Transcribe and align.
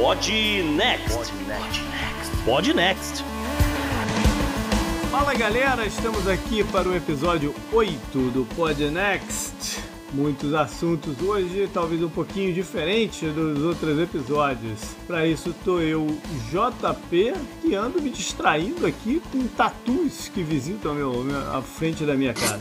Pod 0.00 0.32
Next. 0.78 1.34
Pod 2.46 2.72
Next. 2.72 3.22
Fala 5.10 5.34
galera, 5.34 5.84
estamos 5.84 6.26
aqui 6.26 6.64
para 6.64 6.88
o 6.88 6.96
episódio 6.96 7.54
8 7.70 8.30
do 8.30 8.46
Pod 8.56 8.82
Next. 8.88 9.78
Muitos 10.14 10.54
assuntos 10.54 11.20
hoje, 11.20 11.68
talvez 11.70 12.02
um 12.02 12.08
pouquinho 12.08 12.50
diferente 12.54 13.26
dos 13.26 13.62
outros 13.62 13.98
episódios. 13.98 14.80
Para 15.06 15.26
isso 15.26 15.54
tô 15.62 15.80
eu, 15.80 16.06
JP, 16.50 17.34
que 17.60 17.74
ando 17.74 18.00
me 18.00 18.08
distraindo 18.08 18.86
aqui 18.86 19.20
com 19.30 19.46
tatus 19.48 20.28
que 20.28 20.42
visitam 20.42 20.94
meu, 20.94 21.12
a 21.54 21.60
frente 21.60 22.06
da 22.06 22.14
minha 22.14 22.32
casa. 22.32 22.58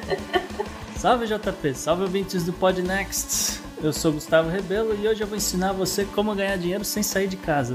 Salve 0.98 1.26
JP, 1.26 1.74
salve 1.74 2.02
ouvintes 2.02 2.44
do 2.44 2.52
Pod 2.52 2.82
Next. 2.82 3.65
Eu 3.82 3.92
sou 3.92 4.12
Gustavo 4.12 4.48
Rebelo 4.48 4.94
e 4.94 5.06
hoje 5.06 5.20
eu 5.20 5.26
vou 5.26 5.36
ensinar 5.36 5.72
você 5.72 6.04
como 6.04 6.34
ganhar 6.34 6.56
dinheiro 6.56 6.84
sem 6.84 7.02
sair 7.02 7.28
de 7.28 7.36
casa. 7.36 7.74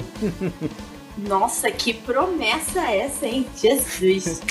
Nossa, 1.18 1.70
que 1.70 1.94
promessa 1.94 2.80
é 2.88 3.02
essa, 3.02 3.28
hein? 3.28 3.46
Jesus! 3.56 4.42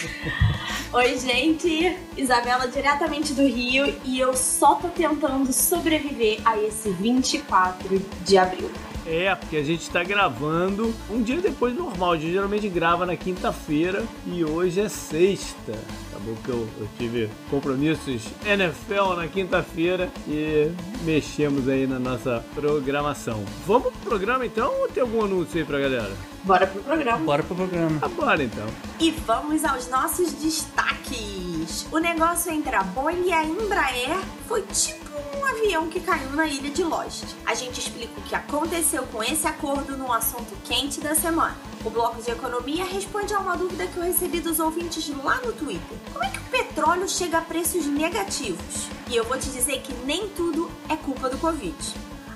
Oi, 0.93 1.19
gente! 1.19 1.99
Isabela, 2.17 2.69
diretamente 2.69 3.33
do 3.33 3.43
Rio, 3.43 3.93
e 4.05 4.21
eu 4.21 4.37
só 4.37 4.77
tô 4.77 4.89
tentando 4.89 5.53
sobreviver 5.53 6.41
a 6.45 6.57
esse 6.59 6.91
24 6.91 8.01
de 8.25 8.39
abril. 8.39 8.71
É, 9.07 9.35
porque 9.35 9.57
a 9.57 9.63
gente 9.63 9.89
tá 9.91 10.03
gravando 10.05 10.95
um 11.11 11.23
dia 11.23 11.41
depois 11.41 11.75
do 11.75 11.83
normal. 11.83 12.13
A 12.13 12.17
gente 12.17 12.33
geralmente 12.33 12.69
grava 12.69 13.07
na 13.07 13.17
quinta-feira 13.17 14.05
e 14.27 14.45
hoje 14.45 14.81
é 14.81 14.89
sexta. 14.89 15.73
Acabou 16.11 16.37
que 16.45 16.49
eu, 16.49 16.69
eu 16.79 16.89
tive 16.99 17.31
compromissos 17.51 18.23
NFL 18.45 19.15
na 19.17 19.27
quinta-feira 19.27 20.11
e 20.29 20.71
mexemos 21.03 21.69
aí 21.69 21.87
na 21.87 21.99
nossa 21.99 22.45
programação. 22.55 23.45
Vamos 23.67 23.93
pro 23.93 24.11
programa 24.11 24.45
então 24.45 24.73
ou 24.81 24.89
tem 24.89 25.03
algum 25.03 25.25
anúncio 25.25 25.59
aí 25.59 25.65
pra 25.65 25.79
galera? 25.79 26.13
Bora 26.45 26.67
pro 26.67 26.83
programa. 26.83 27.25
Bora 27.25 27.43
pro 27.43 27.55
programa. 27.55 27.99
Ah, 28.01 28.09
bora 28.09 28.43
então. 28.43 28.67
E 28.99 29.11
vamos 29.11 29.65
aos 29.65 29.89
nossos 29.89 30.33
destaques. 30.33 31.87
O 31.93 31.99
negócio 31.99 32.51
entre 32.53 32.75
a 32.75 32.83
Boeing 32.83 33.27
e 33.27 33.33
a 33.33 33.45
Embraer 33.45 34.19
foi 34.47 34.63
tipo 34.63 35.10
um 35.37 35.45
avião 35.45 35.89
que 35.89 36.01
caiu 36.01 36.31
na 36.31 36.47
ilha 36.47 36.71
de 36.71 36.83
Lost. 36.83 37.25
A 37.47 37.55
gente 37.55 37.81
explica 37.81 38.19
o 38.19 38.23
que 38.23 38.35
aconteceu 38.35 39.03
com 39.05 39.23
esse 39.23 39.47
acordo 39.47 39.97
no 39.97 40.13
assunto 40.13 40.57
quente 40.65 41.01
da 41.01 41.15
semana. 41.15 41.57
O 41.85 41.91
bloco 41.91 42.23
de 42.23 42.31
economia 42.31 42.85
responde 42.85 43.33
a 43.35 43.39
uma 43.39 43.57
dúvida 43.57 43.87
que 43.87 43.97
eu 43.97 44.05
recebi 44.05 44.41
dos 44.41 44.59
ouvintes 44.59 45.09
lá 45.23 45.37
no 45.45 45.53
Twitter. 45.53 45.99
Como 46.13 46.25
é 46.25 46.31
que 46.31 46.39
o 46.39 46.51
petróleo 46.51 47.09
chega 47.09 47.39
a 47.39 47.43
preços 47.43 47.87
negativos? 47.87 48.89
E 49.09 49.17
eu 49.17 49.25
vou 49.25 49.39
te 49.39 49.49
dizer 49.51 49.81
que 49.81 49.93
nem 50.05 50.29
tudo 50.29 50.71
é 50.89 50.97
culpa 50.97 51.29
do 51.29 51.39
Covid. 51.39 51.75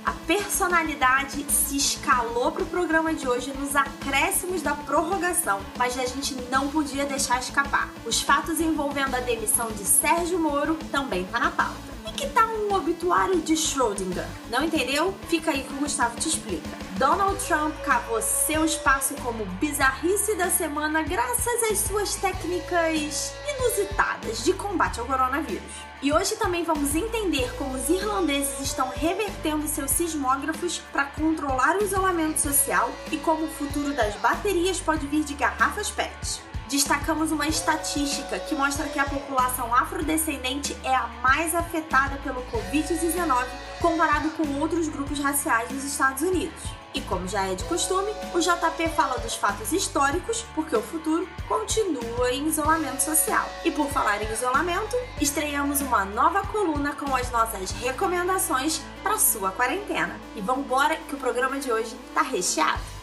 A 0.05 0.13
personalidade 0.27 1.45
se 1.51 1.77
escalou 1.79 2.53
para 2.53 2.63
o 2.63 2.67
programa 2.67 3.15
de 3.15 3.27
hoje 3.27 3.53
nos 3.59 3.75
acréscimos 3.75 4.61
da 4.61 4.75
prorrogação, 4.75 5.61
mas 5.79 5.99
a 5.99 6.05
gente 6.05 6.35
não 6.51 6.69
podia 6.69 7.07
deixar 7.07 7.41
escapar. 7.41 7.91
Os 8.05 8.21
fatos 8.21 8.61
envolvendo 8.61 9.15
a 9.15 9.21
demissão 9.21 9.71
de 9.73 9.85
Sérgio 9.85 10.39
Moro 10.39 10.77
também 10.93 11.25
tá 11.25 11.41
na 11.41 11.51
pauta. 11.51 11.94
E 12.07 12.13
que 12.13 12.29
tal 12.29 12.49
um 12.49 12.75
obituário 12.75 13.41
de 13.41 13.57
Schrödinger? 13.57 14.27
Não 14.51 14.63
entendeu? 14.63 15.15
Fica 15.29 15.51
aí 15.51 15.63
que 15.63 15.73
o 15.73 15.79
Gustavo 15.79 16.21
te 16.21 16.29
explica. 16.29 16.69
Donald 16.99 17.43
Trump 17.47 17.75
cavou 17.83 18.21
seu 18.21 18.65
espaço 18.65 19.15
como 19.23 19.47
bizarrice 19.47 20.35
da 20.37 20.51
semana 20.51 21.03
graças 21.03 21.63
às 21.71 21.79
suas 21.79 22.15
técnicas 22.17 23.33
inusitadas 23.57 24.45
de 24.45 24.53
combate 24.53 25.01
ao 25.01 25.07
coronavírus. 25.07 25.73
E 26.03 26.13
hoje 26.13 26.37
também 26.37 26.63
vamos 26.63 26.95
entender 26.95 27.51
como 27.57 27.75
os 27.75 27.89
irlandeses 27.89 28.61
estão 28.61 28.91
revertendo 28.91 29.67
seus 29.67 29.91
sismógrafos 29.91 30.79
para 30.93 31.07
controlar 31.07 31.79
o 31.79 31.83
isolamento 31.83 32.39
social 32.39 32.93
e 33.11 33.17
como 33.17 33.47
o 33.47 33.51
futuro 33.51 33.95
das 33.95 34.15
baterias 34.17 34.79
pode 34.79 35.07
vir 35.07 35.25
de 35.25 35.33
garrafas 35.35 35.91
PET. 35.91 36.54
Destacamos 36.69 37.31
uma 37.31 37.47
estatística 37.47 38.39
que 38.39 38.55
mostra 38.55 38.89
que 38.89 38.99
a 38.99 39.05
população 39.05 39.75
afrodescendente 39.75 40.77
é 40.83 40.95
a 40.95 41.09
mais 41.23 41.55
afetada 41.55 42.17
pelo 42.19 42.43
Covid-19 42.47 43.47
comparado 43.81 44.31
com 44.31 44.61
outros 44.61 44.89
grupos 44.89 45.19
raciais 45.19 45.71
nos 45.71 45.85
Estados 45.85 46.23
Unidos. 46.23 46.63
E 46.95 47.01
como 47.03 47.27
já 47.27 47.47
é 47.47 47.55
de 47.55 47.65
costume, 47.65 48.11
o 48.33 48.39
JP 48.39 48.89
fala 48.97 49.19
dos 49.19 49.35
fatos 49.35 49.73
históricos, 49.73 50.47
porque 50.55 50.77
o 50.77 50.81
futuro 50.81 51.29
continua 51.49 52.31
em 52.31 52.47
isolamento 52.47 53.03
social. 53.03 53.47
E 53.65 53.71
por 53.71 53.89
falar 53.89 54.23
em 54.23 54.33
isolamento, 54.33 54.97
estreamos 55.21 55.81
uma 55.81 56.05
nova 56.05 56.47
coluna 56.47 56.95
com 56.95 57.15
as 57.15 57.31
nossas 57.33 57.73
recomendações 57.73 58.81
para 59.03 59.19
sua 59.19 59.51
quarentena. 59.51 60.19
E 60.37 60.41
vambora 60.41 60.97
que 61.09 61.17
o 61.17 61.19
programa 61.19 61.59
de 61.59 61.71
hoje 61.71 61.95
tá 62.15 62.23
recheado. 62.23 62.94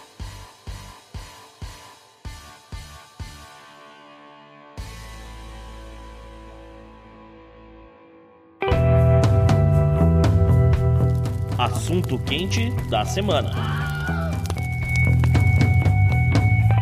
Assunto 11.91 12.17
quente 12.19 12.71
da 12.89 13.03
semana. 13.03 13.51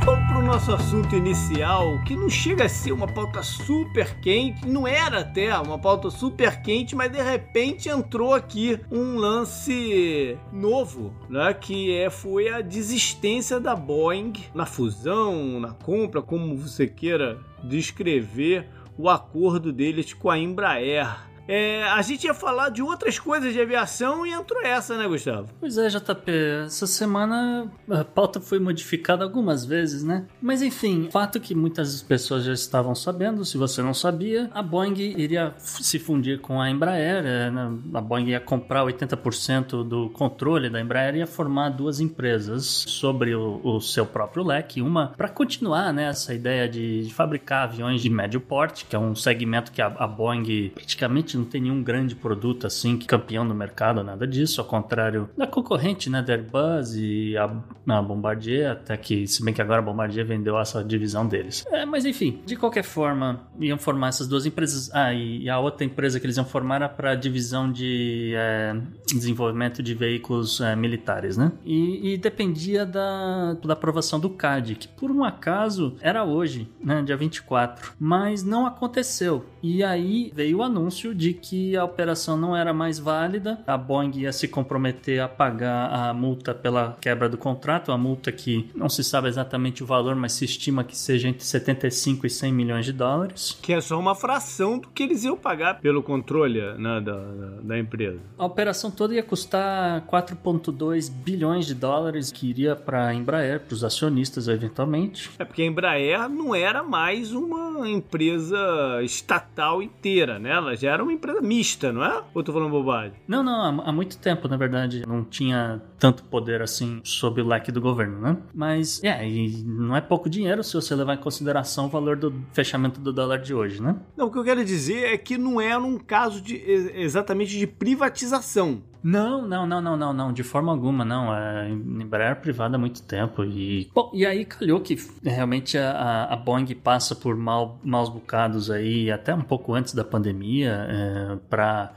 Vamos 0.05 0.31
pro 0.31 0.43
nosso 0.43 0.71
assunto 0.71 1.15
inicial, 1.15 1.99
que 2.03 2.15
não 2.15 2.29
chega 2.29 2.65
a 2.65 2.69
ser 2.69 2.91
uma 2.91 3.07
pauta 3.07 3.41
super 3.41 4.19
quente, 4.19 4.67
não 4.67 4.87
era 4.87 5.21
até 5.21 5.57
uma 5.57 5.79
pauta 5.79 6.11
super 6.11 6.61
quente, 6.61 6.95
mas 6.95 7.11
de 7.11 7.19
repente 7.19 7.89
entrou 7.89 8.35
aqui 8.35 8.79
um 8.91 9.17
lance 9.17 10.37
novo, 10.53 11.11
né? 11.27 11.55
Que 11.55 11.91
é, 11.97 12.11
foi 12.11 12.47
a 12.49 12.61
desistência 12.61 13.59
da 13.59 13.75
Boeing 13.75 14.33
na 14.53 14.67
fusão, 14.67 15.59
na 15.59 15.73
compra, 15.73 16.21
como 16.21 16.55
você 16.55 16.85
queira 16.85 17.39
descrever 17.63 18.69
o 18.95 19.09
acordo 19.09 19.73
deles 19.73 20.13
com 20.13 20.29
a 20.29 20.37
Embraer. 20.37 21.28
É, 21.49 21.83
a 21.85 22.01
gente 22.03 22.25
ia 22.25 22.33
falar 22.35 22.69
de 22.69 22.83
outras 22.83 23.17
coisas 23.17 23.51
de 23.51 23.59
aviação 23.59 24.23
e 24.23 24.31
entrou 24.31 24.61
essa, 24.61 24.95
né, 24.95 25.07
Gustavo? 25.07 25.49
Pois 25.59 25.79
é, 25.79 25.87
JP, 25.87 26.31
essa 26.67 26.85
semana 26.85 27.67
a 27.89 28.03
pauta 28.03 28.39
foi 28.39 28.59
modificada 28.59 29.23
algumas 29.23 29.65
vezes, 29.65 30.03
né? 30.03 30.27
Mas 30.39 30.61
enfim, 30.61 31.09
fato 31.11 31.39
que 31.39 31.55
muitas 31.55 32.03
pessoas 32.03 32.43
já 32.43 32.53
estavam 32.53 32.93
sabendo, 32.93 33.43
se 33.43 33.57
você 33.57 33.81
não 33.81 33.95
sabia, 33.95 34.47
a 34.53 34.61
Boeing 34.61 34.93
iria 34.99 35.55
se 35.57 35.97
fundir 35.97 36.39
com 36.39 36.61
a 36.61 36.69
Embraer, 36.69 37.25
é, 37.25 37.49
né? 37.49 37.79
a 37.95 38.01
Boeing 38.01 38.27
ia 38.27 38.39
comprar 38.39 38.85
80% 38.85 39.83
do 39.83 40.07
controle 40.11 40.69
da 40.69 40.79
Embraer 40.79 41.15
e 41.15 41.17
ia 41.17 41.27
formar 41.27 41.69
duas 41.69 41.99
empresas 41.99 42.63
sobre 42.87 43.33
o, 43.33 43.59
o 43.63 43.81
seu 43.81 44.05
próprio 44.05 44.43
leque, 44.43 44.83
uma 44.83 45.07
para 45.17 45.27
continuar 45.27 45.91
né, 45.91 46.09
essa 46.09 46.31
ideia 46.31 46.69
de, 46.69 47.05
de, 47.05 47.11
fabricar 47.11 47.63
aviões 47.63 48.03
de 48.03 48.09
médio 48.09 48.39
porte, 48.39 48.85
que 48.85 48.95
é 48.95 48.99
um 48.99 49.15
segmento 49.15 49.71
que 49.71 49.81
a, 49.81 49.87
a 49.87 50.05
Boeing 50.05 50.69
praticamente 50.75 51.38
não 51.39 51.45
tem 51.45 51.61
nenhum 51.61 51.81
grande 51.81 52.15
produto 52.15 52.67
assim 52.67 52.97
que 52.97 53.07
campeão 53.07 53.43
no 53.43 53.55
mercado, 53.55 54.03
nada 54.03 54.27
disso, 54.27 54.61
ao 54.61 54.67
contrário 54.67 55.29
da 55.37 55.47
concorrente, 55.47 56.09
né, 56.09 56.21
da 56.21 56.33
Airbus 56.33 56.95
e 56.95 57.35
a, 57.37 57.49
a 57.87 58.01
Bombardier, 58.01 58.71
até 58.71 58.95
que, 58.97 59.27
se 59.27 59.43
bem 59.43 59.53
que 59.53 59.61
agora 59.61 59.79
a 59.79 59.81
Bombardier 59.81 60.25
vendeu 60.25 60.59
essa 60.59 60.83
divisão 60.83 61.27
deles. 61.27 61.65
É, 61.71 61.85
mas 61.85 62.05
enfim, 62.05 62.41
de 62.45 62.55
qualquer 62.55 62.83
forma, 62.83 63.41
iam 63.59 63.77
formar 63.77 64.09
essas 64.09 64.27
duas 64.27 64.45
empresas. 64.45 64.89
Ah, 64.93 65.13
e, 65.13 65.43
e 65.43 65.49
a 65.49 65.59
outra 65.59 65.85
empresa 65.85 66.19
que 66.19 66.25
eles 66.25 66.37
iam 66.37 66.45
formar 66.45 66.75
era 66.75 66.89
para 66.89 67.11
a 67.11 67.15
divisão 67.15 67.71
de 67.71 68.33
é, 68.35 68.75
desenvolvimento 69.07 69.81
de 69.81 69.93
veículos 69.93 70.61
é, 70.61 70.75
militares, 70.75 71.37
né? 71.37 71.51
E, 71.65 72.13
e, 72.13 72.17
dependia 72.17 72.85
da, 72.85 73.53
da 73.53 73.73
aprovação 73.73 74.19
do 74.19 74.29
CAD, 74.29 74.75
que 74.75 74.87
por 74.87 75.11
um 75.11 75.23
acaso 75.23 75.95
era 76.01 76.23
hoje, 76.23 76.69
né, 76.83 77.01
dia 77.01 77.17
24, 77.17 77.93
mas 77.99 78.43
não 78.43 78.65
aconteceu. 78.65 79.45
E 79.61 79.83
aí 79.83 80.31
veio 80.33 80.57
o 80.57 80.63
anúncio 80.63 81.13
de 81.13 81.28
que 81.33 81.75
a 81.75 81.83
operação 81.83 82.37
não 82.37 82.55
era 82.55 82.73
mais 82.73 82.99
válida, 82.99 83.59
a 83.65 83.77
Boeing 83.77 84.11
ia 84.15 84.31
se 84.31 84.47
comprometer 84.47 85.19
a 85.19 85.27
pagar 85.27 85.87
a 85.87 86.13
multa 86.13 86.53
pela 86.53 86.97
quebra 87.01 87.29
do 87.29 87.37
contrato, 87.37 87.91
a 87.91 87.97
multa 87.97 88.31
que 88.31 88.69
não 88.75 88.89
se 88.89 89.03
sabe 89.03 89.27
exatamente 89.27 89.83
o 89.83 89.85
valor, 89.85 90.15
mas 90.15 90.33
se 90.33 90.45
estima 90.45 90.83
que 90.83 90.97
seja 90.97 91.27
entre 91.27 91.43
75 91.43 92.25
e 92.25 92.29
100 92.29 92.53
milhões 92.53 92.85
de 92.85 92.93
dólares. 92.93 93.57
Que 93.61 93.73
é 93.73 93.81
só 93.81 93.99
uma 93.99 94.15
fração 94.15 94.79
do 94.79 94.87
que 94.89 95.03
eles 95.03 95.23
iam 95.23 95.37
pagar 95.37 95.79
pelo 95.79 96.03
controle 96.03 96.61
né, 96.77 97.01
da, 97.01 97.13
da, 97.13 97.47
da 97.61 97.79
empresa. 97.79 98.19
A 98.37 98.45
operação 98.45 98.91
toda 98.91 99.13
ia 99.13 99.23
custar 99.23 100.01
4,2 100.07 101.11
bilhões 101.11 101.65
de 101.65 101.73
dólares, 101.73 102.31
que 102.31 102.49
iria 102.49 102.75
para 102.75 103.07
a 103.07 103.13
Embraer, 103.13 103.59
para 103.61 103.73
os 103.73 103.83
acionistas 103.83 104.47
eventualmente. 104.47 105.29
É 105.39 105.45
porque 105.45 105.61
a 105.61 105.65
Embraer 105.65 106.29
não 106.29 106.53
era 106.53 106.83
mais 106.83 107.31
uma 107.31 107.87
empresa 107.87 108.57
estatal 109.03 109.81
inteira, 109.81 110.39
né? 110.39 110.51
Ela 110.51 110.75
já 110.75 110.91
era 110.91 111.03
uma 111.03 111.13
empresa 111.19 111.41
mista, 111.41 111.91
não 111.91 112.03
é? 112.03 112.23
Ou 112.33 112.43
tô 112.43 112.51
falando 112.51 112.71
bobagem? 112.71 113.13
Não, 113.27 113.43
não, 113.43 113.81
há, 113.81 113.89
há 113.89 113.91
muito 113.91 114.17
tempo, 114.17 114.47
na 114.47 114.57
verdade, 114.57 115.03
não 115.07 115.23
tinha 115.23 115.81
tanto 115.99 116.23
poder 116.23 116.61
assim 116.61 117.01
sob 117.03 117.41
o 117.41 117.47
leque 117.47 117.71
do 117.71 117.81
governo, 117.81 118.19
né? 118.19 118.37
Mas, 118.53 119.03
é, 119.03 119.27
e 119.27 119.63
não 119.63 119.95
é 119.95 120.01
pouco 120.01 120.29
dinheiro 120.29 120.63
se 120.63 120.73
você 120.73 120.95
levar 120.95 121.15
em 121.15 121.17
consideração 121.17 121.85
o 121.85 121.89
valor 121.89 122.15
do 122.15 122.33
fechamento 122.53 122.99
do 122.99 123.13
dólar 123.13 123.39
de 123.39 123.53
hoje, 123.53 123.81
né? 123.81 123.95
Não, 124.15 124.27
o 124.27 124.31
que 124.31 124.37
eu 124.37 124.43
quero 124.43 124.63
dizer 124.63 125.13
é 125.13 125.17
que 125.17 125.37
não 125.37 125.59
é 125.59 125.77
um 125.77 125.97
caso 125.97 126.41
de 126.41 126.55
exatamente 126.95 127.57
de 127.57 127.67
privatização. 127.67 128.81
Não, 129.01 129.47
não, 129.47 129.65
não, 129.65 129.81
não, 129.81 129.95
não, 129.95 130.13
não, 130.13 130.33
de 130.33 130.43
forma 130.43 130.71
alguma, 130.71 131.05
não. 131.05 131.33
É 131.33 131.69
Embraer 131.69 132.35
privada 132.37 132.75
há 132.75 132.79
muito 132.79 133.01
tempo. 133.01 133.43
E, 133.43 133.89
bom, 133.93 134.11
e 134.13 134.25
aí 134.25 134.45
calhou 134.45 134.81
que 134.81 134.97
realmente 135.23 135.77
a, 135.77 136.25
a 136.25 136.35
Boeing 136.35 136.75
passa 136.75 137.15
por 137.15 137.35
mal, 137.35 137.79
maus 137.83 138.09
bocados 138.09 138.69
aí, 138.69 139.09
até 139.09 139.33
um 139.33 139.41
pouco 139.41 139.73
antes 139.73 139.93
da 139.93 140.03
pandemia, 140.03 140.87
é, 140.89 141.35
para 141.49 141.93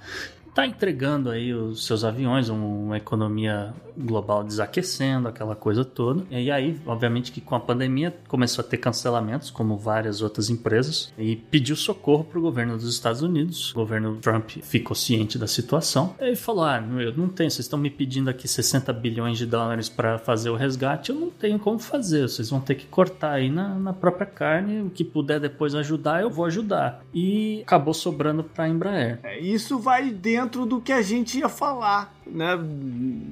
tá 0.54 0.66
entregando 0.66 1.30
aí 1.30 1.52
os 1.52 1.86
seus 1.86 2.04
aviões, 2.04 2.48
uma 2.48 2.98
economia 2.98 3.72
global 3.96 4.44
desaquecendo, 4.44 5.28
aquela 5.28 5.54
coisa 5.54 5.84
toda. 5.84 6.24
E 6.30 6.50
aí, 6.50 6.80
obviamente, 6.86 7.32
que 7.32 7.40
com 7.40 7.54
a 7.54 7.60
pandemia 7.60 8.14
começou 8.28 8.64
a 8.64 8.68
ter 8.68 8.76
cancelamentos, 8.76 9.50
como 9.50 9.76
várias 9.76 10.22
outras 10.22 10.50
empresas, 10.50 11.12
e 11.18 11.36
pediu 11.36 11.76
socorro 11.76 12.24
para 12.24 12.38
o 12.38 12.42
governo 12.42 12.76
dos 12.76 12.92
Estados 12.92 13.22
Unidos. 13.22 13.72
O 13.72 13.74
governo 13.74 14.16
Trump 14.16 14.50
ficou 14.62 14.94
ciente 14.94 15.38
da 15.38 15.46
situação 15.46 16.14
e 16.20 16.34
falou: 16.36 16.64
Ah, 16.64 16.82
eu 16.98 17.16
não 17.16 17.28
tenho, 17.28 17.50
vocês 17.50 17.66
estão 17.66 17.78
me 17.78 17.90
pedindo 17.90 18.28
aqui 18.30 18.46
60 18.46 18.92
bilhões 18.92 19.38
de 19.38 19.46
dólares 19.46 19.88
para 19.88 20.18
fazer 20.18 20.50
o 20.50 20.56
resgate, 20.56 21.10
eu 21.10 21.16
não 21.16 21.30
tenho 21.30 21.58
como 21.58 21.78
fazer, 21.78 22.28
vocês 22.28 22.50
vão 22.50 22.60
ter 22.60 22.74
que 22.74 22.86
cortar 22.86 23.32
aí 23.32 23.50
na, 23.50 23.74
na 23.78 23.92
própria 23.92 24.26
carne, 24.26 24.82
o 24.82 24.90
que 24.90 25.04
puder 25.04 25.40
depois 25.40 25.74
ajudar, 25.74 26.22
eu 26.22 26.30
vou 26.30 26.44
ajudar. 26.44 27.04
E 27.14 27.62
acabou 27.62 27.94
sobrando 27.94 28.42
para 28.42 28.64
a 28.64 28.68
Embraer. 28.68 29.20
É, 29.22 29.38
isso 29.38 29.78
vai 29.78 30.10
dentro 30.10 30.66
do 30.66 30.80
que 30.80 30.92
a 30.92 31.02
gente 31.02 31.38
ia 31.38 31.48
falar 31.48 32.14
né? 32.26 32.58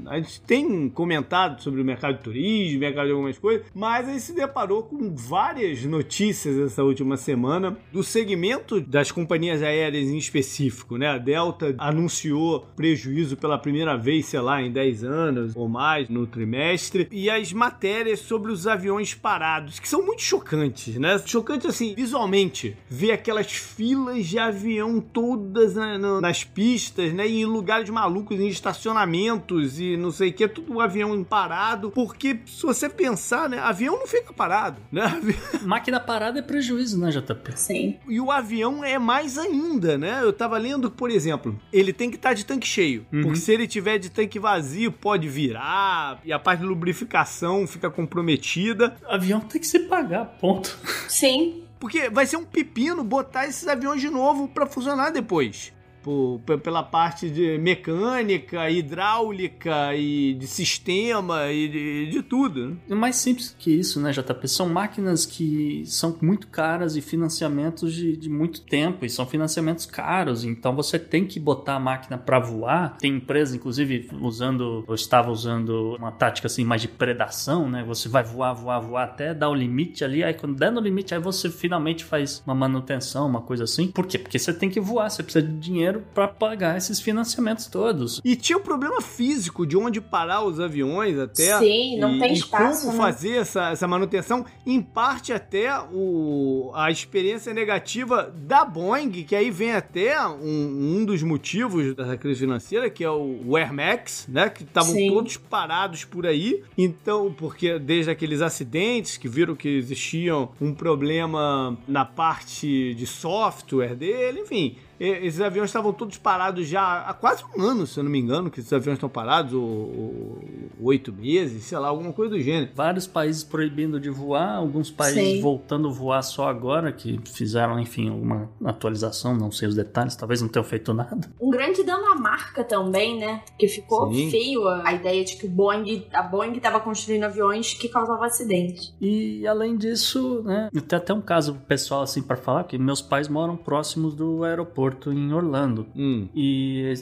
A 0.06 0.16
gente 0.19 0.40
tem 0.42 0.88
comentado 0.88 1.62
sobre 1.62 1.81
o 1.81 1.84
mercado 1.84 2.16
de 2.16 2.22
turismo, 2.22 2.81
mercado 2.81 3.06
de 3.06 3.12
algumas 3.12 3.38
coisas, 3.38 3.66
mas 3.75 4.08
aí 4.08 4.20
se 4.20 4.34
deparou 4.34 4.82
com 4.82 5.14
várias 5.14 5.84
notícias 5.84 6.58
essa 6.58 6.82
última 6.82 7.16
semana 7.16 7.76
do 7.92 8.02
segmento 8.02 8.81
das 8.81 9.10
companhias 9.10 9.62
aéreas 9.62 10.08
em 10.08 10.19
específico, 10.19 10.96
né? 10.96 11.08
A 11.08 11.19
Delta 11.19 11.75
anunciou 11.78 12.66
prejuízo 12.76 13.37
pela 13.37 13.58
primeira 13.58 13.96
vez, 13.96 14.26
sei 14.26 14.40
lá, 14.40 14.60
em 14.62 14.70
10 14.70 15.04
anos 15.04 15.52
ou 15.56 15.69
mais 15.69 16.08
no 16.08 16.26
trimestre, 16.26 17.08
e 17.10 17.31
as 17.31 17.52
matérias 17.52 18.20
sobre 18.20 18.52
os 18.52 18.66
aviões 18.66 19.14
parados, 19.14 19.78
que 19.78 19.88
são 19.88 20.04
muito 20.04 20.22
chocantes, 20.22 20.96
né? 20.96 21.19
Chocante 21.25 21.66
assim, 21.66 21.94
visualmente, 21.94 22.76
ver 22.88 23.12
aquelas 23.12 23.50
filas 23.52 24.26
de 24.26 24.38
avião 24.38 25.00
todas 25.00 25.75
né, 25.75 25.98
nas 26.20 26.44
pistas, 26.44 27.12
né? 27.12 27.26
E 27.26 27.42
em 27.42 27.44
lugares 27.44 27.88
malucos, 27.90 28.38
em 28.38 28.48
estações 28.48 28.81
estacionamentos 28.90 29.81
e 29.81 29.96
não 29.96 30.10
sei 30.10 30.31
o 30.31 30.32
que, 30.32 30.48
tudo 30.48 30.75
o 30.75 30.81
avião 30.81 31.22
parado, 31.22 31.90
porque 31.90 32.40
se 32.46 32.62
você 32.62 32.88
pensar, 32.88 33.48
né, 33.48 33.58
avião 33.58 33.98
não 33.98 34.06
fica 34.06 34.32
parado, 34.32 34.81
né? 34.90 35.02
Máquina 35.62 36.00
parada 36.00 36.38
é 36.38 36.42
prejuízo, 36.42 36.98
né, 36.98 37.10
JP? 37.10 37.52
Sim. 37.54 37.96
E 38.08 38.20
o 38.20 38.31
avião 38.31 38.84
é 38.84 38.98
mais 38.98 39.38
ainda, 39.38 39.96
né? 39.96 40.20
Eu 40.22 40.32
tava 40.32 40.58
lendo, 40.58 40.90
por 40.90 41.10
exemplo, 41.10 41.58
ele 41.72 41.92
tem 41.92 42.10
que 42.10 42.16
estar 42.16 42.31
tá 42.31 42.34
de 42.34 42.44
tanque 42.44 42.66
cheio, 42.66 43.06
uhum. 43.12 43.22
porque 43.22 43.38
se 43.38 43.52
ele 43.52 43.66
tiver 43.66 43.98
de 43.98 44.10
tanque 44.10 44.38
vazio, 44.38 44.92
pode 44.92 45.28
virar 45.28 46.20
e 46.25 46.32
a 46.32 46.38
parte 46.38 46.60
de 46.60 46.66
lubrificação 46.66 47.66
fica 47.66 47.90
comprometida. 47.90 48.96
O 49.08 49.12
avião 49.12 49.40
tem 49.40 49.60
que 49.60 49.66
se 49.66 49.81
pagar, 49.81 50.25
ponto. 50.40 50.76
Sim. 51.08 51.64
Porque 51.78 52.10
vai 52.10 52.26
ser 52.26 52.37
um 52.37 52.44
pepino 52.44 53.02
botar 53.02 53.46
esses 53.46 53.66
aviões 53.66 54.00
de 54.00 54.10
novo 54.10 54.48
para 54.48 54.66
funcionar 54.66 55.10
depois 55.10 55.72
por, 56.02 56.41
pela 56.62 56.82
parte 56.82 57.31
de 57.31 57.58
mecânica, 57.58 58.69
hidráulica 58.70 59.94
e 59.94 60.35
de 60.35 60.47
sistema 60.47 61.50
e 61.50 61.69
de, 61.69 62.11
de 62.11 62.23
tudo. 62.23 62.79
É 62.88 62.94
mais 62.94 63.17
simples 63.17 63.55
que 63.58 63.70
isso, 63.70 64.00
né, 64.00 64.12
JP? 64.12 64.49
São 64.49 64.69
máquinas 64.69 65.26
que 65.26 65.82
são 65.87 66.17
muito 66.20 66.49
caras 66.49 66.97
e 66.97 67.00
financiamentos 67.00 67.94
de, 67.94 68.17
de 68.17 68.29
muito 68.29 68.62
tempo, 68.62 69.05
e 69.05 69.11
são 69.11 69.26
financiamentos 69.26 69.87
caros, 69.87 70.44
então 70.44 70.75
você 70.75 70.99
tem 70.99 71.25
que 71.25 71.38
botar 71.41 71.75
a 71.75 71.81
máquina 71.81 72.17
para 72.19 72.38
voar. 72.38 72.97
Tem 72.99 73.17
empresa, 73.17 73.56
inclusive, 73.56 74.08
usando, 74.20 74.85
ou 74.87 74.94
estava 74.94 75.31
usando 75.31 75.97
uma 75.97 76.12
tática 76.12 76.47
assim 76.47 76.64
mais 76.64 76.82
de 76.82 76.88
predação, 76.88 77.69
né? 77.69 77.85
Você 77.87 78.08
vai 78.08 78.23
voar, 78.23 78.52
voar, 78.55 78.81
voar 78.81 79.05
até 79.05 79.35
dar 79.35 79.49
o 79.49 79.55
limite 79.55 80.05
ali, 80.05 80.23
aí 80.23 80.35
quando 80.35 80.55
der 80.55 80.70
no 80.70 80.81
limite, 80.81 81.14
aí 81.14 81.20
você 81.20 81.50
finalmente 81.50 82.05
faz 82.05 82.43
uma 82.47 82.55
manutenção, 82.55 83.26
uma 83.26 83.41
coisa 83.41 83.64
assim. 83.64 83.88
Por 83.88 84.06
quê? 84.06 84.19
Porque 84.19 84.38
você 84.38 84.52
tem 84.52 84.70
que 84.70 84.81
voar, 84.81 85.11
você 85.11 85.23
precisa 85.23 85.47
de 85.47 85.56
dinheiro 85.58 85.89
dinheiro 85.90 86.04
para 86.14 86.28
pagar 86.28 86.76
esses 86.76 87.00
financiamentos 87.00 87.66
todos. 87.66 88.20
E 88.25 88.37
tinha 88.37 88.56
o 88.56 88.60
um 88.60 88.64
problema 88.64 89.00
físico 89.00 89.66
de 89.66 89.76
onde 89.76 90.00
parar 90.00 90.44
os 90.44 90.60
aviões 90.60 91.19
até. 91.19 91.58
Sim, 91.58 91.98
não 91.98 92.16
e, 92.16 92.20
tem 92.20 92.32
espaço. 92.32 92.82
E 92.82 92.87
como 92.87 92.92
né? 92.92 93.04
fazer 93.04 93.37
essa, 93.37 93.70
essa 93.70 93.88
manutenção, 93.88 94.44
em 94.64 94.81
parte 94.81 95.32
até 95.32 95.70
o, 95.92 96.70
a 96.75 96.90
experiência 96.90 97.52
negativa 97.52 98.32
da 98.34 98.64
Boeing, 98.64 99.10
que 99.10 99.34
aí 99.34 99.50
vem 99.50 99.72
até 99.72 100.20
um, 100.26 100.98
um 100.98 101.04
dos 101.04 101.22
motivos 101.22 101.94
dessa 101.94 102.16
crise 102.16 102.40
financeira, 102.40 102.88
que 102.88 103.02
é 103.04 103.10
o 103.10 103.56
Air 103.56 103.72
Max, 103.72 104.26
né? 104.28 104.48
Que 104.48 104.62
estavam 104.62 104.94
todos 105.08 105.37
parados 105.37 106.04
por 106.04 106.26
aí. 106.26 106.62
Então, 106.76 107.34
porque 107.37 107.78
desde 107.78 108.10
aqueles 108.10 108.40
acidentes 108.40 109.16
que 109.16 109.28
viram 109.28 109.54
que 109.54 109.69
existiam 109.69 110.50
um 110.60 110.72
problema 110.72 111.76
na 111.87 112.04
parte 112.04 112.94
de 112.94 113.06
software 113.06 113.94
dele, 113.94 114.40
enfim 114.40 114.76
esses 115.00 115.41
aviões 115.41 115.70
estavam 115.70 115.93
todos 115.93 116.19
parados 116.19 116.69
já 116.69 117.00
há 117.00 117.14
quase 117.14 117.43
um 117.56 117.62
ano, 117.62 117.87
se 117.87 117.99
eu 117.99 118.05
não 118.05 118.11
me 118.11 118.19
engano, 118.19 118.50
que 118.50 118.61
esses 118.61 118.73
aviões 118.73 118.97
estão 118.97 119.08
parados, 119.08 119.55
ou, 119.55 120.38
oito 120.82 121.11
meses, 121.12 121.64
sei 121.64 121.79
lá, 121.79 121.88
alguma 121.88 122.12
coisa 122.12 122.35
do 122.35 122.41
gênero. 122.41 122.70
Vários 122.75 123.06
países 123.06 123.43
proibindo 123.43 123.99
de 123.99 124.11
voar, 124.11 124.56
alguns 124.56 124.91
países 124.91 125.37
Sim. 125.37 125.41
voltando 125.41 125.88
a 125.88 125.91
voar 125.91 126.23
só 126.23 126.49
agora, 126.49 126.93
que 126.93 127.19
fizeram, 127.25 127.81
enfim, 127.81 128.11
uma 128.11 128.50
atualização, 128.64 129.35
não 129.35 129.50
sei 129.50 129.69
os 129.69 129.75
detalhes, 129.75 130.14
talvez 130.14 130.43
não 130.43 130.49
tenham 130.49 130.64
feito 130.64 130.93
nada. 130.93 131.31
Um 131.41 131.50
grande 131.50 131.82
dano 131.82 132.12
à 132.12 132.14
marca 132.14 132.62
também, 132.62 133.19
né? 133.19 133.43
Que 133.58 133.69
ficou 133.69 134.12
Sim. 134.12 134.31
feio 134.31 134.69
a 134.69 134.93
ideia 134.93 135.25
de 135.25 135.37
que 135.37 135.47
o 135.47 135.49
Boeing, 135.49 136.06
a 136.12 136.23
Boeing 136.23 136.52
estava 136.52 136.79
construindo 136.79 137.25
aviões 137.25 137.73
que 137.73 137.88
causavam 137.88 138.25
acidentes. 138.25 138.94
E 139.00 139.47
além 139.47 139.76
disso, 139.76 140.43
né, 140.44 140.69
tem 140.87 140.97
até 140.99 141.14
um 141.14 141.23
caso 141.23 141.55
pessoal 141.67 142.02
assim 142.02 142.23
para 142.23 142.37
falar 142.37 142.64
que 142.64 142.76
meus 142.76 143.00
pais 143.00 143.29
moram 143.29 143.56
próximos 143.56 144.14
do 144.14 144.44
aeroporto 144.44 144.89
aeroporto 144.90 145.12
em 145.12 145.32
Orlando. 145.32 145.87
Hum. 145.96 146.28
E 146.34 146.92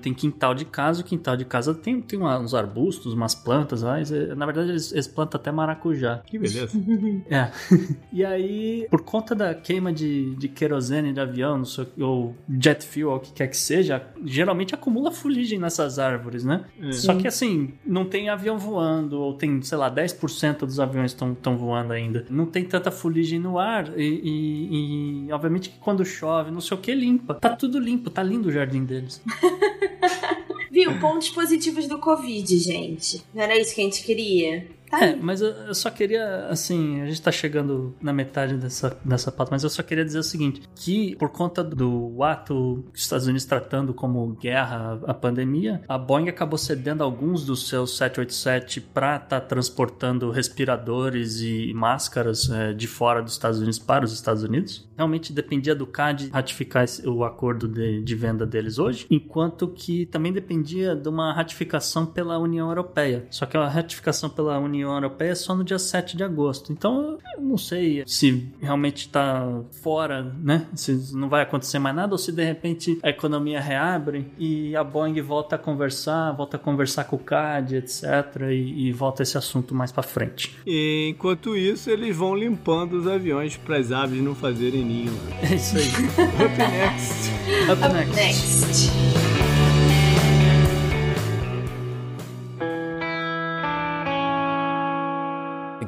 tem 0.00 0.12
quintal 0.12 0.54
de 0.54 0.64
casa, 0.64 1.00
o 1.00 1.04
quintal 1.04 1.36
de 1.36 1.44
casa 1.44 1.74
tem, 1.74 2.00
tem 2.00 2.20
uns 2.22 2.54
arbustos, 2.54 3.14
umas 3.14 3.34
plantas 3.34 3.82
lá. 3.82 3.96
Na 4.36 4.46
verdade, 4.46 4.70
eles, 4.70 4.92
eles 4.92 5.08
plantam 5.08 5.40
até 5.40 5.50
maracujá. 5.50 6.18
Que 6.26 6.38
beleza. 6.38 6.70
é. 7.30 7.50
e 8.12 8.24
aí, 8.24 8.86
por 8.90 9.02
conta 9.02 9.34
da 9.34 9.54
queima 9.54 9.92
de, 9.92 10.34
de 10.36 10.48
querosene 10.48 11.12
de 11.12 11.20
avião, 11.20 11.64
sei, 11.64 11.86
ou 11.98 12.36
jet 12.48 12.84
fuel, 12.84 13.10
ou 13.10 13.16
o 13.16 13.20
que 13.20 13.32
quer 13.32 13.48
que 13.48 13.56
seja, 13.56 14.04
geralmente 14.24 14.74
acumula 14.74 15.10
fuligem 15.10 15.58
nessas 15.58 15.98
árvores, 15.98 16.44
né? 16.44 16.64
É. 16.80 16.92
Só 16.92 17.14
que 17.14 17.26
assim, 17.26 17.74
não 17.84 18.04
tem 18.04 18.28
avião 18.28 18.58
voando, 18.58 19.18
ou 19.20 19.34
tem, 19.34 19.62
sei 19.62 19.78
lá, 19.78 19.90
10% 19.90 20.58
dos 20.60 20.78
aviões 20.78 21.12
estão 21.12 21.56
voando 21.56 21.92
ainda. 21.92 22.26
Não 22.28 22.46
tem 22.46 22.64
tanta 22.64 22.90
fuligem 22.90 23.38
no 23.38 23.58
ar, 23.58 23.98
e, 23.98 24.02
e, 24.02 25.26
e 25.26 25.32
obviamente 25.32 25.70
que 25.70 25.78
quando 25.78 26.04
chove, 26.04 26.50
não 26.50 26.60
sei 26.60 26.76
o 26.76 26.80
que, 26.80 26.94
limpa 26.94 27.29
limpa. 27.32 27.40
Tá 27.40 27.56
tudo 27.56 27.78
limpo, 27.78 28.10
tá 28.10 28.22
lindo 28.22 28.48
o 28.48 28.52
jardim 28.52 28.84
deles. 28.84 29.22
Viu? 30.70 30.98
Pontos 31.00 31.30
positivos 31.30 31.88
do 31.88 31.98
Covid, 31.98 32.56
gente. 32.58 33.22
Não 33.34 33.42
era 33.42 33.58
isso 33.58 33.74
que 33.74 33.80
a 33.80 33.84
gente 33.84 34.02
queria? 34.04 34.66
Tá 34.90 35.06
é, 35.06 35.14
mas 35.14 35.40
eu, 35.40 35.50
eu, 35.50 35.74
só 35.74 35.88
queria, 35.88 36.46
assim, 36.48 37.00
a 37.00 37.06
gente 37.06 37.22
tá 37.22 37.30
chegando 37.30 37.94
na 38.02 38.12
metade 38.12 38.56
dessa, 38.56 38.98
dessa 39.04 39.30
pauta, 39.30 39.52
mas 39.52 39.62
eu 39.62 39.70
só 39.70 39.82
queria 39.82 40.04
dizer 40.04 40.18
o 40.18 40.22
seguinte: 40.22 40.62
que 40.74 41.14
por 41.16 41.30
conta 41.30 41.62
do 41.62 42.22
ato 42.24 42.84
que 42.92 42.98
os 42.98 43.04
Estados 43.04 43.26
Unidos 43.26 43.44
tratando 43.44 43.94
como 43.94 44.34
guerra 44.34 45.00
a 45.06 45.14
pandemia, 45.14 45.82
a 45.88 45.96
Boeing 45.96 46.28
acabou 46.28 46.58
cedendo 46.58 47.04
alguns 47.04 47.44
dos 47.44 47.68
seus 47.68 47.96
787 47.96 48.80
para 48.80 49.16
estar 49.16 49.28
tá 49.28 49.40
transportando 49.40 50.30
respiradores 50.30 51.40
e 51.40 51.72
máscaras 51.72 52.50
é, 52.50 52.72
de 52.72 52.88
fora 52.88 53.22
dos 53.22 53.32
Estados 53.32 53.58
Unidos 53.58 53.78
para 53.78 54.04
os 54.04 54.12
Estados 54.12 54.42
Unidos. 54.42 54.88
Realmente 54.96 55.32
dependia 55.32 55.74
do 55.74 55.86
CAD 55.86 56.30
ratificar 56.32 56.84
o 57.06 57.24
acordo 57.24 57.68
de, 57.68 58.02
de 58.02 58.14
venda 58.14 58.44
deles 58.44 58.78
hoje, 58.78 59.06
enquanto 59.08 59.68
que 59.68 60.06
também 60.06 60.32
dependia 60.32 60.96
de 60.96 61.08
uma 61.08 61.32
ratificação 61.32 62.04
pela 62.04 62.38
União 62.38 62.68
Europeia. 62.68 63.26
Só 63.30 63.46
que 63.46 63.56
a 63.56 63.68
ratificação 63.68 64.28
pela 64.28 64.58
União 64.58 64.79
União 64.84 64.94
Europeia 64.94 65.34
só 65.34 65.54
no 65.54 65.64
dia 65.64 65.78
7 65.78 66.16
de 66.16 66.24
agosto. 66.24 66.72
Então, 66.72 67.18
eu 67.36 67.42
não 67.42 67.56
sei 67.58 68.02
se 68.06 68.48
realmente 68.60 69.06
está 69.06 69.60
fora, 69.82 70.34
né? 70.42 70.66
Se 70.74 71.14
não 71.14 71.28
vai 71.28 71.42
acontecer 71.42 71.78
mais 71.78 71.94
nada 71.94 72.12
ou 72.12 72.18
se 72.18 72.32
de 72.32 72.44
repente 72.44 72.98
a 73.02 73.08
economia 73.08 73.60
reabre 73.60 74.26
e 74.38 74.74
a 74.76 74.84
Boeing 74.84 75.20
volta 75.20 75.56
a 75.56 75.58
conversar, 75.58 76.32
volta 76.32 76.56
a 76.56 76.60
conversar 76.60 77.04
com 77.04 77.16
o 77.16 77.18
CAD, 77.18 77.76
etc. 77.76 78.04
E, 78.50 78.88
e 78.88 78.92
volta 78.92 79.22
esse 79.22 79.36
assunto 79.36 79.74
mais 79.74 79.92
para 79.92 80.02
frente. 80.02 80.56
E, 80.66 81.08
enquanto 81.10 81.56
isso, 81.56 81.90
eles 81.90 82.16
vão 82.16 82.34
limpando 82.34 82.94
os 82.94 83.06
aviões 83.06 83.56
para 83.56 83.76
as 83.76 83.92
aves 83.92 84.22
não 84.22 84.34
fazerem 84.34 84.84
ninho. 84.84 85.12
É 85.42 85.54
isso 85.54 85.76
aí. 85.76 85.90
Up 86.40 86.58
next. 86.58 87.30
Up, 87.70 87.82
Up 87.82 87.94
next. 87.94 88.14
next. 88.14 89.49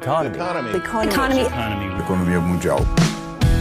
Economy. 0.03 0.35
Economy. 0.35 0.75
Economy. 0.75 2.01
Economia 2.01 2.39
mundial. 2.41 2.79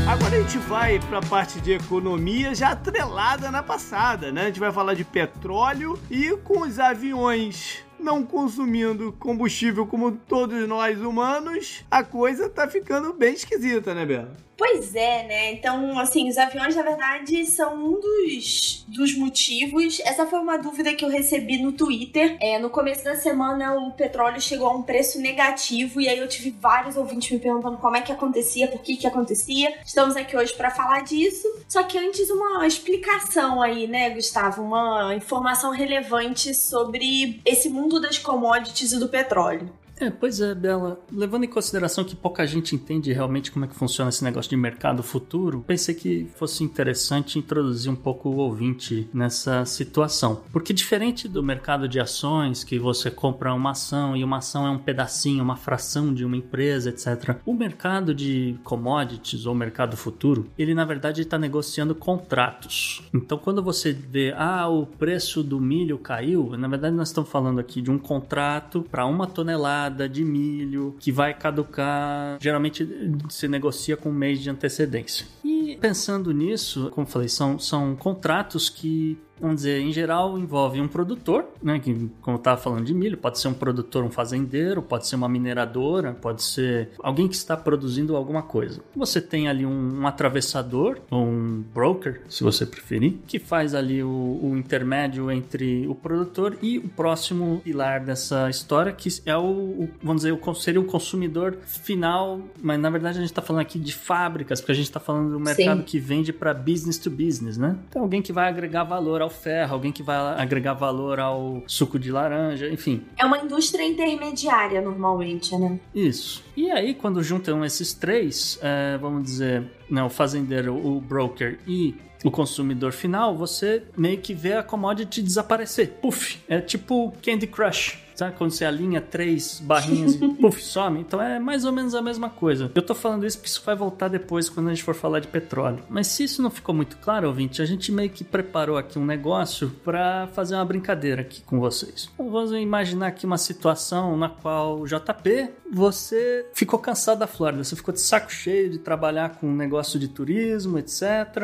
Agora 0.08 0.36
a 0.36 0.40
gente 0.40 0.58
vai 0.58 0.98
para 0.98 1.18
a 1.18 1.22
parte 1.22 1.60
de 1.60 1.74
economia 1.74 2.52
já 2.52 2.70
atrelada 2.70 3.48
na 3.48 3.62
passada, 3.62 4.32
né? 4.32 4.42
A 4.42 4.46
gente 4.46 4.58
vai 4.58 4.72
falar 4.72 4.94
de 4.94 5.04
petróleo 5.04 5.96
e 6.10 6.36
com 6.38 6.62
os 6.62 6.80
aviões 6.80 7.84
não 7.96 8.24
consumindo 8.24 9.12
combustível 9.12 9.86
como 9.86 10.10
todos 10.10 10.66
nós 10.66 11.00
humanos, 11.00 11.84
a 11.88 12.02
coisa 12.02 12.48
tá 12.48 12.66
ficando 12.66 13.12
bem 13.12 13.34
esquisita, 13.34 13.94
né, 13.94 14.04
Bela? 14.04 14.32
Pois 14.56 14.94
é, 14.94 15.26
né? 15.26 15.52
Então, 15.52 15.98
assim, 15.98 16.28
os 16.28 16.36
aviões, 16.36 16.76
na 16.76 16.82
verdade, 16.82 17.46
são 17.46 17.74
um 17.74 18.00
dos, 18.00 18.84
dos 18.86 19.16
motivos. 19.16 19.98
Essa 20.00 20.26
foi 20.26 20.38
uma 20.38 20.58
dúvida 20.58 20.94
que 20.94 21.04
eu 21.04 21.08
recebi 21.08 21.58
no 21.58 21.72
Twitter. 21.72 22.36
É, 22.40 22.58
no 22.58 22.68
começo 22.68 23.02
da 23.02 23.16
semana, 23.16 23.74
o 23.74 23.92
petróleo 23.92 24.40
chegou 24.40 24.68
a 24.68 24.76
um 24.76 24.82
preço 24.82 25.20
negativo, 25.20 26.00
e 26.00 26.08
aí 26.08 26.18
eu 26.18 26.28
tive 26.28 26.50
vários 26.50 26.96
ouvintes 26.96 27.30
me 27.30 27.38
perguntando 27.38 27.78
como 27.78 27.96
é 27.96 28.02
que 28.02 28.12
acontecia, 28.12 28.68
por 28.68 28.80
que 28.82 28.96
que 28.96 29.06
acontecia. 29.06 29.74
Estamos 29.84 30.16
aqui 30.16 30.36
hoje 30.36 30.52
para 30.52 30.70
falar 30.70 31.02
disso. 31.02 31.48
Só 31.66 31.82
que 31.82 31.98
antes, 31.98 32.30
uma 32.30 32.66
explicação 32.66 33.62
aí, 33.62 33.86
né, 33.86 34.10
Gustavo? 34.10 34.62
Uma 34.62 35.14
informação 35.14 35.70
relevante 35.70 36.54
sobre 36.54 37.40
esse 37.44 37.68
mundo 37.68 38.00
das 38.00 38.18
commodities 38.18 38.92
e 38.92 38.98
do 38.98 39.08
petróleo. 39.08 39.81
É, 40.02 40.10
pois 40.10 40.40
é, 40.40 40.52
Bela. 40.52 41.00
Levando 41.12 41.44
em 41.44 41.48
consideração 41.48 42.02
que 42.02 42.16
pouca 42.16 42.44
gente 42.44 42.74
entende 42.74 43.12
realmente 43.12 43.52
como 43.52 43.64
é 43.64 43.68
que 43.68 43.74
funciona 43.76 44.08
esse 44.08 44.24
negócio 44.24 44.50
de 44.50 44.56
mercado 44.56 45.00
futuro, 45.00 45.62
pensei 45.64 45.94
que 45.94 46.28
fosse 46.34 46.64
interessante 46.64 47.38
introduzir 47.38 47.88
um 47.88 47.94
pouco 47.94 48.28
o 48.28 48.38
ouvinte 48.38 49.08
nessa 49.14 49.64
situação. 49.64 50.42
Porque 50.50 50.72
diferente 50.72 51.28
do 51.28 51.40
mercado 51.40 51.86
de 51.86 52.00
ações, 52.00 52.64
que 52.64 52.80
você 52.80 53.12
compra 53.12 53.54
uma 53.54 53.70
ação 53.70 54.16
e 54.16 54.24
uma 54.24 54.38
ação 54.38 54.66
é 54.66 54.70
um 54.70 54.78
pedacinho, 54.78 55.44
uma 55.44 55.54
fração 55.54 56.12
de 56.12 56.24
uma 56.24 56.36
empresa, 56.36 56.90
etc. 56.90 57.36
O 57.46 57.54
mercado 57.54 58.12
de 58.12 58.56
commodities 58.64 59.46
ou 59.46 59.54
mercado 59.54 59.96
futuro, 59.96 60.50
ele 60.58 60.74
na 60.74 60.84
verdade 60.84 61.22
está 61.22 61.38
negociando 61.38 61.94
contratos. 61.94 63.08
Então 63.14 63.38
quando 63.38 63.62
você 63.62 63.92
vê, 63.92 64.34
ah, 64.36 64.68
o 64.68 64.84
preço 64.84 65.44
do 65.44 65.60
milho 65.60 65.96
caiu, 65.96 66.56
na 66.56 66.66
verdade 66.66 66.96
nós 66.96 67.06
estamos 67.06 67.30
falando 67.30 67.60
aqui 67.60 67.80
de 67.80 67.90
um 67.90 67.98
contrato 67.98 68.84
para 68.90 69.06
uma 69.06 69.28
tonelada 69.28 69.91
de 70.08 70.24
milho 70.24 70.96
que 70.98 71.12
vai 71.12 71.34
caducar. 71.34 72.38
Geralmente 72.40 72.88
se 73.28 73.48
negocia 73.48 73.96
com 73.96 74.10
um 74.10 74.14
mês 74.14 74.40
de 74.40 74.50
antecedência. 74.50 75.26
E 75.44 75.76
pensando 75.80 76.32
nisso, 76.32 76.90
como 76.92 77.06
falei, 77.06 77.28
são, 77.28 77.58
são 77.58 77.94
contratos 77.96 78.68
que 78.68 79.18
vamos 79.42 79.56
dizer, 79.56 79.80
em 79.80 79.92
geral 79.92 80.38
envolve 80.38 80.80
um 80.80 80.86
produtor, 80.86 81.44
né, 81.60 81.80
que 81.80 82.08
como 82.20 82.36
eu 82.36 82.38
estava 82.38 82.60
falando 82.60 82.84
de 82.84 82.94
milho, 82.94 83.18
pode 83.18 83.40
ser 83.40 83.48
um 83.48 83.54
produtor, 83.54 84.04
um 84.04 84.10
fazendeiro, 84.10 84.80
pode 84.80 85.08
ser 85.08 85.16
uma 85.16 85.28
mineradora, 85.28 86.12
pode 86.12 86.42
ser 86.42 86.90
alguém 87.02 87.26
que 87.26 87.34
está 87.34 87.56
produzindo 87.56 88.16
alguma 88.16 88.42
coisa. 88.42 88.80
Você 88.94 89.20
tem 89.20 89.48
ali 89.48 89.66
um, 89.66 90.00
um 90.00 90.06
atravessador, 90.06 91.00
ou 91.10 91.24
um 91.26 91.64
broker, 91.74 92.22
se 92.28 92.44
você 92.44 92.64
preferir, 92.64 93.14
que 93.26 93.40
faz 93.40 93.74
ali 93.74 94.02
o, 94.02 94.38
o, 94.42 94.56
intermédio 94.56 95.30
entre 95.30 95.86
o 95.88 95.94
produtor 95.94 96.56
e 96.62 96.78
o 96.78 96.88
próximo 96.88 97.60
pilar 97.64 98.04
dessa 98.04 98.48
história, 98.48 98.92
que 98.92 99.08
é 99.26 99.36
o, 99.36 99.42
o 99.42 99.90
vamos 100.00 100.22
dizer, 100.22 100.32
o, 100.32 100.54
seria 100.54 100.80
o 100.80 100.84
consumidor 100.84 101.56
final, 101.66 102.40
mas 102.62 102.78
na 102.78 102.90
verdade 102.90 103.18
a 103.18 103.20
gente 103.20 103.30
está 103.30 103.42
falando 103.42 103.62
aqui 103.62 103.78
de 103.78 103.92
fábricas, 103.92 104.60
porque 104.60 104.72
a 104.72 104.76
gente 104.76 104.84
está 104.84 105.00
falando 105.00 105.32
do 105.32 105.40
mercado 105.40 105.78
Sim. 105.78 105.84
que 105.84 105.98
vende 105.98 106.32
para 106.32 106.54
business 106.54 106.98
to 106.98 107.10
business, 107.10 107.56
né? 107.56 107.76
Então 107.88 108.02
alguém 108.02 108.22
que 108.22 108.32
vai 108.32 108.48
agregar 108.48 108.84
valor 108.84 109.20
ao 109.20 109.31
ferro, 109.32 109.74
alguém 109.74 109.90
que 109.90 110.02
vai 110.02 110.16
agregar 110.40 110.74
valor 110.74 111.18
ao 111.18 111.62
suco 111.66 111.98
de 111.98 112.10
laranja, 112.10 112.68
enfim. 112.68 113.04
É 113.16 113.24
uma 113.24 113.38
indústria 113.38 113.84
intermediária 113.84 114.80
normalmente, 114.80 115.56
né? 115.56 115.80
Isso. 115.94 116.44
E 116.56 116.70
aí, 116.70 116.94
quando 116.94 117.22
juntam 117.22 117.64
esses 117.64 117.92
três, 117.92 118.58
é, 118.62 118.96
vamos 118.98 119.24
dizer, 119.24 119.64
né, 119.90 120.02
o 120.02 120.10
fazendeiro, 120.10 120.74
o 120.74 121.00
broker 121.00 121.58
e 121.66 121.94
o 122.24 122.30
consumidor 122.30 122.92
final, 122.92 123.36
você 123.36 123.82
meio 123.96 124.18
que 124.18 124.32
vê 124.32 124.54
a 124.54 124.62
commodity 124.62 125.22
desaparecer. 125.22 125.88
Puf! 126.00 126.38
É 126.48 126.60
tipo 126.60 127.12
Candy 127.22 127.46
Crush. 127.46 128.01
Sabe 128.14 128.36
quando 128.36 128.50
você 128.50 128.64
alinha 128.64 129.00
três 129.00 129.60
barrinhas 129.60 130.14
e 130.14 130.28
puff, 130.40 130.62
some? 130.62 131.00
Então 131.00 131.20
é 131.20 131.38
mais 131.38 131.64
ou 131.64 131.72
menos 131.72 131.94
a 131.94 132.02
mesma 132.02 132.30
coisa. 132.30 132.70
Eu 132.74 132.82
tô 132.82 132.94
falando 132.94 133.26
isso 133.26 133.38
porque 133.38 133.48
isso 133.48 133.62
vai 133.64 133.74
voltar 133.74 134.08
depois 134.08 134.48
quando 134.48 134.68
a 134.68 134.74
gente 134.74 134.82
for 134.84 134.94
falar 134.94 135.20
de 135.20 135.28
petróleo. 135.28 135.82
Mas 135.88 136.08
se 136.08 136.24
isso 136.24 136.42
não 136.42 136.50
ficou 136.50 136.74
muito 136.74 136.96
claro, 136.98 137.28
ouvinte, 137.28 137.62
a 137.62 137.64
gente 137.64 137.90
meio 137.90 138.10
que 138.10 138.24
preparou 138.24 138.76
aqui 138.76 138.98
um 138.98 139.04
negócio 139.04 139.70
para 139.84 140.28
fazer 140.28 140.54
uma 140.54 140.64
brincadeira 140.64 141.22
aqui 141.22 141.42
com 141.42 141.58
vocês. 141.58 142.10
Então, 142.14 142.30
vamos 142.30 142.52
imaginar 142.52 143.08
aqui 143.08 143.26
uma 143.26 143.38
situação 143.38 144.16
na 144.16 144.28
qual, 144.28 144.84
JP, 144.84 145.50
você 145.72 146.46
ficou 146.54 146.78
cansado 146.78 147.18
da 147.18 147.26
Flórida, 147.26 147.64
você 147.64 147.74
ficou 147.74 147.94
de 147.94 148.00
saco 148.00 148.32
cheio 148.32 148.70
de 148.70 148.78
trabalhar 148.78 149.36
com 149.36 149.46
um 149.46 149.56
negócio 149.56 149.98
de 149.98 150.08
turismo, 150.08 150.78
etc. 150.78 151.02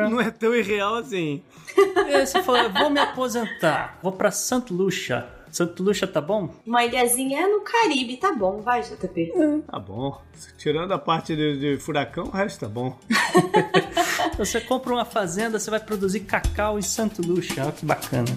Não 0.09 0.21
é 0.21 0.31
tão 0.31 0.55
irreal 0.55 0.95
assim. 0.95 1.41
E 2.09 2.15
aí 2.15 2.25
você 2.25 2.41
falou, 2.41 2.71
vou 2.71 2.89
me 2.89 2.99
aposentar, 2.99 3.99
vou 4.01 4.11
para 4.11 4.31
Santo 4.31 4.73
Lucia 4.73 5.27
Santo 5.51 5.83
Lucia 5.83 6.07
tá 6.07 6.21
bom? 6.21 6.49
Uma 6.65 6.85
ilhazinha 6.85 7.47
no 7.47 7.61
Caribe, 7.61 8.17
tá 8.17 8.33
bom, 8.33 8.61
vai, 8.61 8.81
JP. 8.81 9.33
É, 9.35 9.71
tá 9.71 9.79
bom. 9.79 10.21
Tirando 10.57 10.93
a 10.93 10.99
parte 10.99 11.35
de, 11.35 11.59
de 11.59 11.77
furacão, 11.77 12.25
o 12.25 12.31
resto 12.31 12.61
tá 12.61 12.67
bom. 12.67 12.97
você 14.37 14.61
compra 14.61 14.93
uma 14.93 15.05
fazenda, 15.05 15.59
você 15.59 15.69
vai 15.69 15.79
produzir 15.79 16.21
cacau 16.21 16.77
em 16.77 16.81
Santo 16.81 17.21
Lucia, 17.21 17.63
olha 17.63 17.71
que 17.71 17.85
bacana. 17.85 18.29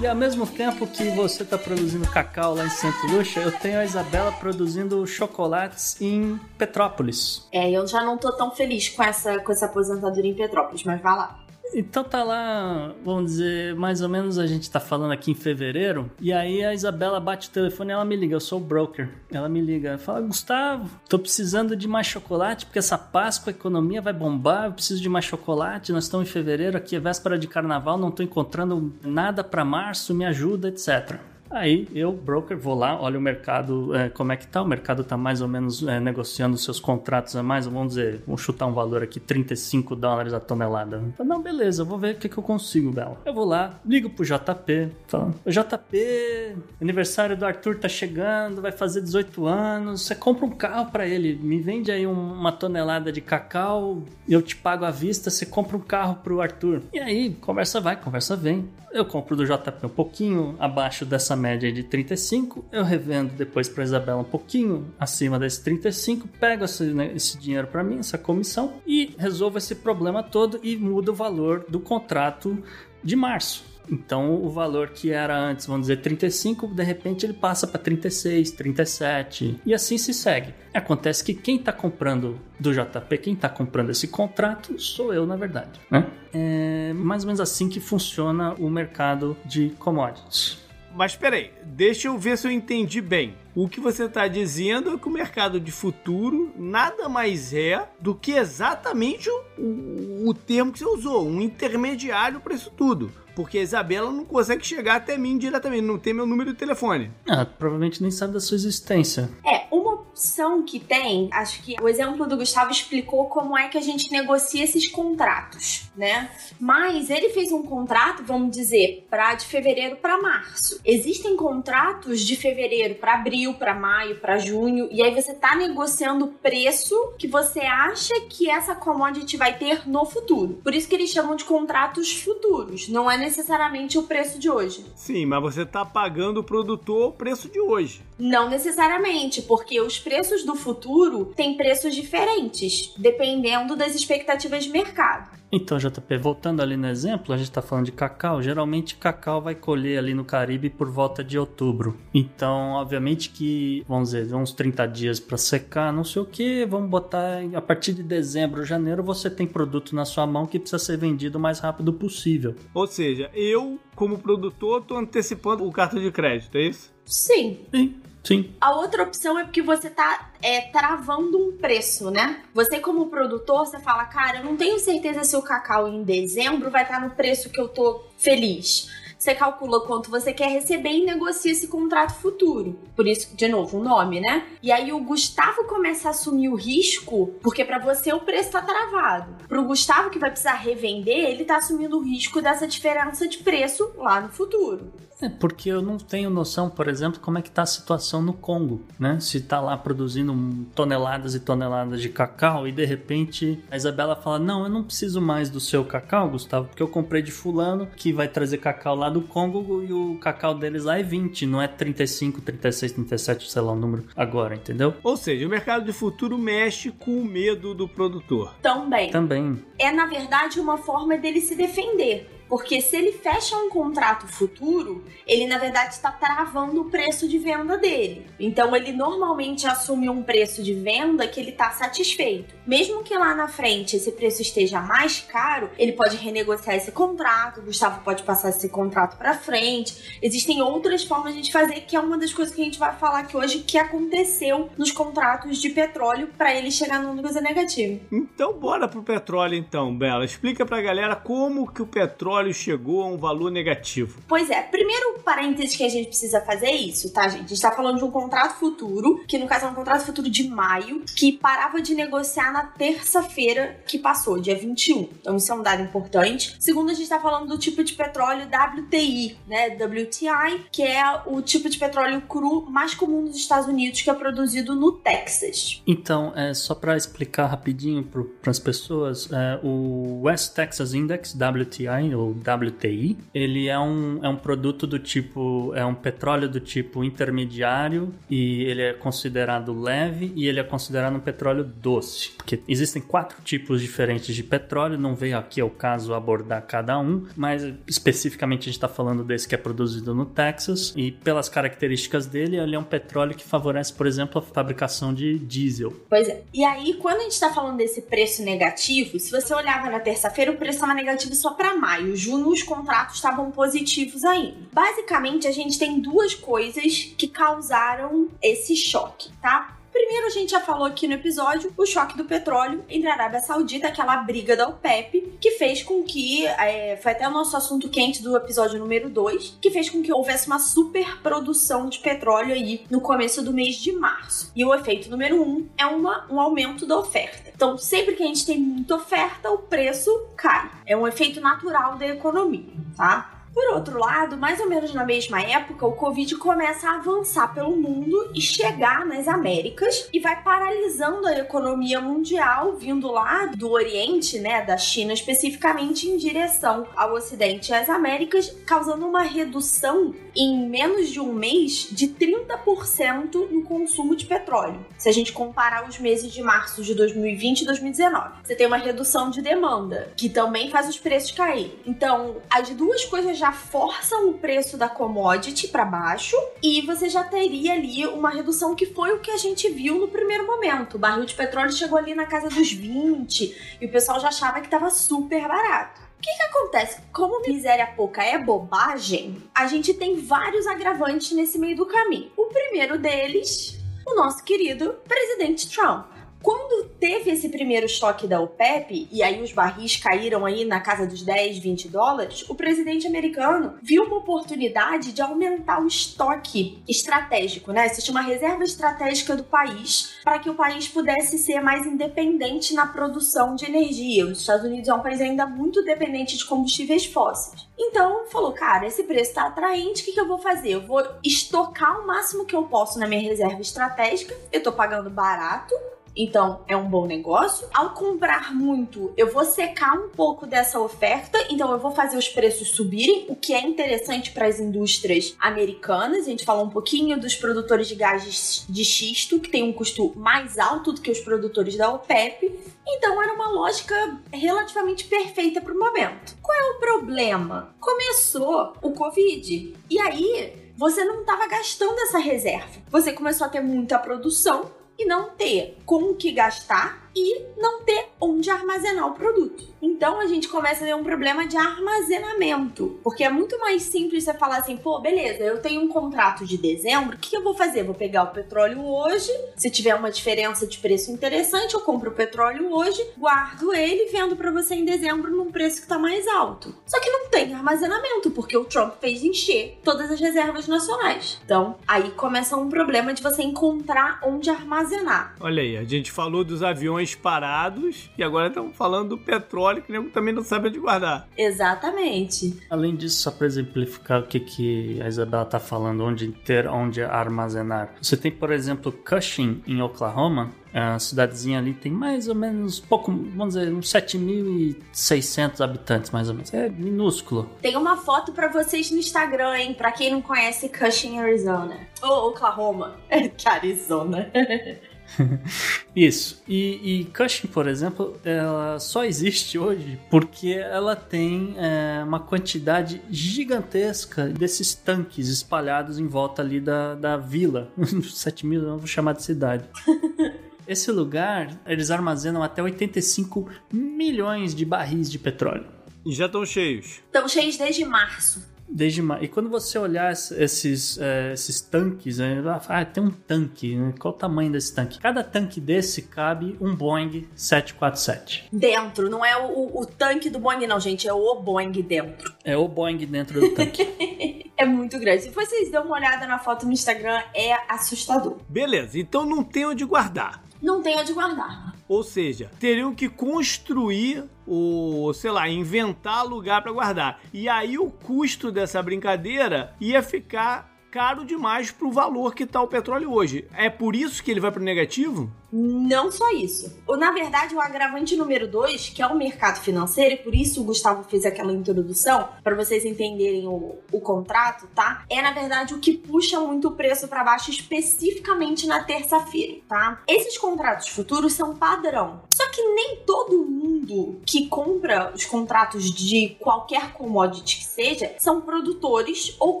E 0.00 0.06
ao 0.06 0.16
mesmo 0.16 0.46
tempo 0.46 0.86
que 0.86 1.10
você 1.10 1.42
está 1.42 1.58
produzindo 1.58 2.08
cacau 2.10 2.54
lá 2.54 2.64
em 2.64 2.70
Santo 2.70 3.06
Lucia, 3.08 3.42
eu 3.42 3.52
tenho 3.52 3.78
a 3.78 3.84
Isabela 3.84 4.32
produzindo 4.32 5.06
chocolates 5.06 6.00
em 6.00 6.40
Petrópolis. 6.56 7.46
É, 7.52 7.70
eu 7.70 7.86
já 7.86 8.02
não 8.02 8.16
tô 8.16 8.32
tão 8.32 8.50
feliz 8.50 8.88
com 8.88 9.02
essa, 9.02 9.38
com 9.40 9.52
essa 9.52 9.66
aposentadoria 9.66 10.30
em 10.30 10.34
Petrópolis, 10.34 10.84
mas 10.84 11.02
vai 11.02 11.14
lá. 11.14 11.38
Então 11.72 12.02
tá 12.02 12.24
lá, 12.24 12.92
vamos 13.04 13.32
dizer, 13.32 13.74
mais 13.76 14.02
ou 14.02 14.08
menos 14.08 14.38
a 14.38 14.46
gente 14.46 14.70
tá 14.70 14.80
falando 14.80 15.12
aqui 15.12 15.30
em 15.30 15.34
fevereiro, 15.34 16.10
e 16.20 16.32
aí 16.32 16.64
a 16.64 16.74
Isabela 16.74 17.20
bate 17.20 17.48
o 17.48 17.52
telefone 17.52 17.90
e 17.90 17.92
ela 17.92 18.04
me 18.04 18.16
liga, 18.16 18.34
eu 18.34 18.40
sou 18.40 18.60
o 18.60 18.64
broker. 18.64 19.08
Ela 19.30 19.48
me 19.48 19.60
liga, 19.60 19.96
fala, 19.98 20.20
Gustavo, 20.20 20.90
tô 21.08 21.18
precisando 21.18 21.76
de 21.76 21.86
mais 21.86 22.06
chocolate, 22.06 22.66
porque 22.66 22.78
essa 22.78 22.98
Páscoa 22.98 23.50
a 23.50 23.56
economia 23.56 24.02
vai 24.02 24.12
bombar, 24.12 24.66
eu 24.66 24.72
preciso 24.72 25.00
de 25.00 25.08
mais 25.08 25.24
chocolate, 25.24 25.92
nós 25.92 26.04
estamos 26.04 26.28
em 26.28 26.32
fevereiro, 26.32 26.76
aqui 26.76 26.96
é 26.96 27.00
véspera 27.00 27.38
de 27.38 27.46
carnaval, 27.46 27.96
não 27.96 28.10
tô 28.10 28.22
encontrando 28.22 28.92
nada 29.02 29.44
para 29.44 29.64
março, 29.64 30.14
me 30.14 30.24
ajuda, 30.24 30.68
etc. 30.68 31.18
Aí 31.50 31.88
eu, 31.94 32.12
broker, 32.12 32.56
vou 32.56 32.74
lá, 32.74 33.00
olho 33.00 33.18
o 33.18 33.22
mercado, 33.22 33.94
é, 33.94 34.08
como 34.08 34.32
é 34.32 34.36
que 34.36 34.46
tá. 34.46 34.62
O 34.62 34.66
mercado 34.66 35.02
tá 35.02 35.16
mais 35.16 35.40
ou 35.40 35.48
menos 35.48 35.86
é, 35.86 35.98
negociando 35.98 36.56
seus 36.56 36.78
contratos 36.78 37.34
a 37.34 37.42
mais, 37.42 37.66
vamos 37.66 37.88
dizer, 37.88 38.22
vamos 38.26 38.40
chutar 38.40 38.66
um 38.66 38.72
valor 38.72 39.02
aqui, 39.02 39.18
35 39.18 39.96
dólares 39.96 40.32
a 40.32 40.40
tonelada. 40.40 41.02
Falo, 41.16 41.28
não, 41.28 41.42
beleza, 41.42 41.82
vou 41.82 41.98
ver 41.98 42.14
o 42.14 42.18
que, 42.18 42.28
que 42.28 42.38
eu 42.38 42.42
consigo, 42.42 42.92
Bela. 42.92 43.18
Eu 43.24 43.34
vou 43.34 43.44
lá, 43.44 43.80
ligo 43.84 44.08
pro 44.10 44.24
JP, 44.24 44.92
falando, 45.08 45.34
JP, 45.46 46.56
aniversário 46.80 47.36
do 47.36 47.44
Arthur 47.44 47.78
tá 47.78 47.88
chegando, 47.88 48.62
vai 48.62 48.72
fazer 48.72 49.00
18 49.00 49.46
anos, 49.46 50.02
você 50.02 50.14
compra 50.14 50.46
um 50.46 50.50
carro 50.50 50.90
para 50.90 51.06
ele, 51.06 51.34
me 51.34 51.60
vende 51.60 51.90
aí 51.90 52.06
um, 52.06 52.32
uma 52.32 52.52
tonelada 52.52 53.10
de 53.10 53.20
cacau, 53.20 54.04
eu 54.28 54.40
te 54.40 54.54
pago 54.54 54.84
à 54.84 54.90
vista, 54.90 55.30
você 55.30 55.44
compra 55.44 55.76
um 55.76 55.80
carro 55.80 56.16
pro 56.16 56.40
Arthur. 56.40 56.82
E 56.92 56.98
aí, 56.98 57.34
conversa 57.40 57.80
vai, 57.80 57.96
conversa 57.96 58.36
vem. 58.36 58.68
Eu 58.92 59.04
compro 59.04 59.36
do 59.36 59.44
JP 59.44 59.86
um 59.86 59.88
pouquinho 59.88 60.56
abaixo 60.58 61.06
dessa 61.06 61.36
média 61.36 61.70
de 61.72 61.84
35, 61.84 62.64
eu 62.72 62.82
revendo 62.82 63.32
depois 63.34 63.68
para 63.68 63.84
Isabela 63.84 64.20
um 64.20 64.24
pouquinho 64.24 64.92
acima 64.98 65.38
desse 65.38 65.62
35, 65.62 66.26
pego 66.40 66.64
esse, 66.64 66.84
né, 66.84 67.12
esse 67.14 67.38
dinheiro 67.38 67.68
para 67.68 67.84
mim, 67.84 67.98
essa 67.98 68.18
comissão, 68.18 68.80
e 68.84 69.14
resolvo 69.16 69.58
esse 69.58 69.76
problema 69.76 70.24
todo 70.24 70.58
e 70.62 70.76
mudo 70.76 71.12
o 71.12 71.14
valor 71.14 71.64
do 71.68 71.78
contrato 71.78 72.60
de 73.02 73.14
março. 73.14 73.69
Então, 73.90 74.34
o 74.34 74.48
valor 74.48 74.90
que 74.90 75.10
era 75.10 75.36
antes, 75.36 75.66
vamos 75.66 75.82
dizer, 75.88 76.00
35, 76.00 76.68
de 76.68 76.82
repente 76.82 77.26
ele 77.26 77.32
passa 77.32 77.66
para 77.66 77.80
36, 77.80 78.52
37 78.52 79.60
e 79.66 79.74
assim 79.74 79.98
se 79.98 80.14
segue. 80.14 80.54
Acontece 80.72 81.24
que 81.24 81.34
quem 81.34 81.56
está 81.56 81.72
comprando 81.72 82.38
do 82.58 82.72
JP, 82.72 83.18
quem 83.18 83.34
está 83.34 83.48
comprando 83.48 83.90
esse 83.90 84.06
contrato, 84.06 84.78
sou 84.80 85.12
eu, 85.12 85.26
na 85.26 85.36
verdade. 85.36 85.80
Né? 85.90 86.06
É 86.32 86.92
mais 86.94 87.24
ou 87.24 87.28
menos 87.28 87.40
assim 87.40 87.68
que 87.68 87.80
funciona 87.80 88.54
o 88.54 88.70
mercado 88.70 89.36
de 89.44 89.70
commodities. 89.78 90.58
Mas 90.94 91.14
peraí, 91.14 91.52
deixa 91.64 92.08
eu 92.08 92.18
ver 92.18 92.36
se 92.36 92.46
eu 92.46 92.50
entendi 92.50 93.00
bem. 93.00 93.34
O 93.54 93.68
que 93.68 93.80
você 93.80 94.04
está 94.04 94.26
dizendo 94.28 94.94
é 94.94 94.98
que 94.98 95.08
o 95.08 95.10
mercado 95.10 95.60
de 95.60 95.70
futuro 95.70 96.52
nada 96.56 97.08
mais 97.08 97.52
é 97.52 97.88
do 98.00 98.14
que 98.14 98.32
exatamente 98.32 99.28
o, 99.30 100.09
o, 100.24 100.30
o 100.30 100.34
termo 100.34 100.72
que 100.72 100.78
você 100.78 100.84
usou, 100.84 101.26
um 101.26 101.40
intermediário 101.40 102.40
para 102.40 102.54
isso 102.54 102.70
tudo. 102.76 103.10
Porque 103.34 103.58
a 103.58 103.62
Isabela 103.62 104.10
não 104.10 104.24
consegue 104.24 104.66
chegar 104.66 104.96
até 104.96 105.16
mim 105.16 105.38
diretamente, 105.38 105.82
não 105.82 105.98
tem 105.98 106.12
meu 106.12 106.26
número 106.26 106.52
de 106.52 106.58
telefone. 106.58 107.10
Ah, 107.28 107.46
provavelmente 107.46 108.02
nem 108.02 108.10
sabe 108.10 108.34
da 108.34 108.40
sua 108.40 108.56
existência. 108.56 109.30
É, 109.46 109.66
uma 109.70 109.79
opção 110.20 110.62
que 110.62 110.78
tem, 110.78 111.30
acho 111.32 111.62
que 111.62 111.76
o 111.80 111.88
exemplo 111.88 112.26
do 112.26 112.36
Gustavo 112.36 112.70
explicou 112.70 113.24
como 113.24 113.56
é 113.56 113.68
que 113.68 113.78
a 113.78 113.80
gente 113.80 114.12
negocia 114.12 114.62
esses 114.62 114.86
contratos, 114.86 115.90
né? 115.96 116.30
Mas 116.60 117.08
ele 117.08 117.30
fez 117.30 117.50
um 117.50 117.62
contrato, 117.62 118.22
vamos 118.22 118.54
dizer, 118.54 119.06
para 119.08 119.34
de 119.34 119.46
fevereiro 119.46 119.96
para 119.96 120.20
março. 120.20 120.78
Existem 120.84 121.36
contratos 121.36 122.20
de 122.20 122.36
fevereiro 122.36 122.96
para 122.96 123.14
abril, 123.14 123.54
para 123.54 123.74
maio, 123.74 124.16
para 124.16 124.36
junho, 124.36 124.88
e 124.92 125.02
aí 125.02 125.14
você 125.14 125.32
tá 125.32 125.56
negociando 125.56 126.26
o 126.26 126.28
preço 126.28 127.14
que 127.18 127.26
você 127.26 127.60
acha 127.60 128.12
que 128.28 128.50
essa 128.50 128.74
commodity 128.74 129.38
vai 129.38 129.56
ter 129.56 129.88
no 129.88 130.04
futuro. 130.04 130.60
Por 130.62 130.74
isso 130.74 130.86
que 130.86 130.94
eles 130.94 131.10
chamam 131.10 131.34
de 131.34 131.44
contratos 131.44 132.12
futuros, 132.12 132.88
não 132.88 133.10
é 133.10 133.16
necessariamente 133.16 133.96
o 133.96 134.02
preço 134.02 134.38
de 134.38 134.50
hoje. 134.50 134.84
Sim, 134.94 135.24
mas 135.24 135.40
você 135.40 135.64
tá 135.64 135.82
pagando 135.82 136.40
o 136.40 136.44
produtor 136.44 137.08
o 137.08 137.12
preço 137.12 137.48
de 137.48 137.58
hoje. 137.58 138.02
Não 138.18 138.50
necessariamente, 138.50 139.40
porque 139.40 139.80
os 139.80 139.98
preços 140.10 140.42
do 140.44 140.56
futuro 140.56 141.26
têm 141.36 141.56
preços 141.56 141.94
diferentes, 141.94 142.92
dependendo 142.98 143.76
das 143.76 143.94
expectativas 143.94 144.64
de 144.64 144.70
mercado. 144.70 145.38
Então, 145.52 145.78
JP, 145.78 146.16
voltando 146.16 146.60
ali 146.60 146.76
no 146.76 146.88
exemplo, 146.88 147.32
a 147.32 147.36
gente 147.36 147.46
está 147.46 147.62
falando 147.62 147.84
de 147.84 147.92
cacau. 147.92 148.42
Geralmente, 148.42 148.96
cacau 148.96 149.40
vai 149.40 149.54
colher 149.54 149.98
ali 149.98 150.12
no 150.12 150.24
Caribe 150.24 150.68
por 150.68 150.90
volta 150.90 151.22
de 151.22 151.38
outubro. 151.38 151.96
Então, 152.12 152.72
obviamente 152.72 153.30
que, 153.30 153.84
vamos 153.88 154.10
dizer, 154.10 154.34
uns 154.34 154.52
30 154.52 154.86
dias 154.86 155.20
para 155.20 155.36
secar, 155.36 155.92
não 155.92 156.02
sei 156.02 156.22
o 156.22 156.24
que. 156.24 156.64
Vamos 156.66 156.90
botar 156.90 157.38
a 157.54 157.60
partir 157.60 157.92
de 157.92 158.02
dezembro, 158.02 158.64
janeiro, 158.64 159.04
você 159.04 159.30
tem 159.30 159.46
produto 159.46 159.94
na 159.94 160.04
sua 160.04 160.26
mão 160.26 160.44
que 160.44 160.58
precisa 160.58 160.78
ser 160.78 160.96
vendido 160.96 161.38
o 161.38 161.40
mais 161.40 161.60
rápido 161.60 161.92
possível. 161.92 162.56
Ou 162.74 162.86
seja, 162.88 163.30
eu, 163.32 163.78
como 163.94 164.18
produtor, 164.18 164.80
estou 164.82 164.98
antecipando 164.98 165.64
o 165.64 165.70
cartão 165.70 166.00
de 166.00 166.10
crédito, 166.10 166.56
é 166.58 166.62
isso? 166.62 166.92
Sim. 167.04 167.60
Sim. 167.72 167.94
Sim. 168.22 168.54
A 168.60 168.74
outra 168.74 169.02
opção 169.02 169.38
é 169.38 169.44
porque 169.44 169.62
você 169.62 169.88
tá 169.88 170.30
é, 170.42 170.60
travando 170.62 171.38
um 171.38 171.56
preço, 171.56 172.10
né? 172.10 172.42
Você, 172.54 172.78
como 172.78 173.06
produtor, 173.06 173.66
você 173.66 173.78
fala, 173.78 174.04
cara, 174.04 174.38
eu 174.38 174.44
não 174.44 174.56
tenho 174.56 174.78
certeza 174.78 175.24
se 175.24 175.36
o 175.36 175.42
cacau 175.42 175.88
em 175.88 176.02
dezembro 176.02 176.70
vai 176.70 176.82
estar 176.82 177.00
no 177.00 177.10
preço 177.10 177.50
que 177.50 177.60
eu 177.60 177.68
tô 177.68 178.04
feliz 178.18 178.88
você 179.20 179.34
calcula 179.34 179.80
quanto 179.80 180.10
você 180.10 180.32
quer 180.32 180.48
receber 180.48 180.92
e 180.92 181.04
negocia 181.04 181.52
esse 181.52 181.68
contrato 181.68 182.14
futuro. 182.14 182.78
Por 182.96 183.06
isso, 183.06 183.36
de 183.36 183.48
novo, 183.48 183.78
o 183.78 183.84
nome, 183.84 184.18
né? 184.18 184.46
E 184.62 184.72
aí 184.72 184.94
o 184.94 185.00
Gustavo 185.00 185.64
começa 185.64 186.08
a 186.08 186.12
assumir 186.12 186.48
o 186.48 186.54
risco, 186.54 187.34
porque 187.42 187.62
para 187.62 187.78
você 187.78 188.14
o 188.14 188.20
preço 188.20 188.52
tá 188.52 188.62
travado. 188.62 189.46
Pro 189.46 189.64
Gustavo 189.64 190.08
que 190.08 190.18
vai 190.18 190.30
precisar 190.30 190.54
revender, 190.54 191.28
ele 191.28 191.44
tá 191.44 191.58
assumindo 191.58 191.98
o 191.98 192.02
risco 192.02 192.40
dessa 192.40 192.66
diferença 192.66 193.28
de 193.28 193.38
preço 193.38 193.92
lá 193.98 194.22
no 194.22 194.30
futuro. 194.30 194.90
É, 195.22 195.28
porque 195.28 195.68
eu 195.68 195.82
não 195.82 195.98
tenho 195.98 196.30
noção, 196.30 196.70
por 196.70 196.88
exemplo, 196.88 197.20
como 197.20 197.38
é 197.38 197.42
que 197.42 197.50
tá 197.50 197.62
a 197.62 197.66
situação 197.66 198.22
no 198.22 198.32
Congo, 198.32 198.82
né? 198.98 199.18
Se 199.20 199.40
tá 199.40 199.60
lá 199.60 199.76
produzindo 199.76 200.34
toneladas 200.74 201.34
e 201.34 201.40
toneladas 201.40 202.00
de 202.00 202.08
cacau 202.08 202.66
e 202.66 202.72
de 202.72 202.84
repente 202.84 203.62
a 203.70 203.76
Isabela 203.76 204.16
fala: 204.16 204.38
"Não, 204.38 204.64
eu 204.64 204.70
não 204.70 204.82
preciso 204.82 205.20
mais 205.20 205.50
do 205.50 205.60
seu 205.60 205.84
cacau, 205.84 206.30
Gustavo, 206.30 206.68
porque 206.68 206.82
eu 206.82 206.88
comprei 206.88 207.22
de 207.22 207.30
fulano 207.30 207.86
que 207.96 208.12
vai 208.12 208.28
trazer 208.28 208.58
cacau 208.58 208.94
lá 208.94 209.10
do 209.10 209.20
Congo 209.22 209.82
e 209.82 209.92
o 209.92 210.18
cacau 210.18 210.54
deles 210.54 210.84
lá 210.84 210.98
é 210.98 211.02
20, 211.02 211.46
não 211.46 211.60
é 211.60 211.68
35, 211.68 212.40
36, 212.40 212.92
37, 212.92 213.50
sei 213.50 213.62
lá 213.62 213.72
o 213.72 213.76
número 213.76 214.04
agora, 214.16 214.54
entendeu? 214.54 214.94
Ou 215.02 215.16
seja, 215.16 215.46
o 215.46 215.50
mercado 215.50 215.84
de 215.84 215.92
futuro 215.92 216.38
mexe 216.38 216.90
com 216.90 217.20
o 217.20 217.24
medo 217.24 217.74
do 217.74 217.88
produtor. 217.88 218.54
Também. 218.62 219.10
Também. 219.10 219.62
É 219.78 219.92
na 219.92 220.06
verdade 220.06 220.58
uma 220.60 220.78
forma 220.78 221.16
dele 221.18 221.40
se 221.40 221.54
defender 221.54 222.39
porque 222.50 222.80
se 222.80 222.96
ele 222.96 223.12
fecha 223.12 223.56
um 223.56 223.70
contrato 223.70 224.26
futuro, 224.26 225.04
ele 225.24 225.46
na 225.46 225.56
verdade 225.56 225.94
está 225.94 226.10
travando 226.10 226.80
o 226.80 226.90
preço 226.90 227.28
de 227.28 227.38
venda 227.38 227.78
dele. 227.78 228.26
Então 228.40 228.74
ele 228.74 228.90
normalmente 228.90 229.68
assume 229.68 230.10
um 230.10 230.20
preço 230.20 230.60
de 230.60 230.74
venda 230.74 231.28
que 231.28 231.38
ele 231.38 231.50
está 231.50 231.70
satisfeito. 231.70 232.52
Mesmo 232.66 233.04
que 233.04 233.16
lá 233.16 233.36
na 233.36 233.46
frente 233.46 233.96
esse 233.96 234.10
preço 234.10 234.42
esteja 234.42 234.80
mais 234.80 235.20
caro, 235.20 235.70
ele 235.78 235.92
pode 235.92 236.16
renegociar 236.16 236.74
esse 236.74 236.90
contrato, 236.90 237.60
o 237.60 237.62
Gustavo 237.62 238.00
pode 238.00 238.24
passar 238.24 238.48
esse 238.48 238.68
contrato 238.68 239.16
para 239.16 239.34
frente. 239.34 240.18
Existem 240.20 240.60
outras 240.60 241.04
formas 241.04 241.34
de 241.34 241.52
fazer, 241.52 241.82
que 241.82 241.94
é 241.94 242.00
uma 242.00 242.18
das 242.18 242.32
coisas 242.32 242.52
que 242.52 242.60
a 242.60 242.64
gente 242.64 242.80
vai 242.80 242.96
falar 242.96 243.20
aqui 243.20 243.36
hoje 243.36 243.60
que 243.60 243.78
aconteceu 243.78 244.68
nos 244.76 244.90
contratos 244.90 245.58
de 245.58 245.70
petróleo 245.70 246.30
para 246.36 246.52
ele 246.52 246.72
chegar 246.72 247.00
numa 247.00 247.22
coisa 247.22 247.40
negativa. 247.40 248.00
Então 248.10 248.54
bora 248.54 248.88
pro 248.88 249.04
petróleo 249.04 249.54
então, 249.54 249.96
Bela. 249.96 250.24
Explica 250.24 250.66
pra 250.66 250.82
galera 250.82 251.14
como 251.14 251.70
que 251.70 251.82
o 251.82 251.86
petróleo 251.86 252.39
petróleo 252.40 252.54
chegou 252.54 253.02
a 253.02 253.06
um 253.06 253.16
valor 253.16 253.50
negativo? 253.50 254.20
Pois 254.26 254.50
é, 254.50 254.62
primeiro 254.62 255.20
parênteses 255.24 255.76
que 255.76 255.84
a 255.84 255.88
gente 255.88 256.08
precisa 256.08 256.40
fazer 256.40 256.66
é 256.66 256.76
isso, 256.76 257.12
tá, 257.12 257.28
gente? 257.28 257.44
A 257.44 257.48
gente 257.48 257.60
tá 257.60 257.70
falando 257.70 257.98
de 257.98 258.04
um 258.04 258.10
contrato 258.10 258.58
futuro, 258.58 259.22
que 259.26 259.38
no 259.38 259.46
caso 259.46 259.66
é 259.66 259.68
um 259.68 259.74
contrato 259.74 260.04
futuro 260.04 260.28
de 260.28 260.48
maio, 260.48 261.02
que 261.16 261.32
parava 261.32 261.80
de 261.80 261.94
negociar 261.94 262.52
na 262.52 262.64
terça-feira 262.64 263.80
que 263.86 263.98
passou, 263.98 264.40
dia 264.40 264.56
21. 264.56 265.08
Então 265.20 265.36
isso 265.36 265.52
é 265.52 265.54
um 265.54 265.62
dado 265.62 265.82
importante. 265.82 266.56
Segundo, 266.58 266.90
a 266.90 266.94
gente 266.94 267.08
tá 267.08 267.20
falando 267.20 267.48
do 267.48 267.58
tipo 267.58 267.84
de 267.84 267.92
petróleo 267.92 268.46
WTI, 268.46 269.36
né? 269.46 269.68
WTI, 269.68 270.66
que 270.72 270.82
é 270.82 271.02
o 271.26 271.40
tipo 271.42 271.68
de 271.68 271.78
petróleo 271.78 272.22
cru 272.22 272.66
mais 272.70 272.94
comum 272.94 273.22
nos 273.22 273.36
Estados 273.36 273.68
Unidos, 273.68 274.00
que 274.00 274.10
é 274.10 274.14
produzido 274.14 274.74
no 274.74 274.92
Texas. 274.92 275.82
Então, 275.86 276.32
é, 276.34 276.54
só 276.54 276.74
para 276.74 276.96
explicar 276.96 277.46
rapidinho 277.46 278.02
para 278.02 278.50
as 278.50 278.58
pessoas, 278.58 279.28
é, 279.30 279.60
o 279.62 280.22
West 280.22 280.54
Texas 280.54 280.94
Index, 280.94 281.34
WTI, 281.34 282.14
ou 282.14 282.29
WTI, 282.32 283.16
ele 283.34 283.68
é 283.68 283.78
um, 283.78 284.20
é 284.24 284.28
um 284.28 284.36
produto 284.36 284.86
do 284.86 284.98
tipo, 284.98 285.72
é 285.74 285.84
um 285.84 285.94
petróleo 285.94 286.48
do 286.48 286.60
tipo 286.60 287.04
intermediário 287.04 288.12
e 288.28 288.64
ele 288.64 288.82
é 288.82 288.92
considerado 288.92 289.78
leve 289.78 290.32
e 290.34 290.46
ele 290.46 290.60
é 290.60 290.64
considerado 290.64 291.16
um 291.16 291.20
petróleo 291.20 291.64
doce, 291.64 292.30
porque 292.36 292.60
existem 292.68 293.02
quatro 293.02 293.38
tipos 293.42 293.80
diferentes 293.80 294.34
de 294.34 294.42
petróleo, 294.42 294.98
não 294.98 295.14
veio 295.14 295.38
aqui 295.38 295.60
ao 295.60 295.70
caso 295.70 296.14
abordar 296.14 296.62
cada 296.66 296.98
um, 296.98 297.26
mas 297.36 297.64
especificamente 297.86 298.62
a 298.62 298.64
gente 298.64 298.74
está 298.74 298.88
falando 298.88 299.24
desse 299.24 299.48
que 299.48 299.54
é 299.54 299.58
produzido 299.58 300.14
no 300.14 300.26
Texas 300.26 300.92
e 300.96 301.10
pelas 301.10 301.48
características 301.48 302.26
dele, 302.26 302.56
ele 302.56 302.74
é 302.74 302.78
um 302.78 302.84
petróleo 302.84 303.34
que 303.34 303.44
favorece, 303.44 303.92
por 303.92 304.06
exemplo, 304.06 304.38
a 304.38 304.42
fabricação 304.42 305.12
de 305.12 305.38
diesel. 305.38 305.92
Pois 306.08 306.28
é. 306.28 306.42
E 306.52 306.64
aí, 306.64 306.94
quando 306.94 307.18
a 307.18 307.22
gente 307.22 307.32
está 307.32 307.52
falando 307.52 307.76
desse 307.76 308.02
preço 308.02 308.42
negativo, 308.42 309.18
se 309.18 309.30
você 309.30 309.54
olhava 309.54 309.90
na 309.90 310.00
terça-feira, 310.00 310.52
o 310.52 310.56
preço 310.56 310.76
estava 310.76 310.94
negativo 310.94 311.34
só 311.34 311.54
para 311.54 311.76
maio 311.76 312.16
junho 312.20 312.48
os 312.48 312.62
contratos 312.62 313.16
estavam 313.16 313.50
positivos 313.50 314.24
ainda. 314.24 314.68
Basicamente, 314.72 315.48
a 315.48 315.52
gente 315.52 315.78
tem 315.78 315.98
duas 316.00 316.34
coisas 316.34 317.14
que 317.16 317.26
causaram 317.26 318.28
esse 318.42 318.76
choque, 318.76 319.30
tá? 319.40 319.79
Primeiro, 319.92 320.26
a 320.26 320.30
gente 320.30 320.50
já 320.50 320.60
falou 320.60 320.86
aqui 320.86 321.06
no 321.06 321.14
episódio 321.14 321.72
o 321.76 321.84
choque 321.84 322.16
do 322.16 322.24
petróleo 322.24 322.84
entre 322.88 323.08
a 323.08 323.14
Arábia 323.14 323.40
Saudita, 323.40 323.88
aquela 323.88 324.16
briga 324.18 324.56
da 324.56 324.68
OPEP, 324.68 325.38
que 325.40 325.52
fez 325.52 325.82
com 325.82 326.02
que. 326.02 326.46
É, 326.46 326.96
foi 326.96 327.12
até 327.12 327.28
o 327.28 327.30
nosso 327.30 327.56
assunto 327.56 327.88
quente 327.88 328.22
do 328.22 328.36
episódio 328.36 328.78
número 328.78 329.08
2, 329.08 329.58
que 329.60 329.70
fez 329.70 329.90
com 329.90 330.02
que 330.02 330.12
houvesse 330.12 330.46
uma 330.46 330.58
superprodução 330.58 331.88
de 331.88 331.98
petróleo 331.98 332.54
aí 332.54 332.84
no 332.90 333.00
começo 333.00 333.42
do 333.42 333.52
mês 333.52 333.76
de 333.76 333.92
março. 333.92 334.50
E 334.54 334.64
o 334.64 334.74
efeito 334.74 335.10
número 335.10 335.42
1 335.42 335.48
um 335.48 335.68
é 335.76 335.86
uma, 335.86 336.26
um 336.30 336.40
aumento 336.40 336.86
da 336.86 336.98
oferta. 336.98 337.50
Então, 337.54 337.76
sempre 337.76 338.14
que 338.14 338.22
a 338.22 338.26
gente 338.26 338.46
tem 338.46 338.58
muita 338.58 338.96
oferta, 338.96 339.50
o 339.50 339.58
preço 339.58 340.10
cai. 340.36 340.70
É 340.86 340.96
um 340.96 341.06
efeito 341.06 341.40
natural 341.40 341.96
da 341.96 342.06
economia, 342.06 342.72
tá? 342.96 343.39
Por 343.52 343.74
outro 343.74 343.98
lado, 343.98 344.36
mais 344.36 344.60
ou 344.60 344.68
menos 344.68 344.94
na 344.94 345.04
mesma 345.04 345.42
época, 345.42 345.84
o 345.84 345.92
Covid 345.92 346.36
começa 346.36 346.88
a 346.88 346.96
avançar 346.96 347.52
pelo 347.52 347.76
mundo 347.76 348.30
e 348.32 348.40
chegar 348.40 349.04
nas 349.04 349.26
Américas 349.26 350.08
e 350.12 350.20
vai 350.20 350.40
paralisando 350.42 351.26
a 351.26 351.38
economia 351.38 352.00
mundial, 352.00 352.76
vindo 352.76 353.10
lá 353.10 353.46
do 353.46 353.70
Oriente, 353.70 354.38
né, 354.38 354.64
da 354.64 354.76
China 354.76 355.12
especificamente, 355.12 356.08
em 356.08 356.16
direção 356.16 356.86
ao 356.94 357.14
Ocidente 357.14 357.72
e 357.72 357.74
às 357.74 357.88
Américas, 357.88 358.54
causando 358.64 359.06
uma 359.06 359.22
redução 359.22 360.14
em 360.36 360.68
menos 360.68 361.08
de 361.08 361.18
um 361.18 361.32
mês 361.32 361.88
de 361.90 362.06
30% 362.06 363.50
no 363.50 363.64
consumo 363.64 364.14
de 364.14 364.26
petróleo. 364.26 364.86
Se 364.96 365.08
a 365.08 365.12
gente 365.12 365.32
comparar 365.32 365.88
os 365.88 365.98
meses 365.98 366.32
de 366.32 366.42
março 366.42 366.84
de 366.84 366.94
2020 366.94 367.62
e 367.62 367.66
2019, 367.66 368.30
você 368.44 368.54
tem 368.54 368.66
uma 368.66 368.76
redução 368.76 369.28
de 369.28 369.42
demanda, 369.42 370.12
que 370.16 370.28
também 370.28 370.70
faz 370.70 370.88
os 370.88 370.98
preços 370.98 371.32
cair. 371.32 371.80
Então, 371.84 372.36
as 372.48 372.70
duas 372.70 373.04
coisas 373.04 373.39
já 373.40 373.50
forçam 373.50 374.28
o 374.28 374.34
preço 374.34 374.76
da 374.76 374.86
commodity 374.86 375.68
para 375.68 375.86
baixo 375.86 376.36
e 376.62 376.82
você 376.82 377.08
já 377.08 377.24
teria 377.24 377.72
ali 377.72 378.06
uma 378.06 378.28
redução 378.28 378.74
que 378.74 378.84
foi 378.84 379.12
o 379.12 379.20
que 379.20 379.30
a 379.30 379.38
gente 379.38 379.70
viu 379.70 379.98
no 379.98 380.08
primeiro 380.08 380.46
momento. 380.46 380.94
O 380.94 380.98
barril 380.98 381.24
de 381.24 381.34
petróleo 381.34 381.72
chegou 381.72 381.96
ali 381.96 382.14
na 382.14 382.26
casa 382.26 382.50
dos 382.50 382.70
20 382.70 383.78
e 383.80 383.86
o 383.86 383.90
pessoal 383.90 384.20
já 384.20 384.28
achava 384.28 384.60
que 384.60 384.66
estava 384.66 384.90
super 384.90 385.48
barato. 385.48 386.02
O 386.18 386.22
que, 386.22 386.36
que 386.36 386.42
acontece? 386.42 387.00
Como 387.14 387.40
miséria 387.40 387.86
pouca 387.86 388.22
é 388.22 388.36
bobagem, 388.36 389.42
a 389.54 389.66
gente 389.66 389.94
tem 389.94 390.16
vários 390.16 390.66
agravantes 390.66 391.32
nesse 391.32 391.58
meio 391.58 391.76
do 391.76 391.86
caminho. 391.86 392.30
O 392.36 392.44
primeiro 392.44 392.98
deles, 392.98 393.78
o 394.06 394.14
nosso 394.14 394.44
querido 394.44 394.96
presidente 395.08 395.66
Trump. 395.70 396.19
Quando 396.42 396.88
teve 396.98 397.30
esse 397.30 397.48
primeiro 397.48 397.88
choque 397.88 398.26
da 398.26 398.40
OPEP, 398.40 399.08
e 399.12 399.22
aí 399.22 399.42
os 399.42 399.52
barris 399.52 399.96
caíram 399.96 400.46
aí 400.46 400.64
na 400.64 400.80
casa 400.80 401.06
dos 401.06 401.22
10, 401.22 401.58
20 401.58 401.88
dólares, 401.88 402.48
o 402.48 402.54
presidente 402.54 403.06
americano 403.06 403.78
viu 403.82 404.04
uma 404.04 404.16
oportunidade 404.16 405.12
de 405.12 405.20
aumentar 405.20 405.82
o 405.82 405.86
estoque 405.86 406.82
estratégico, 406.88 407.72
né? 407.72 407.88
Se 407.88 408.00
chama 408.00 408.22
reserva 408.22 408.64
estratégica 408.64 409.36
do 409.36 409.44
país, 409.44 410.18
para 410.24 410.38
que 410.38 410.48
o 410.48 410.54
país 410.54 410.88
pudesse 410.88 411.38
ser 411.38 411.60
mais 411.60 411.86
independente 411.86 412.74
na 412.74 412.86
produção 412.86 413.54
de 413.54 413.66
energia. 413.66 414.26
Os 414.26 414.40
Estados 414.40 414.64
Unidos 414.64 414.88
é 414.88 414.94
um 414.94 415.02
país 415.02 415.20
ainda 415.20 415.46
muito 415.46 415.84
dependente 415.84 416.38
de 416.38 416.44
combustíveis 416.44 417.04
fósseis. 417.04 417.68
Então, 417.78 418.26
falou, 418.26 418.52
cara, 418.52 418.86
esse 418.86 419.04
preço 419.04 419.30
está 419.30 419.46
atraente, 419.46 420.02
o 420.02 420.04
que, 420.04 420.12
que 420.12 420.20
eu 420.20 420.28
vou 420.28 420.38
fazer? 420.38 420.70
Eu 420.70 420.86
vou 420.86 421.02
estocar 421.24 422.00
o 422.00 422.06
máximo 422.06 422.44
que 422.44 422.54
eu 422.54 422.64
posso 422.64 422.98
na 422.98 423.06
minha 423.06 423.22
reserva 423.22 423.60
estratégica, 423.60 424.36
eu 424.52 424.62
tô 424.62 424.72
pagando 424.72 425.10
barato, 425.10 425.74
então 426.22 426.60
é 426.68 426.76
um 426.76 426.88
bom 426.88 427.06
negócio. 427.06 427.66
Ao 427.72 427.90
comprar 427.90 428.54
muito, 428.54 429.12
eu 429.16 429.32
vou 429.32 429.44
secar 429.44 429.94
um 429.94 430.08
pouco 430.10 430.46
dessa 430.46 430.78
oferta, 430.78 431.38
então 431.50 431.70
eu 431.72 431.78
vou 431.78 431.92
fazer 431.92 432.16
os 432.16 432.28
preços 432.28 432.70
subirem, 432.70 433.26
o 433.28 433.36
que 433.36 433.54
é 433.54 433.60
interessante 433.60 434.30
para 434.32 434.46
as 434.46 434.60
indústrias 434.60 435.34
americanas. 435.38 436.26
A 436.26 436.30
gente 436.30 436.44
falou 436.44 436.64
um 436.64 436.70
pouquinho 436.70 437.18
dos 437.18 437.34
produtores 437.34 437.88
de 437.88 437.94
gás 437.94 438.66
de 438.68 438.84
xisto, 438.84 439.40
que 439.40 439.50
tem 439.50 439.62
um 439.62 439.72
custo 439.72 440.12
mais 440.16 440.58
alto 440.58 440.92
do 440.92 441.00
que 441.00 441.10
os 441.10 441.20
produtores 441.20 441.76
da 441.76 441.92
OPEP. 441.92 442.58
Então 442.86 443.22
era 443.22 443.32
uma 443.32 443.48
lógica 443.50 444.20
relativamente 444.32 445.04
perfeita 445.04 445.60
para 445.60 445.72
o 445.72 445.78
momento. 445.78 446.36
Qual 446.42 446.58
é 446.58 446.70
o 446.72 446.80
problema? 446.80 447.74
Começou 447.80 448.74
o 448.82 448.92
Covid. 448.92 449.74
E 449.88 449.98
aí, 450.00 450.72
você 450.76 451.04
não 451.04 451.20
estava 451.20 451.46
gastando 451.46 451.98
essa 452.00 452.18
reserva. 452.18 452.80
Você 452.90 453.12
começou 453.12 453.46
a 453.46 453.50
ter 453.50 453.60
muita 453.60 453.98
produção 453.98 454.70
e 455.00 455.06
não 455.06 455.30
ter 455.30 455.78
com 455.86 456.10
o 456.10 456.14
que 456.14 456.30
gastar 456.30 457.09
e 457.14 457.42
não 457.56 457.82
ter 457.82 458.08
onde 458.20 458.50
armazenar 458.50 459.06
o 459.08 459.14
produto. 459.14 459.68
Então 459.82 460.20
a 460.20 460.26
gente 460.26 460.48
começa 460.48 460.84
a 460.84 460.86
ter 460.86 460.94
um 460.94 461.02
problema 461.02 461.46
de 461.46 461.56
armazenamento, 461.56 462.98
porque 463.02 463.24
é 463.24 463.30
muito 463.30 463.58
mais 463.58 463.82
simples 463.82 464.24
você 464.24 464.34
falar 464.34 464.58
assim, 464.58 464.76
pô, 464.76 465.00
beleza, 465.00 465.42
eu 465.42 465.60
tenho 465.60 465.82
um 465.82 465.88
contrato 465.88 466.44
de 466.44 466.58
dezembro, 466.58 467.16
o 467.16 467.18
que 467.18 467.36
eu 467.36 467.42
vou 467.42 467.54
fazer? 467.54 467.82
Vou 467.82 467.94
pegar 467.94 468.24
o 468.24 468.32
petróleo 468.32 468.84
hoje, 468.84 469.32
se 469.56 469.70
tiver 469.70 469.94
uma 469.94 470.10
diferença 470.10 470.66
de 470.66 470.78
preço 470.78 471.10
interessante, 471.10 471.74
eu 471.74 471.80
compro 471.80 472.10
o 472.10 472.14
petróleo 472.14 472.72
hoje, 472.72 473.04
guardo 473.16 473.74
ele 473.74 474.04
e 474.04 474.12
vendo 474.12 474.36
para 474.36 474.50
você 474.50 474.74
em 474.74 474.84
dezembro 474.84 475.34
num 475.34 475.50
preço 475.50 475.82
que 475.82 475.88
tá 475.88 475.98
mais 475.98 476.26
alto. 476.28 476.74
Só 476.86 477.00
que 477.00 477.10
não 477.10 477.28
tem 477.28 477.54
armazenamento, 477.54 478.30
porque 478.30 478.56
o 478.56 478.64
Trump 478.64 478.94
fez 479.00 479.22
encher 479.22 479.78
todas 479.82 480.10
as 480.10 480.20
reservas 480.20 480.68
nacionais. 480.68 481.40
Então, 481.44 481.76
aí 481.86 482.10
começa 482.10 482.56
um 482.56 482.68
problema 482.68 483.14
de 483.14 483.22
você 483.22 483.42
encontrar 483.42 484.20
onde 484.22 484.50
armazenar. 484.50 485.34
Olha 485.40 485.62
aí, 485.62 485.76
a 485.76 485.84
gente 485.84 486.12
falou 486.12 486.44
dos 486.44 486.62
aviões 486.62 486.99
parados 487.14 488.10
e 488.16 488.22
agora 488.22 488.48
estamos 488.48 488.76
falando 488.76 489.10
do 489.10 489.18
petróleo 489.18 489.82
que 489.82 489.92
nego 489.92 490.10
também 490.10 490.34
não 490.34 490.44
sabe 490.44 490.68
onde 490.68 490.78
guardar. 490.78 491.28
Exatamente. 491.36 492.56
Além 492.68 492.94
disso, 492.94 493.22
só 493.22 493.30
para 493.30 493.46
exemplificar 493.46 494.20
o 494.20 494.26
que, 494.26 494.40
que 494.40 495.00
a 495.02 495.08
Isabela 495.08 495.42
está 495.42 495.58
falando, 495.58 496.04
onde 496.04 496.28
ter, 496.28 496.66
onde 496.68 497.02
armazenar. 497.02 497.94
Você 498.00 498.16
tem, 498.16 498.30
por 498.30 498.52
exemplo, 498.52 498.92
Cushing, 498.92 499.62
em 499.66 499.80
Oklahoma, 499.82 500.50
a 500.72 500.98
cidadezinha 500.98 501.58
ali 501.58 501.74
tem 501.74 501.90
mais 501.90 502.28
ou 502.28 502.34
menos 502.34 502.78
pouco, 502.78 503.10
vamos 503.10 503.54
dizer, 503.54 503.72
uns 503.72 503.88
7.600 503.88 505.60
habitantes, 505.60 506.10
mais 506.10 506.28
ou 506.28 506.34
menos. 506.34 506.52
É 506.54 506.68
minúsculo. 506.68 507.50
Tem 507.60 507.76
uma 507.76 507.96
foto 507.96 508.32
para 508.32 508.48
vocês 508.48 508.90
no 508.90 508.98
Instagram, 508.98 509.56
hein? 509.56 509.74
Pra 509.74 509.90
quem 509.90 510.12
não 510.12 510.22
conhece 510.22 510.68
Cushing, 510.68 511.18
Arizona. 511.18 511.76
Ou 512.02 512.28
Oklahoma. 512.30 512.96
que 513.36 513.48
Arizona. 513.48 514.30
Isso. 515.94 516.42
E, 516.46 517.00
e 517.00 517.04
Cushing, 517.06 517.48
por 517.48 517.66
exemplo, 517.66 518.18
ela 518.24 518.78
só 518.78 519.04
existe 519.04 519.58
hoje 519.58 519.98
porque 520.10 520.50
ela 520.50 520.94
tem 520.94 521.54
é, 521.56 522.02
uma 522.04 522.20
quantidade 522.20 523.02
gigantesca 523.10 524.26
desses 524.26 524.74
tanques 524.74 525.28
espalhados 525.28 525.98
em 525.98 526.06
volta 526.06 526.42
ali 526.42 526.60
da, 526.60 526.94
da 526.94 527.16
vila. 527.16 527.70
7 528.02 528.46
mil, 528.46 528.62
não 528.62 528.78
vou 528.78 528.86
chamar 528.86 529.14
de 529.14 529.22
cidade. 529.22 529.64
Esse 530.66 530.92
lugar, 530.92 531.60
eles 531.66 531.90
armazenam 531.90 532.44
até 532.44 532.62
85 532.62 533.48
milhões 533.72 534.54
de 534.54 534.64
barris 534.64 535.10
de 535.10 535.18
petróleo. 535.18 535.66
E 536.06 536.14
já 536.14 536.26
estão 536.26 536.46
cheios. 536.46 537.00
Estão 537.06 537.28
cheios 537.28 537.56
desde 537.56 537.84
março. 537.84 538.49
Desde 538.70 539.02
E 539.20 539.28
quando 539.28 539.50
você 539.50 539.78
olhar 539.78 540.12
esses, 540.12 540.98
é, 540.98 541.32
esses 541.32 541.60
tanques, 541.60 542.18
né, 542.18 542.42
ah, 542.68 542.84
tem 542.84 543.02
um 543.02 543.10
tanque, 543.10 543.74
né? 543.74 543.92
qual 543.98 544.14
o 544.14 544.16
tamanho 544.16 544.52
desse 544.52 544.74
tanque? 544.74 545.00
Cada 545.00 545.24
tanque 545.24 545.60
desse 545.60 546.02
cabe 546.02 546.56
um 546.60 546.74
Boeing 546.74 547.26
747. 547.34 548.48
Dentro, 548.52 549.10
não 549.10 549.24
é 549.24 549.36
o, 549.36 549.80
o 549.80 549.86
tanque 549.86 550.30
do 550.30 550.38
Boeing, 550.38 550.66
não, 550.66 550.78
gente, 550.78 551.08
é 551.08 551.12
o 551.12 551.34
Boeing 551.40 551.72
dentro. 551.72 552.32
É 552.44 552.56
o 552.56 552.68
Boeing 552.68 552.98
dentro 552.98 553.40
do 553.40 553.54
tanque. 553.54 553.82
é 554.56 554.64
muito 554.64 554.98
grande. 554.98 555.22
Se 555.22 555.30
vocês 555.30 555.70
dão 555.70 555.84
uma 555.84 555.96
olhada 555.96 556.26
na 556.26 556.38
foto 556.38 556.64
no 556.64 556.72
Instagram, 556.72 557.20
é 557.34 557.54
assustador. 557.68 558.38
Beleza, 558.48 558.98
então 558.98 559.26
não 559.26 559.42
tem 559.42 559.66
onde 559.66 559.84
guardar. 559.84 560.44
Não 560.62 560.82
tem 560.82 560.98
onde 560.98 561.12
guardar. 561.12 561.74
Ou 561.88 562.04
seja, 562.04 562.50
teriam 562.60 562.94
que 562.94 563.08
construir 563.08 564.24
o, 564.52 565.12
sei 565.14 565.30
lá, 565.30 565.48
inventar 565.48 566.26
lugar 566.26 566.60
para 566.60 566.72
guardar. 566.72 567.20
E 567.32 567.48
aí 567.48 567.78
o 567.78 567.88
custo 567.88 568.50
dessa 568.50 568.82
brincadeira 568.82 569.72
ia 569.80 570.02
ficar 570.02 570.68
caro 570.90 571.24
demais 571.24 571.70
pro 571.70 571.92
valor 571.92 572.34
que 572.34 572.44
tá 572.44 572.60
o 572.60 572.66
petróleo 572.66 573.12
hoje. 573.12 573.46
É 573.54 573.70
por 573.70 573.94
isso 573.94 574.24
que 574.24 574.28
ele 574.28 574.40
vai 574.40 574.50
pro 574.50 574.60
negativo? 574.60 575.30
Não 575.52 576.10
só 576.10 576.30
isso. 576.32 576.72
Na 576.88 577.10
verdade, 577.10 577.54
o 577.54 577.60
agravante 577.60 578.16
número 578.16 578.46
dois, 578.46 578.88
que 578.88 579.02
é 579.02 579.06
o 579.06 579.16
mercado 579.16 579.60
financeiro, 579.60 580.14
e 580.14 580.18
por 580.18 580.34
isso 580.34 580.60
o 580.60 580.64
Gustavo 580.64 581.02
fez 581.04 581.24
aquela 581.24 581.52
introdução, 581.52 582.28
para 582.42 582.54
vocês 582.54 582.84
entenderem 582.84 583.46
o, 583.46 583.78
o 583.92 584.00
contrato, 584.00 584.68
tá? 584.74 585.04
É, 585.08 585.20
na 585.22 585.32
verdade, 585.32 585.74
o 585.74 585.78
que 585.78 585.96
puxa 585.96 586.38
muito 586.40 586.68
o 586.68 586.72
preço 586.72 587.08
para 587.08 587.24
baixo, 587.24 587.50
especificamente 587.50 588.66
na 588.66 588.84
terça-feira, 588.84 589.60
tá? 589.68 590.02
Esses 590.06 590.38
contratos 590.38 590.88
futuros 590.88 591.32
são 591.32 591.56
padrão. 591.56 592.22
Só 592.30 592.48
que 592.50 592.62
nem 592.62 592.96
todo 593.06 593.44
mundo 593.44 594.20
que 594.26 594.46
compra 594.48 595.12
os 595.14 595.24
contratos 595.24 595.90
de 595.90 596.36
qualquer 596.40 596.92
commodity 596.92 597.58
que 597.58 597.64
seja 597.64 598.14
são 598.18 598.40
produtores 598.40 599.36
ou 599.40 599.60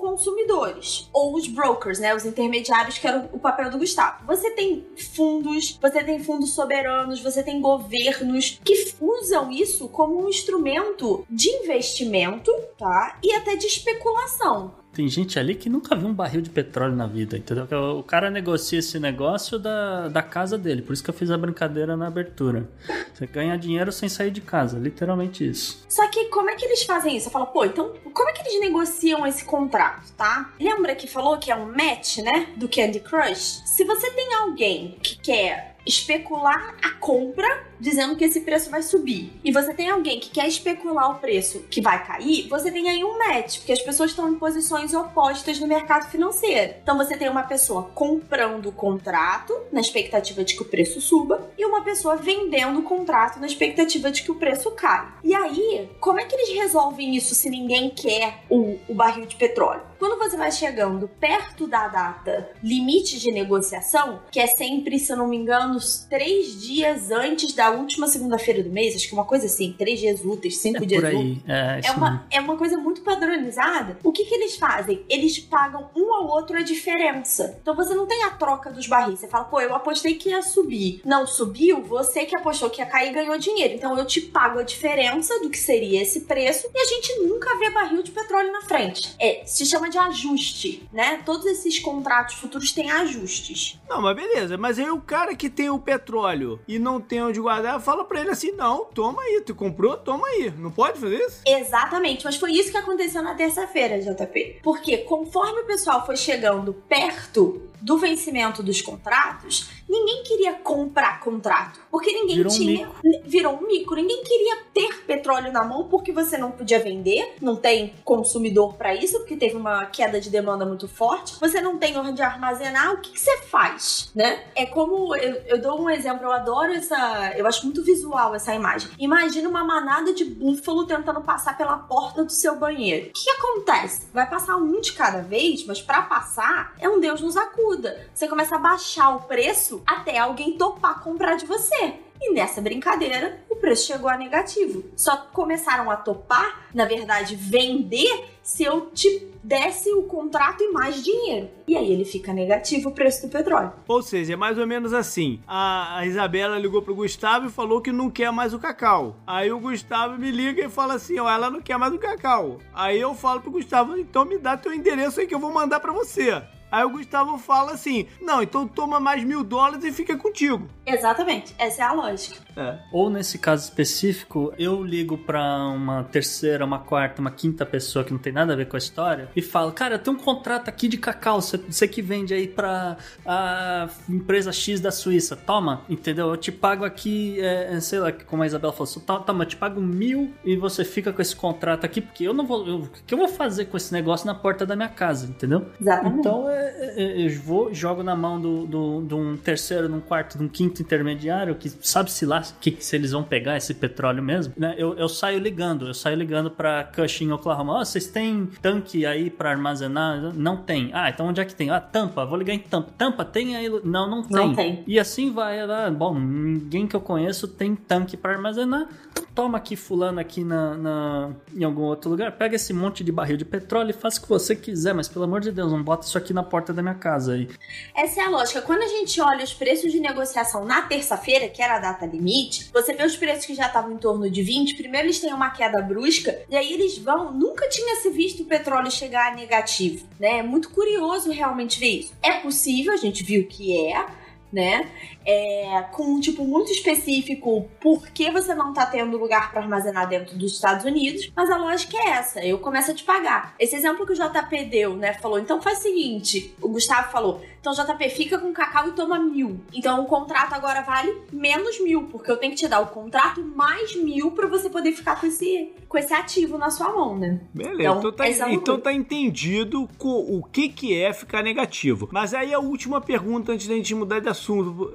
consumidores, 0.00 1.08
ou 1.12 1.34
os 1.34 1.48
brokers, 1.48 1.98
né? 1.98 2.14
Os 2.14 2.24
intermediários, 2.24 2.98
que 2.98 3.06
era 3.06 3.28
o 3.32 3.38
papel 3.38 3.70
do 3.70 3.78
Gustavo. 3.78 4.24
Você 4.26 4.50
tem 4.50 4.86
fundos 5.14 5.72
você 5.80 6.02
tem 6.04 6.22
fundos 6.22 6.52
soberanos, 6.52 7.20
você 7.20 7.42
tem 7.42 7.60
governos 7.60 8.60
que 8.64 8.94
usam 9.00 9.50
isso 9.50 9.88
como 9.88 10.24
um 10.24 10.28
instrumento 10.28 11.24
de 11.28 11.48
investimento, 11.48 12.52
tá? 12.78 13.18
E 13.22 13.32
até 13.32 13.56
de 13.56 13.66
especulação. 13.66 14.80
Tem 14.92 15.08
gente 15.08 15.38
ali 15.38 15.54
que 15.54 15.68
nunca 15.68 15.94
viu 15.94 16.08
um 16.08 16.14
barril 16.14 16.40
de 16.40 16.50
petróleo 16.50 16.96
na 16.96 17.06
vida, 17.06 17.36
entendeu? 17.36 17.64
O 17.96 18.02
cara 18.02 18.28
negocia 18.28 18.80
esse 18.80 18.98
negócio 18.98 19.58
da, 19.58 20.08
da 20.08 20.22
casa 20.22 20.58
dele, 20.58 20.82
por 20.82 20.92
isso 20.92 21.02
que 21.02 21.10
eu 21.10 21.14
fiz 21.14 21.30
a 21.30 21.38
brincadeira 21.38 21.96
na 21.96 22.08
abertura. 22.08 22.68
Você 23.14 23.26
ganha 23.26 23.56
dinheiro 23.56 23.92
sem 23.92 24.08
sair 24.08 24.32
de 24.32 24.40
casa, 24.40 24.78
literalmente 24.78 25.48
isso. 25.48 25.84
Só 25.88 26.08
que 26.08 26.24
como 26.26 26.50
é 26.50 26.56
que 26.56 26.64
eles 26.64 26.82
fazem 26.82 27.16
isso? 27.16 27.28
Eu 27.28 27.32
falo, 27.32 27.46
pô, 27.46 27.64
então 27.64 27.94
como 28.12 28.28
é 28.30 28.32
que 28.32 28.40
eles 28.40 28.60
negociam 28.60 29.24
esse 29.26 29.44
contrato, 29.44 30.12
tá? 30.16 30.52
Lembra 30.58 30.96
que 30.96 31.06
falou 31.06 31.38
que 31.38 31.52
é 31.52 31.56
um 31.56 31.66
match, 31.66 32.18
né? 32.18 32.48
Do 32.56 32.68
Candy 32.68 33.00
Crush? 33.00 33.62
Se 33.64 33.84
você 33.84 34.10
tem 34.10 34.34
alguém 34.34 34.98
que 35.02 35.16
quer 35.18 35.69
especular 35.86 36.76
a 36.82 36.90
compra 36.98 37.69
dizendo 37.80 38.16
que 38.16 38.24
esse 38.24 38.42
preço 38.42 38.70
vai 38.70 38.82
subir 38.82 39.32
e 39.42 39.50
você 39.50 39.72
tem 39.74 39.90
alguém 39.90 40.20
que 40.20 40.30
quer 40.30 40.46
especular 40.46 41.10
o 41.10 41.18
preço 41.18 41.60
que 41.70 41.80
vai 41.80 42.04
cair, 42.04 42.48
você 42.48 42.70
tem 42.70 42.88
aí 42.88 43.02
um 43.02 43.18
match, 43.18 43.58
porque 43.58 43.72
as 43.72 43.80
pessoas 43.80 44.10
estão 44.10 44.28
em 44.28 44.34
posições 44.34 44.92
opostas 44.94 45.58
no 45.58 45.66
mercado 45.66 46.10
financeiro. 46.10 46.74
Então 46.82 46.96
você 46.96 47.16
tem 47.16 47.28
uma 47.28 47.42
pessoa 47.42 47.90
comprando 47.94 48.66
o 48.66 48.72
contrato 48.72 49.56
na 49.72 49.80
expectativa 49.80 50.44
de 50.44 50.54
que 50.54 50.62
o 50.62 50.66
preço 50.66 51.00
suba 51.00 51.50
e 51.56 51.64
uma 51.64 51.82
pessoa 51.82 52.16
vendendo 52.16 52.80
o 52.80 52.82
contrato 52.82 53.40
na 53.40 53.46
expectativa 53.46 54.10
de 54.10 54.22
que 54.22 54.30
o 54.30 54.36
preço 54.36 54.70
caia. 54.72 55.08
E 55.24 55.34
aí, 55.34 55.88
como 55.98 56.20
é 56.20 56.24
que 56.24 56.34
eles 56.34 56.50
resolvem 56.50 57.16
isso 57.16 57.34
se 57.34 57.48
ninguém 57.48 57.90
quer 57.90 58.44
o, 58.48 58.78
o 58.88 58.94
barril 58.94 59.26
de 59.26 59.36
petróleo? 59.36 59.82
Quando 59.98 60.18
você 60.18 60.36
vai 60.36 60.50
chegando 60.50 61.08
perto 61.08 61.66
da 61.66 61.86
data 61.86 62.50
limite 62.62 63.18
de 63.20 63.30
negociação, 63.30 64.22
que 64.30 64.40
é 64.40 64.46
sempre, 64.46 64.98
se 64.98 65.12
eu 65.12 65.16
não 65.16 65.28
me 65.28 65.36
engano, 65.36 65.78
três 66.08 66.58
dias 66.60 67.10
antes 67.10 67.52
da 67.52 67.69
a 67.70 67.72
última 67.72 68.06
segunda-feira 68.06 68.62
do 68.62 68.70
mês, 68.70 68.94
acho 68.94 69.08
que 69.08 69.14
uma 69.14 69.24
coisa 69.24 69.46
assim, 69.46 69.74
três 69.76 69.98
dias 70.00 70.24
úteis, 70.24 70.58
cinco 70.58 70.82
É 70.82 70.86
dias 70.86 71.02
úteis. 71.02 71.38
É, 71.46 71.80
É 71.84 71.90
uma, 71.92 72.26
é 72.30 72.40
uma 72.40 72.56
coisa 72.56 72.76
muito 72.76 73.02
padronizada. 73.02 73.98
O 74.02 74.12
que, 74.12 74.24
que 74.24 74.34
eles 74.34 74.56
fazem? 74.56 75.04
Eles 75.08 75.38
pagam 75.38 75.88
um 75.96 76.12
ao 76.14 76.26
outro 76.28 76.56
a 76.56 76.62
diferença. 76.62 77.58
Então 77.62 77.74
você 77.74 77.94
não 77.94 78.06
tem 78.06 78.24
a 78.24 78.30
troca 78.30 78.70
dos 78.70 78.86
barris. 78.86 79.20
Você 79.20 79.28
fala, 79.28 79.44
pô, 79.44 79.60
eu 79.60 79.74
apostei 79.74 80.14
que 80.14 80.30
ia 80.30 80.42
subir. 80.42 81.00
Não 81.04 81.26
subiu, 81.26 81.82
você 81.82 82.24
que 82.24 82.34
apostou 82.34 82.70
que 82.70 82.80
ia 82.80 82.86
cair 82.86 83.12
ganhou 83.12 83.38
dinheiro. 83.38 83.74
Então 83.74 83.96
eu 83.98 84.04
te 84.04 84.20
pago 84.20 84.58
a 84.58 84.62
diferença 84.62 85.38
do 85.40 85.50
que 85.50 85.58
seria 85.58 86.02
esse 86.02 86.20
preço 86.22 86.68
e 86.74 86.78
a 86.78 86.84
gente 86.84 87.20
nunca 87.26 87.56
vê 87.58 87.70
barril 87.70 88.02
de 88.02 88.10
petróleo 88.10 88.52
na 88.52 88.62
frente. 88.62 89.14
É, 89.18 89.42
se 89.44 89.64
chama 89.66 89.88
de 89.88 89.98
ajuste, 89.98 90.88
né? 90.92 91.20
Todos 91.24 91.46
esses 91.46 91.78
contratos 91.78 92.34
futuros 92.34 92.72
têm 92.72 92.90
ajustes. 92.90 93.78
Não, 93.88 94.00
mas 94.00 94.16
beleza. 94.16 94.56
Mas 94.56 94.78
aí 94.78 94.90
o 94.90 95.00
cara 95.00 95.34
que 95.34 95.48
tem 95.50 95.70
o 95.70 95.78
petróleo 95.78 96.60
e 96.66 96.78
não 96.78 97.00
tem 97.00 97.22
onde 97.22 97.40
guardar, 97.40 97.59
fala 97.80 98.04
pra 98.04 98.20
ele 98.20 98.30
assim: 98.30 98.52
não, 98.52 98.84
toma 98.86 99.22
aí, 99.22 99.42
tu 99.44 99.54
comprou, 99.54 99.96
toma 99.96 100.26
aí. 100.28 100.52
Não 100.56 100.70
pode 100.70 100.98
fazer 100.98 101.16
isso? 101.16 101.42
Exatamente, 101.46 102.24
mas 102.24 102.36
foi 102.36 102.52
isso 102.52 102.70
que 102.70 102.76
aconteceu 102.76 103.22
na 103.22 103.34
terça-feira, 103.34 104.00
JP. 104.00 104.60
Porque 104.62 104.98
conforme 104.98 105.60
o 105.60 105.66
pessoal 105.66 106.04
foi 106.04 106.16
chegando 106.16 106.72
perto 106.88 107.69
do 107.80 107.98
vencimento 107.98 108.62
dos 108.62 108.80
contratos, 108.82 109.68
ninguém 109.88 110.22
queria 110.22 110.52
comprar 110.54 111.20
contrato. 111.20 111.80
Porque 111.90 112.12
ninguém 112.12 112.36
Virou 112.36 112.52
um 112.52 112.56
tinha. 112.56 112.90
virou 113.24 113.54
um 113.56 113.66
mico. 113.66 113.94
Ninguém 113.94 114.22
queria 114.22 114.58
ter 114.72 115.04
petróleo 115.04 115.52
na 115.52 115.64
mão 115.64 115.88
porque 115.88 116.12
você 116.12 116.38
não 116.38 116.50
podia 116.50 116.78
vender, 116.78 117.34
não 117.40 117.56
tem 117.56 117.94
consumidor 118.04 118.74
pra 118.74 118.94
isso, 118.94 119.18
porque 119.18 119.36
teve 119.36 119.56
uma 119.56 119.86
queda 119.86 120.20
de 120.20 120.30
demanda 120.30 120.64
muito 120.64 120.88
forte. 120.88 121.38
Você 121.40 121.60
não 121.60 121.78
tem 121.78 121.96
onde 121.98 122.22
armazenar, 122.22 122.92
o 122.92 122.98
que, 122.98 123.12
que 123.12 123.20
você 123.20 123.42
faz, 123.42 124.10
né? 124.14 124.44
É 124.54 124.66
como. 124.66 125.14
Eu, 125.16 125.34
eu 125.46 125.60
dou 125.60 125.80
um 125.80 125.90
exemplo, 125.90 126.24
eu 126.24 126.32
adoro 126.32 126.72
essa. 126.72 127.32
Eu 127.36 127.46
acho 127.46 127.64
muito 127.64 127.82
visual 127.82 128.34
essa 128.34 128.54
imagem. 128.54 128.90
Imagina 128.98 129.48
uma 129.48 129.64
manada 129.64 130.12
de 130.12 130.24
búfalo 130.24 130.86
tentando 130.86 131.20
passar 131.20 131.56
pela 131.56 131.76
porta 131.76 132.24
do 132.24 132.32
seu 132.32 132.56
banheiro. 132.56 133.08
O 133.08 133.12
que, 133.12 133.30
acontece? 133.30 134.06
Vai 134.12 134.28
passar 134.28 134.56
um 134.56 134.80
de 134.80 134.92
cada 134.92 135.22
vez, 135.22 135.64
mas 135.66 135.80
pra 135.80 136.02
passar, 136.02 136.74
é 136.78 136.88
um 136.88 137.00
Deus 137.00 137.20
nos 137.20 137.36
acuda. 137.36 137.69
Você 138.12 138.28
começa 138.28 138.56
a 138.56 138.58
baixar 138.58 139.16
o 139.16 139.20
preço 139.20 139.82
até 139.86 140.18
alguém 140.18 140.56
topar 140.56 141.02
comprar 141.02 141.36
de 141.36 141.46
você. 141.46 141.94
E 142.22 142.34
nessa 142.34 142.60
brincadeira, 142.60 143.40
o 143.48 143.56
preço 143.56 143.86
chegou 143.86 144.10
a 144.10 144.16
negativo. 144.16 144.84
Só 144.94 145.16
começaram 145.32 145.90
a 145.90 145.96
topar, 145.96 146.68
na 146.74 146.84
verdade, 146.84 147.34
vender 147.34 148.26
se 148.42 148.62
eu 148.62 148.90
te 148.90 149.26
desse 149.42 149.90
o 149.90 150.02
contrato 150.02 150.62
e 150.62 150.70
mais 150.70 151.02
dinheiro. 151.02 151.48
E 151.66 151.74
aí 151.74 151.90
ele 151.90 152.04
fica 152.04 152.30
negativo 152.34 152.90
o 152.90 152.92
preço 152.92 153.26
do 153.26 153.32
petróleo. 153.32 153.72
Ou 153.88 154.02
seja, 154.02 154.34
é 154.34 154.36
mais 154.36 154.58
ou 154.58 154.66
menos 154.66 154.92
assim. 154.92 155.40
A, 155.48 156.04
Isabela 156.04 156.58
ligou 156.58 156.82
pro 156.82 156.94
Gustavo 156.94 157.46
e 157.46 157.50
falou 157.50 157.80
que 157.80 157.90
não 157.90 158.10
quer 158.10 158.30
mais 158.30 158.52
o 158.52 158.58
cacau. 158.58 159.16
Aí 159.26 159.50
o 159.50 159.58
Gustavo 159.58 160.18
me 160.18 160.30
liga 160.30 160.62
e 160.62 160.68
fala 160.68 160.94
assim: 160.94 161.18
ó, 161.18 161.30
ela 161.30 161.48
não 161.48 161.62
quer 161.62 161.78
mais 161.78 161.94
o 161.94 161.98
cacau. 161.98 162.58
Aí 162.74 163.00
eu 163.00 163.14
falo 163.14 163.40
pro 163.40 163.50
Gustavo: 163.50 163.96
então 163.96 164.26
me 164.26 164.36
dá 164.36 164.58
teu 164.58 164.74
endereço 164.74 165.20
aí 165.20 165.26
que 165.26 165.34
eu 165.34 165.40
vou 165.40 165.52
mandar 165.52 165.80
pra 165.80 165.92
você. 165.92 166.42
Aí 166.70 166.84
o 166.84 166.90
Gustavo 166.90 167.38
fala 167.38 167.72
assim: 167.72 168.06
não, 168.20 168.42
então 168.42 168.66
toma 168.66 169.00
mais 169.00 169.24
mil 169.24 169.42
dólares 169.44 169.84
e 169.84 169.92
fica 169.92 170.16
contigo. 170.16 170.68
Exatamente, 170.86 171.54
essa 171.58 171.82
é 171.82 171.84
a 171.84 171.92
lógica. 171.92 172.36
É. 172.56 172.78
Ou 172.92 173.08
nesse 173.08 173.38
caso 173.38 173.64
específico, 173.64 174.52
eu 174.58 174.82
ligo 174.82 175.16
pra 175.16 175.40
uma 175.68 176.04
terceira, 176.04 176.64
uma 176.64 176.78
quarta, 176.80 177.20
uma 177.20 177.30
quinta 177.30 177.64
pessoa 177.64 178.04
que 178.04 178.12
não 178.12 178.18
tem 178.18 178.32
nada 178.32 178.52
a 178.52 178.56
ver 178.56 178.66
com 178.66 178.76
a 178.76 178.78
história 178.78 179.28
e 179.36 179.40
falo, 179.42 179.72
cara, 179.72 179.98
tem 179.98 180.12
um 180.12 180.16
contrato 180.18 180.68
aqui 180.68 180.88
de 180.88 180.96
cacau, 180.98 181.40
você- 181.40 181.88
que 181.88 182.02
vende 182.02 182.34
aí 182.34 182.46
pra 182.48 182.96
a 183.24 183.88
empresa 184.08 184.52
X 184.52 184.80
da 184.80 184.90
Suíça, 184.90 185.36
toma, 185.36 185.82
entendeu? 185.88 186.28
Eu 186.28 186.36
te 186.36 186.52
pago 186.52 186.84
aqui, 186.84 187.40
é, 187.40 187.74
é, 187.74 187.80
sei 187.80 187.98
lá, 188.00 188.12
como 188.12 188.42
a 188.42 188.46
Isabela 188.46 188.72
falou, 188.72 188.92
"Tó- 189.06 189.18
toma, 189.20 189.44
eu 189.44 189.48
te 189.48 189.56
pago 189.56 189.80
mil 189.80 190.32
e 190.44 190.56
você 190.56 190.84
fica 190.84 191.12
com 191.12 191.22
esse 191.22 191.34
contrato 191.34 191.84
aqui, 191.84 192.00
porque 192.00 192.24
eu 192.24 192.34
não 192.34 192.46
vou, 192.46 192.60
o 192.68 192.88
que 193.06 193.14
eu 193.14 193.18
vou 193.18 193.28
fazer 193.28 193.66
com 193.66 193.76
esse 193.76 193.92
negócio 193.92 194.26
na 194.26 194.34
porta 194.34 194.66
da 194.66 194.74
minha 194.76 194.88
casa, 194.88 195.26
entendeu? 195.26 195.66
Exatamente. 195.80 196.18
Então 196.18 196.48
é, 196.50 196.59
eu 196.96 197.40
vou, 197.40 197.72
jogo 197.74 198.02
na 198.02 198.14
mão 198.16 198.40
do, 198.40 198.66
do, 198.66 199.02
de 199.02 199.14
um 199.14 199.36
terceiro, 199.36 199.88
de 199.88 199.94
um 199.94 200.00
quarto, 200.00 200.38
de 200.38 200.44
um 200.44 200.48
quinto 200.48 200.82
intermediário, 200.82 201.54
que 201.54 201.68
sabe-se 201.68 202.24
lá 202.26 202.42
que, 202.60 202.76
se 202.80 202.96
eles 202.96 203.12
vão 203.12 203.22
pegar 203.22 203.56
esse 203.56 203.74
petróleo 203.74 204.22
mesmo, 204.22 204.52
né? 204.56 204.74
Eu, 204.78 204.94
eu 204.94 205.08
saio 205.08 205.38
ligando, 205.38 205.86
eu 205.86 205.94
saio 205.94 206.16
ligando 206.16 206.50
pra 206.50 206.84
Cushing, 206.84 207.30
Oklahoma. 207.32 207.74
Ó, 207.80 207.84
vocês 207.84 208.06
têm 208.06 208.48
tanque 208.62 209.04
aí 209.06 209.30
pra 209.30 209.50
armazenar? 209.50 210.32
Não 210.34 210.56
tem. 210.56 210.90
Ah, 210.92 211.08
então 211.10 211.26
onde 211.26 211.40
é 211.40 211.44
que 211.44 211.54
tem? 211.54 211.70
Ah, 211.70 211.80
tampa, 211.80 212.24
vou 212.26 212.36
ligar 212.38 212.54
em 212.54 212.58
tampa. 212.58 212.90
Tampa 212.96 213.24
tem 213.24 213.56
aí? 213.56 213.68
Não, 213.84 214.08
não 214.08 214.22
tem. 214.22 214.36
Não 214.36 214.54
tem. 214.54 214.84
E 214.86 214.98
assim 214.98 215.32
vai. 215.32 215.58
Ela, 215.58 215.90
bom, 215.90 216.18
ninguém 216.18 216.86
que 216.86 216.94
eu 216.96 217.00
conheço 217.00 217.46
tem 217.48 217.74
tanque 217.74 218.16
pra 218.16 218.32
armazenar. 218.32 218.88
Então 219.12 219.24
toma 219.34 219.58
aqui 219.58 219.76
fulano 219.76 220.20
aqui 220.20 220.44
na, 220.44 220.74
na- 220.76 221.30
em 221.54 221.64
algum 221.64 221.82
outro 221.82 222.10
lugar, 222.10 222.32
pega 222.32 222.56
esse 222.56 222.72
monte 222.72 223.02
de 223.04 223.10
barril 223.12 223.36
de 223.36 223.44
petróleo 223.44 223.90
e 223.90 223.92
faz 223.92 224.16
o 224.16 224.22
que 224.22 224.28
você 224.28 224.54
quiser, 224.54 224.92
mas 224.94 225.08
pelo 225.08 225.24
amor 225.24 225.40
de 225.40 225.50
Deus, 225.50 225.72
não 225.72 225.82
bota 225.82 226.06
isso 226.06 226.16
aqui 226.18 226.32
na 226.32 226.42
porta 226.50 226.72
da 226.72 226.82
minha 226.82 226.94
casa 226.94 227.34
aí. 227.34 227.48
Essa 227.94 228.20
é 228.20 228.24
a 228.24 228.28
lógica. 228.28 228.60
Quando 228.60 228.82
a 228.82 228.88
gente 228.88 229.20
olha 229.20 229.44
os 229.44 229.54
preços 229.54 229.92
de 229.92 230.00
negociação 230.00 230.64
na 230.64 230.82
terça-feira, 230.82 231.48
que 231.48 231.62
era 231.62 231.76
a 231.76 231.78
data 231.78 232.04
limite, 232.04 232.68
você 232.72 232.92
vê 232.92 233.04
os 233.04 233.16
preços 233.16 233.46
que 233.46 233.54
já 233.54 233.68
estavam 233.68 233.92
em 233.92 233.96
torno 233.96 234.28
de 234.28 234.42
20, 234.42 234.74
primeiro 234.74 235.06
eles 235.06 235.20
têm 235.20 235.32
uma 235.32 235.50
queda 235.50 235.80
brusca, 235.80 236.36
e 236.50 236.56
aí 236.56 236.72
eles 236.72 236.98
vão. 236.98 237.32
Nunca 237.32 237.68
tinha 237.68 237.96
se 237.96 238.10
visto 238.10 238.42
o 238.42 238.46
petróleo 238.46 238.90
chegar 238.90 239.32
a 239.32 239.36
negativo, 239.36 240.06
né? 240.18 240.38
É 240.38 240.42
muito 240.42 240.70
curioso 240.70 241.30
realmente 241.30 241.78
ver 241.78 242.00
isso. 242.00 242.12
É 242.20 242.32
possível, 242.32 242.92
a 242.92 242.96
gente 242.96 243.22
viu 243.22 243.46
que 243.46 243.76
é, 243.86 244.04
né? 244.52 244.88
É, 245.24 245.84
com 245.92 246.04
um 246.04 246.20
tipo 246.20 246.44
muito 246.44 246.70
específico 246.72 247.68
por 247.80 248.08
que 248.08 248.30
você 248.30 248.54
não 248.54 248.72
tá 248.72 248.86
tendo 248.86 249.16
lugar 249.16 249.50
para 249.50 249.62
armazenar 249.62 250.08
dentro 250.08 250.36
dos 250.36 250.52
Estados 250.52 250.84
Unidos, 250.84 251.30
mas 251.34 251.50
a 251.50 251.56
lógica 251.56 251.96
é 251.96 252.10
essa, 252.10 252.44
eu 252.44 252.58
começo 252.58 252.90
a 252.90 252.94
te 252.94 253.04
pagar. 253.04 253.54
Esse 253.58 253.76
exemplo 253.76 254.06
que 254.06 254.12
o 254.12 254.16
JP 254.16 254.64
deu, 254.64 254.96
né, 254.96 255.14
falou, 255.14 255.38
então 255.38 255.60
faz 255.60 255.78
o 255.78 255.82
seguinte, 255.82 256.54
o 256.60 256.68
Gustavo 256.68 257.10
falou, 257.10 257.40
então 257.60 257.72
JP 257.72 258.08
fica 258.10 258.38
com 258.38 258.52
cacau 258.52 258.88
e 258.88 258.92
toma 258.92 259.18
mil. 259.18 259.60
Então 259.72 260.02
o 260.02 260.06
contrato 260.06 260.54
agora 260.54 260.80
vale 260.80 261.14
menos 261.30 261.78
mil, 261.80 262.04
porque 262.04 262.30
eu 262.30 262.36
tenho 262.36 262.52
que 262.52 262.58
te 262.58 262.68
dar 262.68 262.80
o 262.80 262.86
contrato 262.86 263.42
mais 263.42 263.94
mil 263.94 264.30
para 264.30 264.46
você 264.46 264.70
poder 264.70 264.92
ficar 264.92 265.20
com 265.20 265.26
esse, 265.26 265.72
com 265.86 265.98
esse 265.98 266.12
ativo 266.14 266.56
na 266.56 266.70
sua 266.70 266.92
mão, 266.92 267.18
né? 267.18 267.40
Beleza, 267.52 267.82
Então, 267.82 267.98
então, 267.98 268.12
tá, 268.12 268.26
é 268.26 268.52
então 268.52 268.80
tá 268.80 268.92
entendido 268.92 269.88
o 269.98 270.42
que, 270.42 270.68
que 270.68 270.96
é 270.96 271.12
ficar 271.12 271.42
negativo. 271.42 272.08
Mas 272.10 272.32
aí 272.32 272.54
a 272.54 272.58
última 272.58 273.00
pergunta 273.00 273.52
antes 273.52 273.66
da 273.68 273.74
gente 273.74 273.94
mudar 273.94 274.20
de 274.20 274.28
assunto, 274.28 274.39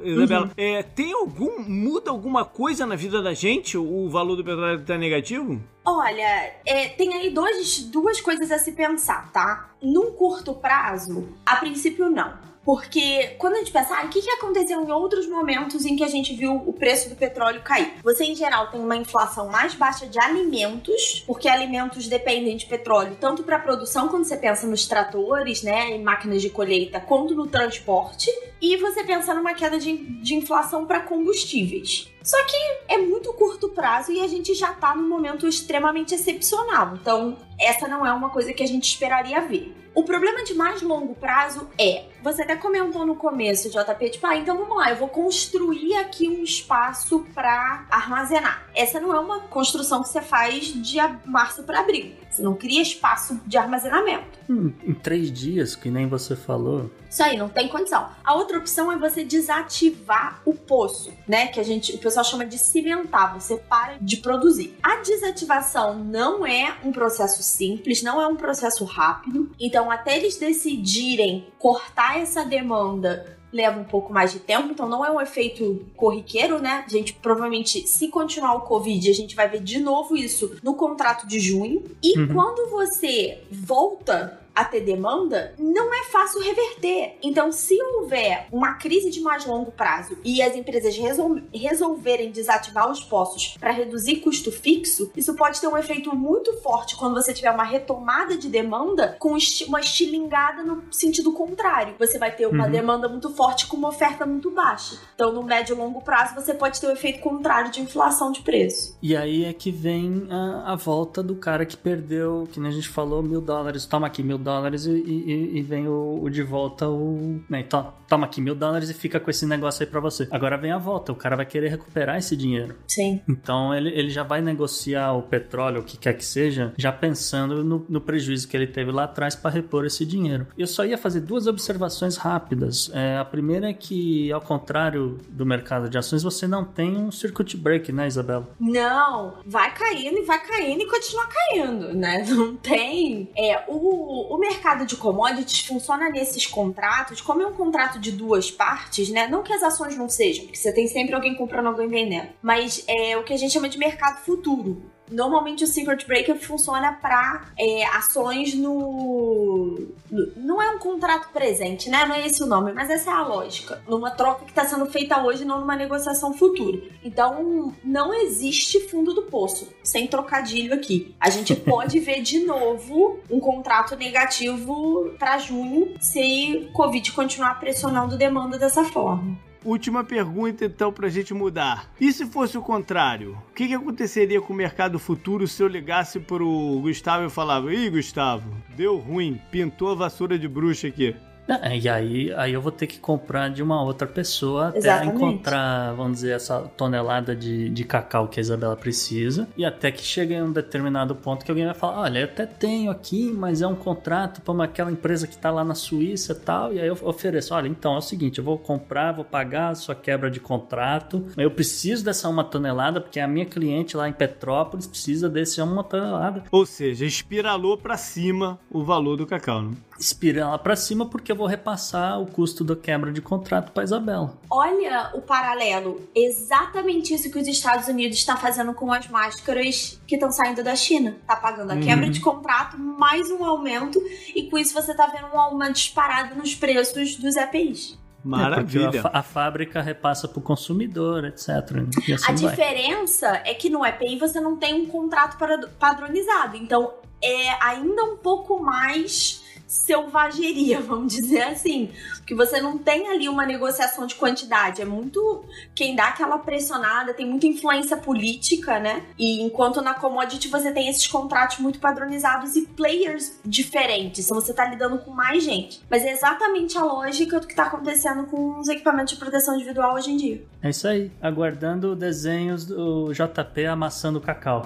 Isabela. 0.04 0.46
Uhum. 0.46 0.52
É, 0.58 0.84
tem 0.84 1.14
algum. 1.14 1.62
Muda 1.62 2.12
alguma 2.12 2.46
coisa 2.46 2.86
na 2.86 2.96
vida 2.96 3.22
da 3.22 3.34
gente 3.34 3.78
o 3.78 4.10
valor 4.10 4.36
do 4.36 4.44
petróleo 4.44 4.84
tá 4.84 4.98
negativo? 4.98 5.62
Olha, 5.86 6.54
é, 6.66 6.90
tem 6.90 7.14
aí 7.14 7.30
dois, 7.30 7.84
duas 7.84 8.20
coisas 8.20 8.52
a 8.52 8.58
se 8.58 8.72
pensar, 8.72 9.32
tá? 9.32 9.70
Num 9.82 10.12
curto 10.12 10.54
prazo, 10.54 11.30
a 11.46 11.58
princípio 11.58 12.10
não. 12.10 12.46
Porque 12.66 13.36
quando 13.38 13.54
a 13.54 13.58
gente 13.58 13.72
pensa, 13.72 13.96
ah, 13.96 14.06
o 14.06 14.10
que, 14.10 14.24
que 14.24 14.30
aconteceu 14.32 14.84
em 14.84 14.92
outros 14.92 15.30
momentos 15.30 15.86
em 15.86 15.96
que 15.96 16.04
a 16.04 16.08
gente 16.08 16.34
viu 16.34 16.56
o 16.56 16.74
preço 16.74 17.08
do 17.08 17.16
petróleo 17.16 17.62
cair? 17.62 17.94
Você, 18.04 18.26
em 18.26 18.36
geral, 18.36 18.72
tem 18.72 18.82
uma 18.82 18.98
inflação 18.98 19.48
mais 19.48 19.76
baixa 19.76 20.08
de 20.08 20.20
alimentos, 20.20 21.24
porque 21.28 21.48
alimentos 21.48 22.08
dependem 22.08 22.58
de 22.58 22.66
petróleo, 22.66 23.16
tanto 23.22 23.44
para 23.44 23.60
produção, 23.60 24.08
quando 24.08 24.26
você 24.26 24.36
pensa 24.36 24.66
nos 24.66 24.88
tratores, 24.88 25.62
né, 25.62 25.92
em 25.92 26.02
máquinas 26.02 26.42
de 26.42 26.50
colheita, 26.50 27.00
quanto 27.00 27.36
no 27.36 27.46
transporte. 27.46 28.32
E 28.62 28.78
você 28.78 29.04
pensa 29.04 29.34
numa 29.34 29.54
queda 29.54 29.78
de, 29.78 29.96
de 30.22 30.36
inflação 30.36 30.86
para 30.86 31.02
combustíveis. 31.02 32.10
Só 32.24 32.38
que 32.46 32.58
é 32.88 32.98
muito 32.98 33.32
curto 33.34 33.70
prazo 33.70 34.12
e 34.12 34.22
a 34.22 34.28
gente 34.28 34.54
já 34.56 34.74
tá 34.74 34.96
num 34.96 35.08
momento 35.08 35.48
extremamente 35.48 36.16
excepcional. 36.16 36.96
Então, 36.96 37.38
essa 37.60 37.88
não 37.88 38.06
é 38.06 38.12
uma 38.12 38.30
coisa 38.30 38.52
que 38.52 38.64
a 38.64 38.68
gente 38.68 38.86
esperaria 38.86 39.42
ver. 39.42 39.76
O 39.96 40.04
problema 40.04 40.44
de 40.44 40.54
mais 40.54 40.82
longo 40.82 41.16
prazo 41.16 41.70
é, 41.80 42.04
você 42.22 42.42
até 42.42 42.58
comentou 42.58 43.06
no 43.06 43.16
começo, 43.16 43.70
JP, 43.70 44.10
tipo, 44.10 44.28
ah, 44.28 44.36
então 44.36 44.58
vamos 44.58 44.76
lá, 44.76 44.90
eu 44.90 44.98
vou 44.98 45.08
construir 45.08 45.96
aqui 45.96 46.28
um 46.28 46.44
espaço 46.44 47.26
para 47.34 47.86
armazenar. 47.90 48.68
Essa 48.76 49.00
não 49.00 49.16
é 49.16 49.20
uma 49.20 49.40
construção 49.42 50.02
que 50.02 50.10
você 50.10 50.22
faz 50.22 50.66
de 50.66 50.98
março 51.26 51.64
para 51.64 51.80
abril. 51.80 52.12
Você 52.30 52.42
não 52.42 52.54
cria 52.56 52.82
espaço 52.82 53.40
de 53.46 53.58
armazenamento. 53.58 54.38
Hum, 54.50 54.74
em 54.84 54.94
três 54.94 55.32
dias, 55.32 55.78
que 55.78 55.90
nem 55.90 56.10
você 56.10 56.36
falou. 56.36 56.92
Isso 57.10 57.24
aí, 57.24 57.38
não 57.38 57.48
tem 57.48 57.70
condição. 57.70 58.10
A 58.26 58.34
outra 58.34 58.45
opção 58.54 58.92
é 58.92 58.98
você 58.98 59.24
desativar 59.24 60.42
o 60.46 60.54
poço, 60.54 61.12
né? 61.28 61.48
Que 61.48 61.60
a 61.60 61.64
gente, 61.64 61.96
o 61.96 61.98
pessoal 62.00 62.24
chama 62.26 62.46
de 62.46 62.58
cimentar. 62.58 63.34
Você 63.40 63.58
para 63.58 63.98
de 64.00 64.18
produzir. 64.18 64.78
A 64.82 64.98
desativação 64.98 65.96
não 66.04 66.46
é 66.46 66.78
um 66.84 66.92
processo 66.92 67.42
simples, 67.44 68.02
não 68.04 68.22
é 68.22 68.28
um 68.28 68.36
processo 68.36 68.84
rápido. 68.86 69.52
Então, 69.60 69.90
até 69.92 70.18
eles 70.18 70.38
decidirem 70.38 71.48
cortar 71.60 72.20
essa 72.20 72.44
demanda 72.44 73.36
leva 73.54 73.80
um 73.80 73.86
pouco 73.86 74.12
mais 74.12 74.34
de 74.34 74.40
tempo, 74.40 74.70
então 74.70 74.86
não 74.90 75.06
é 75.06 75.10
um 75.10 75.22
efeito 75.22 75.86
corriqueiro, 75.96 76.60
né? 76.60 76.84
A 76.86 76.90
gente 76.90 77.14
provavelmente, 77.14 77.88
se 77.88 78.10
continuar 78.10 78.54
o 78.56 78.62
Covid, 78.62 79.10
a 79.10 79.14
gente 79.14 79.34
vai 79.34 79.48
ver 79.48 79.62
de 79.64 79.80
novo 79.80 80.18
isso 80.18 80.58
no 80.62 80.74
contrato 80.76 81.26
de 81.26 81.40
junho. 81.40 81.82
E 82.04 82.20
Uhum. 82.20 82.28
quando 82.34 82.70
você 82.70 83.42
volta 83.50 84.42
a 84.56 84.64
ter 84.64 84.82
demanda, 84.82 85.54
não 85.60 85.94
é 85.94 86.06
fácil 86.06 86.42
reverter. 86.42 87.18
Então, 87.22 87.52
se 87.52 87.78
houver 87.82 88.48
uma 88.52 88.76
crise 88.76 89.12
de 89.12 89.20
mais 89.20 89.46
longo 89.46 89.72
prazo 89.72 90.18
e 90.24 90.42
as 90.42 90.56
empresas 90.56 90.96
resol 90.96 91.42
resolverem 91.54 92.32
desativar 92.32 92.90
os 92.90 93.04
postos 93.04 93.58
para 93.60 93.72
reduzir 93.72 94.18
custo 94.18 94.52
fixo, 94.52 95.12
isso 95.16 95.36
pode 95.36 95.60
ter 95.60 95.68
um 95.68 95.78
efeito 95.78 96.16
muito 96.16 96.54
forte 96.62 96.96
quando 96.96 97.16
você 97.16 97.34
tiver 97.34 97.52
uma 97.52 97.64
retomada 97.64 98.38
de 98.38 98.48
demanda 98.48 99.16
com 99.20 99.36
uma 99.68 99.82
estilingada 99.82 100.64
no 100.64 100.84
sentido 100.92 101.34
contrário. 101.34 101.96
Você 102.00 102.18
vai 102.18 102.34
ter 102.34 102.48
uma 102.48 102.66
uhum. 102.66 102.72
demanda 102.72 103.10
muito 103.10 103.30
forte 103.30 103.68
com 103.68 103.76
uma 103.76 103.90
oferta 103.90 104.26
muito 104.26 104.50
baixa. 104.52 104.98
Então, 105.16 105.34
no 105.34 105.44
médio 105.44 105.76
e 105.76 105.78
longo 105.78 106.02
prazo, 106.02 106.36
você 106.36 106.54
pode 106.54 106.80
ter 106.80 106.88
o 106.88 106.90
um 106.90 106.94
efeito 106.94 107.20
contrário 107.20 107.72
de 107.72 107.82
inflação 107.82 108.32
de 108.32 108.42
preço. 108.42 108.98
E 109.02 109.16
aí 109.16 109.44
é 109.44 109.52
que 109.52 109.72
vem 109.72 110.28
a, 110.30 110.74
a 110.74 110.76
volta 110.76 111.22
do 111.22 111.36
cara 111.36 111.66
que 111.66 111.76
perdeu, 111.76 112.48
que 112.52 112.60
nem 112.60 112.70
a 112.70 112.74
gente 112.74 112.88
falou, 112.88 113.22
mil 113.22 113.42
dólares, 113.42 113.86
toma 113.86 114.08
aqui 114.08 114.24
mil 114.24 114.38
dólares 114.46 114.86
e, 114.86 114.92
e, 114.92 115.58
e 115.58 115.62
vem 115.64 115.88
o, 115.88 116.20
o, 116.22 116.30
de 116.30 116.44
volta 116.44 116.88
o. 116.88 117.42
Né, 117.50 117.64
to, 117.64 117.84
toma 118.08 118.28
aqui 118.28 118.40
mil 118.40 118.54
dólares 118.54 118.90
e 118.90 118.94
fica 118.94 119.20
com 119.20 119.32
esse 119.32 119.46
negócio 119.46 119.84
aí 119.84 119.90
pra 119.90 120.00
você. 120.00 120.28
Agora 120.30 120.56
vem 120.56 120.72
a 120.72 120.78
volta, 120.78 121.12
o 121.12 121.16
cara 121.16 121.36
vai 121.36 121.46
querer 121.46 121.70
recuperar 121.70 122.18
esse 122.18 122.38
dinheiro. 122.38 122.76
Sim. 122.88 123.20
Então 123.28 123.74
ele, 123.74 123.90
ele 123.90 124.10
já 124.10 124.24
vai 124.24 124.42
negociar 124.42 125.14
o 125.14 125.24
petróleo, 125.24 125.82
o 125.82 125.84
que 125.84 125.98
quer 125.98 126.14
que 126.14 126.24
seja, 126.24 126.72
já 126.78 126.92
pensando 126.92 127.64
no, 127.64 127.84
no 127.90 128.00
prejuízo 128.00 128.48
que 128.48 128.56
ele 128.56 128.68
teve 128.68 128.92
lá 128.92 129.06
atrás 129.06 129.36
para 129.36 129.50
repor 129.50 129.86
esse 129.86 130.06
dinheiro. 130.06 130.46
Eu 130.56 130.68
só 130.68 130.86
ia 130.86 130.98
fazer 130.98 131.22
duas 131.22 131.48
observações 131.48 132.16
rápidas. 132.16 132.92
É, 132.94 133.18
a 133.18 133.26
primeira 133.26 133.70
é 133.70 133.74
que, 133.74 134.32
ao 134.32 134.42
contrário 134.42 135.18
do 135.30 135.46
mercado 135.46 135.90
de 135.90 135.98
ações, 135.98 136.22
você 136.22 136.48
não 136.48 136.64
tem 136.64 136.96
um 136.96 137.12
circuit 137.12 137.58
break, 137.58 137.92
né, 137.92 138.06
Isabela? 138.08 138.48
Não, 138.60 139.40
vai 139.46 139.74
caindo 139.74 140.20
e 140.20 140.24
vai 140.24 140.40
caindo 140.46 140.82
e 140.82 140.88
continua 140.88 141.28
caindo, 141.28 141.94
né? 141.94 142.24
Não 142.36 142.56
tem. 142.56 143.30
É, 143.36 143.64
o, 143.68 144.35
o 144.36 144.40
mercado 144.40 144.86
de 144.86 144.98
commodities 144.98 145.66
funciona 145.66 146.10
nesses 146.10 146.46
contratos, 146.46 147.22
como 147.22 147.42
é 147.42 147.48
um 147.48 147.54
contrato 147.54 147.98
de 147.98 148.12
duas 148.12 148.52
partes, 148.52 149.10
né? 149.10 149.28
Não 149.28 149.42
que 149.42 149.54
as 149.54 149.64
ações 149.64 149.96
não 149.96 150.10
sejam, 150.10 150.44
porque 150.44 150.58
você 150.58 150.74
tem 150.74 150.88
sempre 150.88 151.16
alguém 151.16 151.36
comprando, 151.36 151.68
alguém 151.68 151.88
vendendo. 151.88 152.30
Mas 152.42 152.84
é 152.86 153.18
o 153.18 153.24
que 153.24 153.34
a 153.34 153.38
gente 153.38 153.54
chama 153.54 153.70
de 153.70 153.78
mercado 153.78 154.26
futuro. 154.26 154.92
Normalmente 155.10 155.64
o 155.64 155.68
Secret 155.68 156.06
Breaker 156.06 156.38
funciona 156.38 156.94
para 156.94 157.46
é, 157.58 157.86
ações 157.88 158.54
no, 158.56 159.88
no, 160.10 160.32
Não 160.36 160.62
é 160.62 160.70
um 160.70 160.80
contrato 160.80 161.30
presente, 161.32 161.90
né? 161.90 162.06
Não 162.06 162.16
é 162.16 162.26
esse 162.26 162.42
o 162.42 162.46
nome, 162.46 162.74
mas 162.74 162.90
essa 162.90 163.12
é 163.12 163.14
a 163.14 163.24
lógica. 163.24 163.82
Numa 163.88 164.12
troca 164.12 164.46
que 164.46 164.52
está 164.52 164.66
sendo 164.66 164.86
feita 164.86 165.22
hoje, 165.22 165.46
não 165.46 165.60
numa 165.60 165.76
negociação 165.76 166.34
futura. 166.34 166.82
Então, 167.04 167.74
não 167.84 168.14
existe 168.14 168.80
fundo 168.88 169.14
do 169.14 169.24
poço, 169.24 169.70
sem 169.84 170.08
trocadilho 170.08 170.74
aqui. 170.74 171.16
A 171.20 171.30
gente 171.30 171.56
pode 171.56 172.00
ver 172.00 172.22
de 172.22 172.40
novo 172.40 173.20
um 173.30 173.40
contrato 173.40 173.96
negativo 173.96 175.12
para 175.20 175.38
junho 175.38 175.96
se 176.00 176.70
Covid 176.74 177.12
continuar 177.12 177.60
pressionando 177.60 178.18
demanda 178.18 178.58
dessa 178.58 178.84
forma. 178.84 179.38
Última 179.66 180.04
pergunta, 180.04 180.64
então, 180.64 180.94
pra 180.94 181.10
gente 181.10 181.34
mudar. 181.34 181.92
E 182.00 182.14
se 182.14 182.28
fosse 182.28 182.56
o 182.56 182.62
contrário? 182.62 183.36
O 183.50 183.54
que, 183.56 183.68
que 183.68 183.74
aconteceria 183.74 184.40
com 184.40 184.54
o 184.54 184.56
mercado 184.56 185.00
futuro 185.00 185.48
se 185.48 185.64
eu 185.64 185.68
ligasse 185.68 186.20
pro 186.20 186.80
Gustavo 186.84 187.26
e 187.26 187.30
falava: 187.32 187.74
Ih, 187.74 187.90
Gustavo, 187.90 188.48
deu 188.78 188.96
ruim, 188.98 189.42
pintou 189.50 189.92
a 189.92 189.96
vassoura 189.96 190.38
de 190.38 190.48
bruxa 190.48 190.88
aqui. 190.88 191.16
É, 191.48 191.78
e 191.78 191.88
aí, 191.88 192.34
aí 192.34 192.54
eu 192.54 192.62
vou 192.62 192.72
ter 192.72 192.88
que 192.88 193.00
comprar 193.00 193.50
de 193.50 193.62
uma 193.62 193.82
outra 193.84 194.08
pessoa 194.08 194.70
até 194.70 194.80
Exatamente. 194.80 195.16
encontrar, 195.16 195.94
vamos 195.94 196.14
dizer, 196.14 196.36
essa 196.36 196.62
tonelada 196.76 197.36
de, 197.36 197.70
de 197.70 197.84
cacau 197.84 198.28
que 198.28 198.40
a 198.40 198.42
Isabela 198.42 198.76
precisa. 198.76 199.48
E 199.56 199.64
até 199.64 199.92
que 199.92 200.04
chegue 200.04 200.34
em 200.34 200.42
um 200.42 200.52
determinado 200.52 201.16
ponto 201.16 201.46
que 201.46 201.52
alguém 201.52 201.66
vai 201.66 201.74
falar: 201.74 202.02
olha, 202.02 202.20
eu 202.20 202.26
até 202.26 202.46
tenho 202.46 202.90
aqui, 202.90 203.32
mas 203.32 203.62
é 203.62 203.68
um 203.68 203.76
contrato 203.76 204.42
para 204.42 204.64
aquela 204.64 204.92
empresa 204.92 205.28
que 205.28 205.36
está 205.36 205.52
lá 205.52 205.64
na 205.64 205.76
Suíça 205.76 206.32
e 206.34 206.36
tal. 206.36 206.74
E 206.74 206.80
aí 206.80 206.88
eu 206.88 206.98
ofereço: 207.04 207.54
olha, 207.54 207.68
então 207.68 207.96
é 207.96 207.98
o 207.98 208.02
seguinte, 208.02 208.40
eu 208.40 208.44
vou 208.44 208.58
comprar, 208.58 209.12
vou 209.12 209.26
pagar 209.26 209.70
a 209.70 209.76
sua 209.76 209.96
quebra 209.96 210.32
de 210.32 210.40
contrato. 210.40 211.26
Eu 211.38 211.52
preciso 211.52 212.04
dessa 212.04 212.28
uma 212.28 212.44
tonelada, 212.44 213.00
porque 213.00 213.20
a 213.20 213.28
minha 213.28 213.46
cliente 213.46 213.96
lá 213.96 214.10
em 214.10 214.14
Petrópolis 214.14 214.88
precisa 214.88 215.30
desse 215.30 215.62
uma 215.62 215.84
tonelada. 215.84 216.44
Ou 216.52 216.66
seja, 216.66 217.06
espiralou 217.06 217.78
para 217.78 217.98
cima 217.98 218.60
o 218.70 218.84
valor 218.84 219.18
do 219.18 219.26
cacau, 219.26 219.62
né? 219.62 219.72
espiral 220.00 220.58
para 220.60 220.76
cima 220.76 221.06
porque 221.06 221.34
eu 221.36 221.38
vou 221.38 221.48
repassar 221.48 222.20
o 222.20 222.26
custo 222.26 222.64
da 222.64 222.76
quebra 222.76 223.12
de 223.12 223.22
contrato 223.22 223.72
para 223.72 223.84
Isabela. 223.84 224.34
Olha 224.50 225.12
o 225.14 225.22
paralelo, 225.22 226.02
exatamente 226.16 227.14
isso 227.14 227.30
que 227.30 227.38
os 227.38 227.48
Estados 227.48 227.88
Unidos 227.88 228.18
estão 228.18 228.38
fazendo 228.38 228.74
com 228.74 228.92
as 228.92 229.08
máscaras 229.08 230.02
que 230.08 230.16
estão 230.16 230.32
saindo 230.32 230.64
da 230.64 230.76
China. 230.76 231.18
Tá 231.28 231.36
pagando 231.36 231.72
a 231.72 231.78
quebra 231.78 232.06
uhum. 232.06 232.12
de 232.12 232.22
contrato 232.22 232.78
mais 232.80 233.30
um 233.30 233.44
aumento 233.44 234.02
e 234.34 234.50
com 234.50 234.58
isso 234.58 234.74
você 234.74 234.96
tá 234.96 235.08
vendo 235.08 235.28
um 235.34 235.40
aumento 235.40 235.74
disparado 235.74 236.36
nos 236.36 236.56
preços 236.56 237.18
dos 237.18 237.36
EPIs. 237.36 238.00
Maravilha. 238.24 238.98
É 238.98 239.00
a, 239.00 239.20
a, 239.20 239.22
fábrica 239.22 239.82
repassa 239.82 240.28
para 240.28 240.40
o 240.40 240.42
consumidor, 240.42 241.26
etc. 241.26 241.50
Assim 241.50 242.26
a 242.28 242.32
diferença 242.32 243.28
é 243.46 243.54
que 243.54 243.70
no 243.70 243.86
EPI 243.86 244.18
você 244.18 244.40
não 244.40 244.56
tem 244.56 244.74
um 244.74 244.88
contrato 244.88 245.38
padronizado. 245.78 246.58
Então 246.58 246.94
é 247.22 247.64
ainda 247.64 248.04
um 248.04 248.18
pouco 248.18 248.60
mais 248.60 249.45
selvageria, 249.68 250.80
vamos 250.82 251.14
dizer 251.14 251.42
assim. 251.44 251.92
Porque 252.18 252.36
você 252.36 252.60
não 252.60 252.78
tem 252.78 253.08
ali 253.10 253.30
uma 253.30 253.46
negociação 253.46 254.06
de 254.06 254.16
quantidade. 254.16 254.82
É 254.82 254.86
muito. 254.86 255.44
Quem 255.74 255.96
dá 255.96 256.08
aquela 256.08 256.38
pressionada 256.40 257.14
tem 257.14 257.26
muita 257.26 257.48
influência 257.48 257.98
política, 257.98 258.80
né? 258.80 259.04
E 259.18 259.42
enquanto 259.42 259.82
na 259.82 259.94
commodity 259.94 260.48
você 260.48 260.72
tem 260.72 260.90
esses 260.90 261.06
contratos 261.08 261.60
muito 261.60 261.80
padronizados 261.80 262.56
e 262.56 262.64
players 262.64 263.40
diferentes. 263.46 264.26
Então 264.26 264.40
você 264.40 264.54
tá 264.54 264.66
lidando 264.66 264.98
com 265.00 265.12
mais 265.12 265.44
gente. 265.44 265.82
Mas 265.90 266.04
é 266.04 266.12
exatamente 266.12 266.78
a 266.78 266.84
lógica 266.84 267.40
do 267.40 267.48
que 267.48 267.56
tá 267.56 267.64
acontecendo 267.64 268.26
com 268.26 268.60
os 268.60 268.68
equipamentos 268.68 269.14
de 269.14 269.20
proteção 269.20 269.56
individual 269.56 269.96
hoje 269.96 270.12
em 270.12 270.18
dia. 270.18 270.44
É 270.62 270.70
isso 270.70 270.88
aí. 270.88 271.12
Aguardando 271.22 271.96
desenhos 271.96 272.66
do 272.66 273.12
JP 273.14 273.66
amassando 273.66 274.20
cacau. 274.20 274.66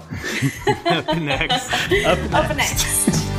Up 0.98 1.20
next. 1.20 1.68
Up 1.70 2.28
next. 2.30 2.34
Up 2.34 2.54
next. 2.54 3.29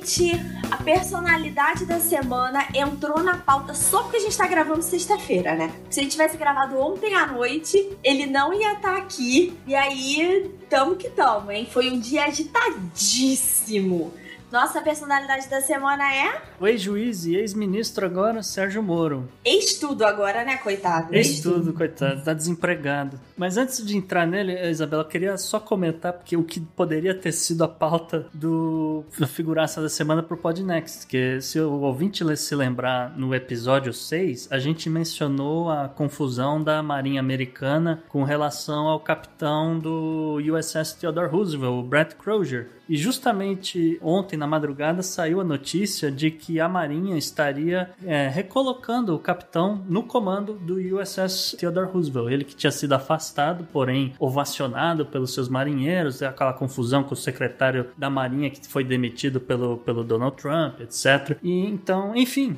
Gente, 0.00 0.32
a 0.70 0.78
personalidade 0.78 1.84
da 1.84 2.00
semana 2.00 2.66
entrou 2.74 3.22
na 3.22 3.36
pauta 3.36 3.74
só 3.74 4.02
porque 4.02 4.16
a 4.16 4.20
gente 4.20 4.36
tá 4.36 4.46
gravando 4.46 4.82
sexta-feira, 4.82 5.54
né? 5.54 5.70
Se 5.90 6.00
a 6.00 6.02
gente 6.02 6.12
tivesse 6.12 6.38
gravado 6.38 6.78
ontem 6.78 7.14
à 7.14 7.26
noite, 7.26 7.98
ele 8.02 8.24
não 8.26 8.52
ia 8.52 8.72
estar 8.72 8.92
tá 8.92 8.96
aqui. 8.96 9.54
E 9.66 9.74
aí, 9.74 10.50
tamo 10.70 10.96
que 10.96 11.10
tamo, 11.10 11.52
hein? 11.52 11.68
Foi 11.70 11.90
um 11.90 12.00
dia 12.00 12.24
agitadíssimo. 12.24 14.10
Nossa 14.50 14.80
personalidade 14.80 15.48
da 15.48 15.60
semana 15.60 16.12
é? 16.12 16.42
O 16.58 16.66
ex-juiz 16.66 17.24
e 17.24 17.36
ex-ministro 17.36 18.04
agora, 18.04 18.42
Sérgio 18.42 18.82
Moro. 18.82 19.28
Ex-tudo 19.44 20.04
agora, 20.04 20.44
né, 20.44 20.56
coitado? 20.56 21.14
Ex-tudo, 21.14 21.72
coitado. 21.72 22.24
Tá 22.24 22.34
desempregado. 22.34 23.20
Mas 23.36 23.56
antes 23.56 23.86
de 23.86 23.96
entrar 23.96 24.26
nele, 24.26 24.68
Isabela, 24.68 25.04
eu 25.04 25.08
queria 25.08 25.38
só 25.38 25.60
comentar 25.60 26.12
porque 26.12 26.36
o 26.36 26.42
que 26.42 26.58
poderia 26.58 27.14
ter 27.14 27.30
sido 27.30 27.62
a 27.62 27.68
pauta 27.68 28.26
do, 28.34 29.04
da 29.16 29.26
figuraça 29.26 29.80
da 29.80 29.88
semana 29.88 30.20
pro 30.20 30.36
Podnext. 30.36 31.06
Que 31.06 31.40
se 31.40 31.60
o 31.60 31.82
ouvinte 31.82 32.24
se 32.36 32.54
lembrar, 32.56 33.16
no 33.16 33.32
episódio 33.32 33.92
6, 33.92 34.48
a 34.50 34.58
gente 34.58 34.90
mencionou 34.90 35.70
a 35.70 35.88
confusão 35.88 36.60
da 36.60 36.82
Marinha 36.82 37.20
Americana 37.20 38.02
com 38.08 38.24
relação 38.24 38.88
ao 38.88 38.98
capitão 38.98 39.78
do 39.78 40.38
USS 40.42 40.94
Theodore 40.94 41.30
Roosevelt, 41.30 41.72
o 41.72 41.82
Brett 41.82 42.16
Crozier 42.16 42.80
e 42.90 42.96
justamente 42.96 44.00
ontem, 44.02 44.36
na 44.40 44.46
madrugada, 44.46 45.02
saiu 45.02 45.40
a 45.40 45.44
notícia 45.44 46.10
de 46.10 46.30
que 46.30 46.58
a 46.58 46.68
Marinha 46.68 47.16
estaria 47.16 47.90
é, 48.04 48.26
recolocando 48.26 49.14
o 49.14 49.18
capitão 49.18 49.84
no 49.86 50.02
comando 50.02 50.54
do 50.54 50.76
USS 50.76 51.56
Theodore 51.58 51.90
Roosevelt. 51.92 52.32
Ele 52.32 52.44
que 52.44 52.56
tinha 52.56 52.72
sido 52.72 52.94
afastado, 52.94 53.68
porém 53.70 54.14
ovacionado 54.18 55.04
pelos 55.04 55.34
seus 55.34 55.48
marinheiros, 55.48 56.22
aquela 56.22 56.54
confusão 56.54 57.04
com 57.04 57.12
o 57.12 57.16
secretário 57.16 57.90
da 57.96 58.08
Marinha 58.08 58.50
que 58.50 58.66
foi 58.66 58.82
demitido 58.82 59.38
pelo, 59.38 59.76
pelo 59.76 60.02
Donald 60.02 60.36
Trump, 60.36 60.80
etc. 60.80 61.36
E 61.42 61.66
então, 61.66 62.16
enfim, 62.16 62.56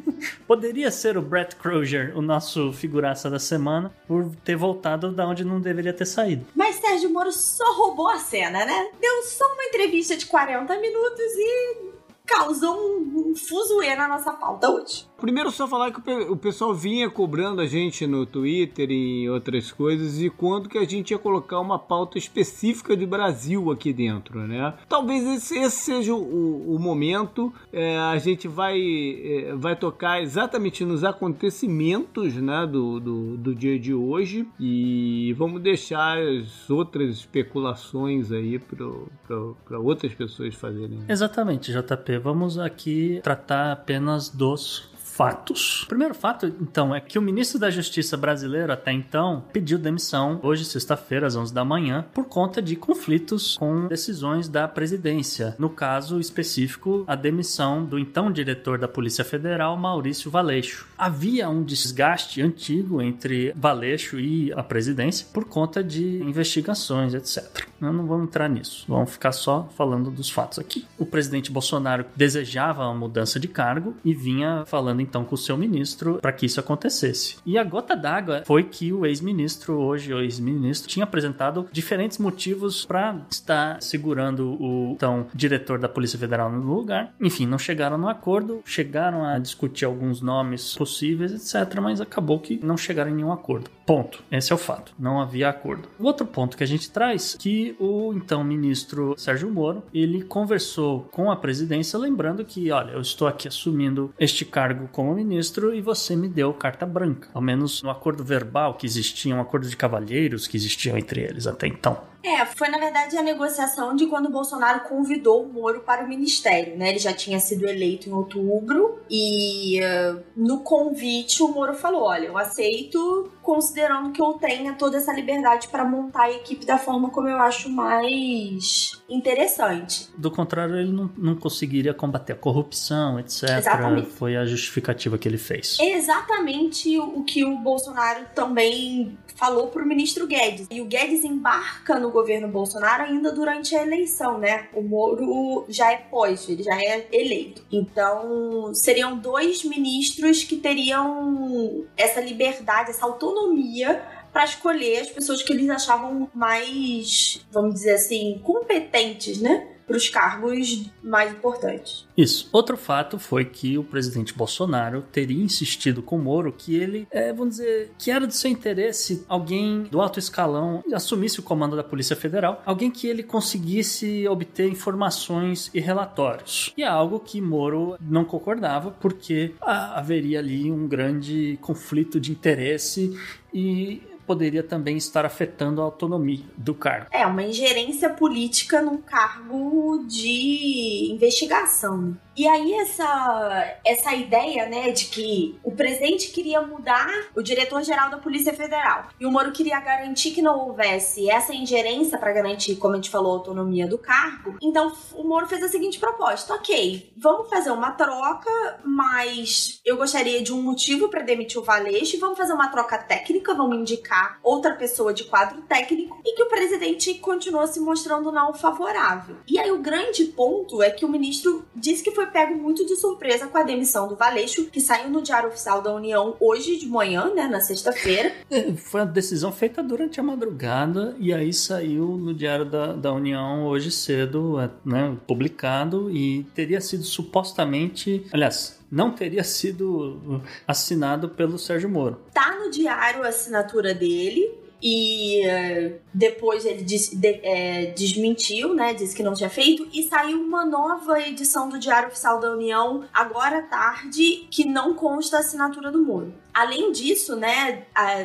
poderia 0.46 0.90
ser 0.90 1.16
o 1.16 1.22
Brett 1.22 1.56
Crozier, 1.56 2.12
o 2.14 2.20
nosso 2.20 2.72
figuraça 2.72 3.30
da 3.30 3.38
semana, 3.38 3.90
por 4.06 4.30
ter 4.44 4.56
voltado 4.56 5.10
da 5.10 5.26
onde 5.26 5.44
não 5.44 5.60
deveria 5.60 5.94
ter 5.94 6.04
saído. 6.04 6.44
Mas 6.54 6.76
Sérgio 6.76 7.10
Moro 7.10 7.32
só 7.32 7.74
roubou 7.74 8.08
a 8.08 8.18
cena, 8.18 8.64
né? 8.66 8.90
Deu 9.00 9.22
só 9.22 9.44
uma 9.54 9.64
entrevista 9.64 10.14
de 10.14 10.26
40 10.26 10.78
minutos 10.78 11.21
e 11.36 11.92
causou 12.26 12.76
um, 12.76 13.30
um 13.30 13.36
fuzuê 13.36 13.94
na 13.94 14.08
nossa 14.08 14.32
pauta 14.32 14.70
hoje. 14.70 15.08
Primeiro 15.22 15.52
só 15.52 15.68
falar 15.68 15.92
que 15.92 16.10
o 16.28 16.36
pessoal 16.36 16.74
vinha 16.74 17.08
cobrando 17.08 17.60
a 17.60 17.66
gente 17.66 18.08
no 18.08 18.26
Twitter 18.26 18.90
e 18.90 19.30
outras 19.30 19.70
coisas 19.70 20.20
e 20.20 20.28
quando 20.28 20.68
que 20.68 20.76
a 20.76 20.84
gente 20.84 21.12
ia 21.12 21.18
colocar 21.18 21.60
uma 21.60 21.78
pauta 21.78 22.18
específica 22.18 22.96
de 22.96 23.06
Brasil 23.06 23.70
aqui 23.70 23.92
dentro, 23.92 24.40
né? 24.48 24.74
Talvez 24.88 25.24
esse, 25.24 25.56
esse 25.56 25.76
seja 25.76 26.12
o, 26.12 26.74
o 26.74 26.76
momento. 26.76 27.54
É, 27.72 27.96
a 27.98 28.18
gente 28.18 28.48
vai, 28.48 28.80
é, 28.80 29.54
vai 29.54 29.76
tocar 29.76 30.20
exatamente 30.20 30.84
nos 30.84 31.04
acontecimentos 31.04 32.34
né, 32.34 32.66
do, 32.66 32.98
do, 32.98 33.36
do 33.36 33.54
dia 33.54 33.78
de 33.78 33.94
hoje 33.94 34.44
e 34.58 35.32
vamos 35.38 35.62
deixar 35.62 36.18
as 36.18 36.68
outras 36.68 37.10
especulações 37.10 38.32
aí 38.32 38.58
para 38.58 39.78
outras 39.78 40.12
pessoas 40.14 40.52
fazerem. 40.56 40.98
Exatamente, 41.08 41.70
JP. 41.70 42.18
Vamos 42.18 42.58
aqui 42.58 43.20
tratar 43.22 43.70
apenas 43.70 44.28
dos 44.28 44.90
fatos. 45.12 45.82
O 45.82 45.88
primeiro 45.88 46.14
fato, 46.14 46.46
então, 46.60 46.94
é 46.94 47.00
que 47.00 47.18
o 47.18 47.22
ministro 47.22 47.58
da 47.58 47.70
Justiça 47.70 48.16
brasileiro, 48.16 48.72
até 48.72 48.92
então, 48.92 49.44
pediu 49.52 49.78
demissão 49.78 50.40
hoje, 50.42 50.64
sexta-feira, 50.64 51.26
às 51.26 51.36
11 51.36 51.52
da 51.52 51.64
manhã, 51.64 52.04
por 52.14 52.24
conta 52.24 52.62
de 52.62 52.74
conflitos 52.76 53.56
com 53.58 53.86
decisões 53.88 54.48
da 54.48 54.66
presidência. 54.66 55.54
No 55.58 55.68
caso 55.68 56.18
específico, 56.18 57.04
a 57.06 57.14
demissão 57.14 57.84
do 57.84 57.98
então 57.98 58.32
diretor 58.32 58.78
da 58.78 58.88
Polícia 58.88 59.24
Federal, 59.24 59.76
Maurício 59.76 60.30
Valeixo. 60.30 60.86
Havia 60.96 61.48
um 61.50 61.62
desgaste 61.62 62.40
antigo 62.40 63.02
entre 63.02 63.52
Valeixo 63.54 64.18
e 64.18 64.50
a 64.52 64.62
presidência 64.62 65.26
por 65.32 65.44
conta 65.44 65.84
de 65.84 66.22
investigações, 66.22 67.12
etc. 67.12 67.66
Eu 67.80 67.92
não 67.92 68.06
vamos 68.06 68.28
entrar 68.28 68.48
nisso. 68.48 68.84
Vamos 68.88 69.10
ficar 69.10 69.32
só 69.32 69.68
falando 69.76 70.10
dos 70.10 70.30
fatos 70.30 70.58
aqui. 70.58 70.86
O 70.96 71.04
presidente 71.04 71.50
Bolsonaro 71.50 72.06
desejava 72.16 72.84
uma 72.84 72.94
mudança 72.94 73.38
de 73.38 73.48
cargo 73.48 73.94
e 74.04 74.14
vinha 74.14 74.64
falando 74.66 75.01
então 75.02 75.24
com 75.24 75.34
o 75.34 75.38
seu 75.38 75.56
ministro 75.56 76.18
para 76.20 76.32
que 76.32 76.46
isso 76.46 76.60
acontecesse. 76.60 77.36
E 77.44 77.58
a 77.58 77.64
gota 77.64 77.94
d'água 77.94 78.42
foi 78.46 78.64
que 78.64 78.92
o 78.92 79.04
ex-ministro, 79.04 79.74
hoje 79.74 80.12
o 80.12 80.20
ex-ministro, 80.20 80.88
tinha 80.88 81.04
apresentado 81.04 81.68
diferentes 81.72 82.18
motivos 82.18 82.84
para 82.84 83.20
estar 83.30 83.82
segurando 83.82 84.56
o 84.60 84.92
então 84.92 85.26
diretor 85.34 85.78
da 85.78 85.88
Polícia 85.88 86.18
Federal 86.18 86.50
no 86.50 86.74
lugar. 86.74 87.14
Enfim, 87.20 87.46
não 87.46 87.58
chegaram 87.58 87.98
no 87.98 88.08
acordo, 88.08 88.62
chegaram 88.64 89.24
a 89.24 89.38
discutir 89.38 89.84
alguns 89.84 90.20
nomes 90.20 90.74
possíveis, 90.74 91.32
etc, 91.32 91.80
mas 91.80 92.00
acabou 92.00 92.38
que 92.38 92.60
não 92.62 92.76
chegaram 92.76 93.10
em 93.10 93.14
nenhum 93.14 93.32
acordo. 93.32 93.70
Ponto. 93.86 94.22
Esse 94.30 94.52
é 94.52 94.54
o 94.54 94.58
fato. 94.58 94.92
Não 94.98 95.20
havia 95.20 95.48
acordo. 95.48 95.88
O 95.98 96.04
outro 96.04 96.26
ponto 96.26 96.56
que 96.56 96.64
a 96.64 96.66
gente 96.66 96.90
traz 96.90 97.36
que 97.38 97.76
o 97.78 98.12
então 98.14 98.44
ministro 98.44 99.14
Sérgio 99.16 99.50
Moro, 99.50 99.82
ele 99.92 100.22
conversou 100.22 101.08
com 101.10 101.30
a 101.30 101.36
presidência 101.36 101.98
lembrando 101.98 102.44
que, 102.44 102.70
olha, 102.70 102.92
eu 102.92 103.00
estou 103.00 103.26
aqui 103.26 103.48
assumindo 103.48 104.12
este 104.18 104.44
cargo 104.44 104.88
como 104.92 105.14
ministro 105.14 105.74
e 105.74 105.80
você 105.80 106.14
me 106.16 106.28
deu 106.28 106.52
carta 106.54 106.86
branca. 106.86 107.28
Ao 107.34 107.42
menos 107.42 107.82
no 107.82 107.90
acordo 107.90 108.24
verbal 108.24 108.74
que 108.74 108.86
existia, 108.86 109.34
um 109.34 109.40
acordo 109.40 109.68
de 109.68 109.76
cavalheiros 109.76 110.46
que 110.46 110.56
existiam 110.56 110.96
entre 110.96 111.20
eles 111.20 111.46
até 111.46 111.66
então. 111.66 112.11
É, 112.24 112.46
foi 112.46 112.68
na 112.68 112.78
verdade 112.78 113.16
a 113.16 113.22
negociação 113.22 113.96
de 113.96 114.06
quando 114.06 114.26
o 114.26 114.32
Bolsonaro 114.32 114.80
convidou 114.88 115.42
o 115.42 115.52
Moro 115.52 115.80
para 115.80 116.04
o 116.04 116.08
ministério, 116.08 116.76
né? 116.76 116.90
Ele 116.90 116.98
já 116.98 117.12
tinha 117.12 117.40
sido 117.40 117.66
eleito 117.66 118.08
em 118.08 118.12
outubro 118.12 119.00
e 119.10 119.80
uh, 119.80 120.22
no 120.36 120.60
convite 120.60 121.42
o 121.42 121.48
Moro 121.48 121.74
falou: 121.74 122.02
olha, 122.02 122.26
eu 122.26 122.38
aceito, 122.38 123.30
considerando 123.42 124.12
que 124.12 124.22
eu 124.22 124.34
tenha 124.34 124.74
toda 124.74 124.98
essa 124.98 125.12
liberdade 125.12 125.66
para 125.68 125.84
montar 125.84 126.24
a 126.24 126.32
equipe 126.32 126.64
da 126.64 126.78
forma 126.78 127.10
como 127.10 127.28
eu 127.28 127.38
acho 127.38 127.68
mais 127.68 129.01
interessante. 129.12 130.08
Do 130.16 130.30
contrário, 130.30 130.76
ele 130.76 130.92
não, 130.92 131.10
não 131.16 131.36
conseguiria 131.36 131.92
combater 131.92 132.32
a 132.32 132.36
corrupção, 132.36 133.20
etc. 133.20 133.58
Exatamente. 133.58 134.10
Foi 134.10 134.36
a 134.36 134.44
justificativa 134.46 135.18
que 135.18 135.28
ele 135.28 135.38
fez. 135.38 135.78
Exatamente 135.80 136.98
o 136.98 137.22
que 137.22 137.44
o 137.44 137.56
Bolsonaro 137.58 138.24
também 138.34 139.16
falou 139.36 139.68
para 139.68 139.82
o 139.82 139.86
ministro 139.86 140.26
Guedes. 140.26 140.66
E 140.70 140.80
o 140.80 140.84
Guedes 140.84 141.24
embarca 141.24 141.98
no 141.98 142.10
governo 142.10 142.48
Bolsonaro 142.48 143.02
ainda 143.04 143.32
durante 143.32 143.74
a 143.74 143.82
eleição, 143.82 144.38
né? 144.38 144.68
O 144.72 144.82
Moro 144.82 145.64
já 145.68 145.92
é 145.92 145.96
pós, 145.96 146.48
ele 146.48 146.62
já 146.62 146.76
é 146.76 147.06
eleito. 147.12 147.64
Então, 147.70 148.72
seriam 148.74 149.18
dois 149.18 149.64
ministros 149.64 150.44
que 150.44 150.56
teriam 150.56 151.84
essa 151.96 152.20
liberdade, 152.20 152.90
essa 152.90 153.04
autonomia 153.04 154.02
para 154.32 154.44
escolher 154.44 155.00
as 155.00 155.10
pessoas 155.10 155.42
que 155.42 155.52
eles 155.52 155.68
achavam 155.68 156.30
mais, 156.34 157.44
vamos 157.50 157.74
dizer 157.74 157.94
assim, 157.94 158.40
competentes, 158.42 159.38
né? 159.38 159.68
para 159.86 159.96
os 159.96 160.08
cargos 160.08 160.90
mais 161.02 161.32
importantes. 161.32 162.06
Isso. 162.16 162.48
Outro 162.52 162.76
fato 162.76 163.18
foi 163.18 163.44
que 163.44 163.76
o 163.76 163.84
presidente 163.84 164.32
Bolsonaro 164.32 165.02
teria 165.12 165.42
insistido 165.42 166.02
com 166.02 166.16
o 166.16 166.18
Moro 166.18 166.52
que 166.52 166.74
ele, 166.74 167.06
é, 167.10 167.32
vamos 167.32 167.56
dizer, 167.56 167.90
que 167.98 168.10
era 168.10 168.26
do 168.26 168.32
seu 168.32 168.50
interesse 168.50 169.24
alguém 169.28 169.82
do 169.84 170.00
alto 170.00 170.18
escalão 170.18 170.82
assumisse 170.94 171.40
o 171.40 171.42
comando 171.42 171.76
da 171.76 171.84
Polícia 171.84 172.16
Federal, 172.16 172.62
alguém 172.64 172.90
que 172.90 173.06
ele 173.06 173.22
conseguisse 173.22 174.26
obter 174.28 174.68
informações 174.68 175.70
e 175.74 175.80
relatórios. 175.80 176.72
E 176.76 176.82
é 176.82 176.86
algo 176.86 177.20
que 177.20 177.40
Moro 177.40 177.96
não 178.00 178.24
concordava, 178.24 178.90
porque 178.90 179.54
haveria 179.60 180.38
ali 180.38 180.70
um 180.70 180.86
grande 180.86 181.58
conflito 181.60 182.20
de 182.20 182.30
interesse 182.32 183.18
e 183.52 184.02
poderia 184.26 184.62
também 184.62 184.96
estar 184.96 185.24
afetando 185.24 185.80
a 185.80 185.84
autonomia 185.84 186.44
do 186.56 186.74
cargo. 186.74 187.06
É, 187.10 187.26
uma 187.26 187.42
ingerência 187.42 188.10
política 188.10 188.80
num 188.80 188.98
cargo 188.98 190.04
de 190.08 191.10
investigação. 191.12 192.16
E 192.36 192.48
aí 192.48 192.72
essa, 192.74 193.78
essa 193.84 194.14
ideia, 194.14 194.66
né, 194.66 194.90
de 194.90 195.06
que 195.06 195.58
o 195.62 195.72
presidente 195.72 196.30
queria 196.30 196.62
mudar 196.62 197.08
o 197.36 197.42
diretor-geral 197.42 198.10
da 198.10 198.16
Polícia 198.16 198.54
Federal 198.54 199.08
e 199.20 199.26
o 199.26 199.30
Moro 199.30 199.52
queria 199.52 199.78
garantir 199.80 200.30
que 200.30 200.40
não 200.40 200.58
houvesse 200.58 201.28
essa 201.28 201.54
ingerência 201.54 202.18
para 202.18 202.32
garantir, 202.32 202.76
como 202.76 202.94
a 202.94 202.96
gente 202.96 203.10
falou, 203.10 203.32
a 203.32 203.36
autonomia 203.36 203.86
do 203.86 203.98
cargo. 203.98 204.56
Então 204.62 204.92
o 205.14 205.24
Moro 205.24 205.46
fez 205.46 205.62
a 205.62 205.68
seguinte 205.68 205.98
proposta: 205.98 206.54
ok, 206.54 207.12
vamos 207.16 207.50
fazer 207.50 207.70
uma 207.70 207.92
troca, 207.92 208.80
mas 208.84 209.80
eu 209.84 209.96
gostaria 209.96 210.42
de 210.42 210.52
um 210.52 210.62
motivo 210.62 211.08
para 211.08 211.22
demitir 211.22 211.60
o 211.60 211.64
Valeixo, 211.64 212.18
vamos 212.18 212.38
fazer 212.38 212.52
uma 212.54 212.68
troca 212.68 212.98
técnica, 212.98 213.54
vamos 213.54 213.78
indicar 213.78 214.38
outra 214.42 214.74
pessoa 214.74 215.12
de 215.12 215.24
quadro 215.24 215.62
técnico 215.62 216.20
e 216.24 216.34
que 216.34 216.42
o 216.42 216.48
presidente 216.48 217.14
continua 217.14 217.66
se 217.66 217.80
mostrando 217.80 218.32
não 218.32 218.54
favorável. 218.54 219.36
E 219.46 219.58
aí 219.58 219.70
o 219.70 219.82
grande 219.82 220.24
ponto 220.24 220.82
é 220.82 220.90
que 220.90 221.04
o 221.04 221.08
ministro 221.08 221.64
disse 221.74 222.02
que 222.02 222.10
foi 222.10 222.21
foi 222.22 222.26
pego 222.26 222.54
muito 222.54 222.86
de 222.86 222.94
surpresa 222.96 223.48
com 223.48 223.58
a 223.58 223.62
demissão 223.62 224.06
do 224.06 224.14
Valeixo, 224.14 224.66
que 224.66 224.80
saiu 224.80 225.10
no 225.10 225.22
Diário 225.22 225.48
Oficial 225.48 225.82
da 225.82 225.92
União 225.92 226.36
hoje 226.38 226.76
de 226.76 226.86
manhã, 226.86 227.32
né, 227.34 227.48
na 227.48 227.60
sexta-feira. 227.60 228.32
É, 228.50 228.72
foi 228.74 229.00
uma 229.00 229.06
decisão 229.06 229.50
feita 229.50 229.82
durante 229.82 230.20
a 230.20 230.22
madrugada 230.22 231.16
e 231.18 231.32
aí 231.32 231.52
saiu 231.52 232.06
no 232.16 232.32
Diário 232.32 232.64
da, 232.64 232.92
da 232.92 233.12
União 233.12 233.66
hoje 233.66 233.90
cedo, 233.90 234.60
é, 234.60 234.70
né, 234.84 235.16
publicado 235.26 236.10
e 236.10 236.44
teria 236.54 236.80
sido 236.80 237.02
supostamente, 237.02 238.24
aliás, 238.32 238.78
não 238.90 239.10
teria 239.10 239.42
sido 239.42 240.42
assinado 240.68 241.30
pelo 241.30 241.58
Sérgio 241.58 241.88
Moro. 241.88 242.20
Tá 242.32 242.56
no 242.58 242.70
diário 242.70 243.24
a 243.24 243.28
assinatura 243.28 243.94
dele, 243.94 244.61
e 244.82 245.42
uh, 245.46 246.00
depois 246.12 246.64
ele 246.66 246.82
disse, 246.82 247.16
de, 247.16 247.40
é, 247.42 247.86
desmentiu, 247.86 248.74
né? 248.74 248.92
Disse 248.92 249.14
que 249.14 249.22
não 249.22 249.32
tinha 249.32 249.48
feito. 249.48 249.86
E 249.92 250.02
saiu 250.02 250.40
uma 250.40 250.64
nova 250.64 251.20
edição 251.20 251.68
do 251.68 251.78
Diário 251.78 252.08
Oficial 252.08 252.40
da 252.40 252.50
União, 252.50 253.04
agora 253.14 253.58
à 253.58 253.62
tarde, 253.62 254.48
que 254.50 254.64
não 254.64 254.94
consta 254.94 255.36
a 255.36 255.40
assinatura 255.40 255.92
do 255.92 256.02
Moro. 256.02 256.34
Além 256.52 256.92
disso, 256.92 257.36
né, 257.36 257.84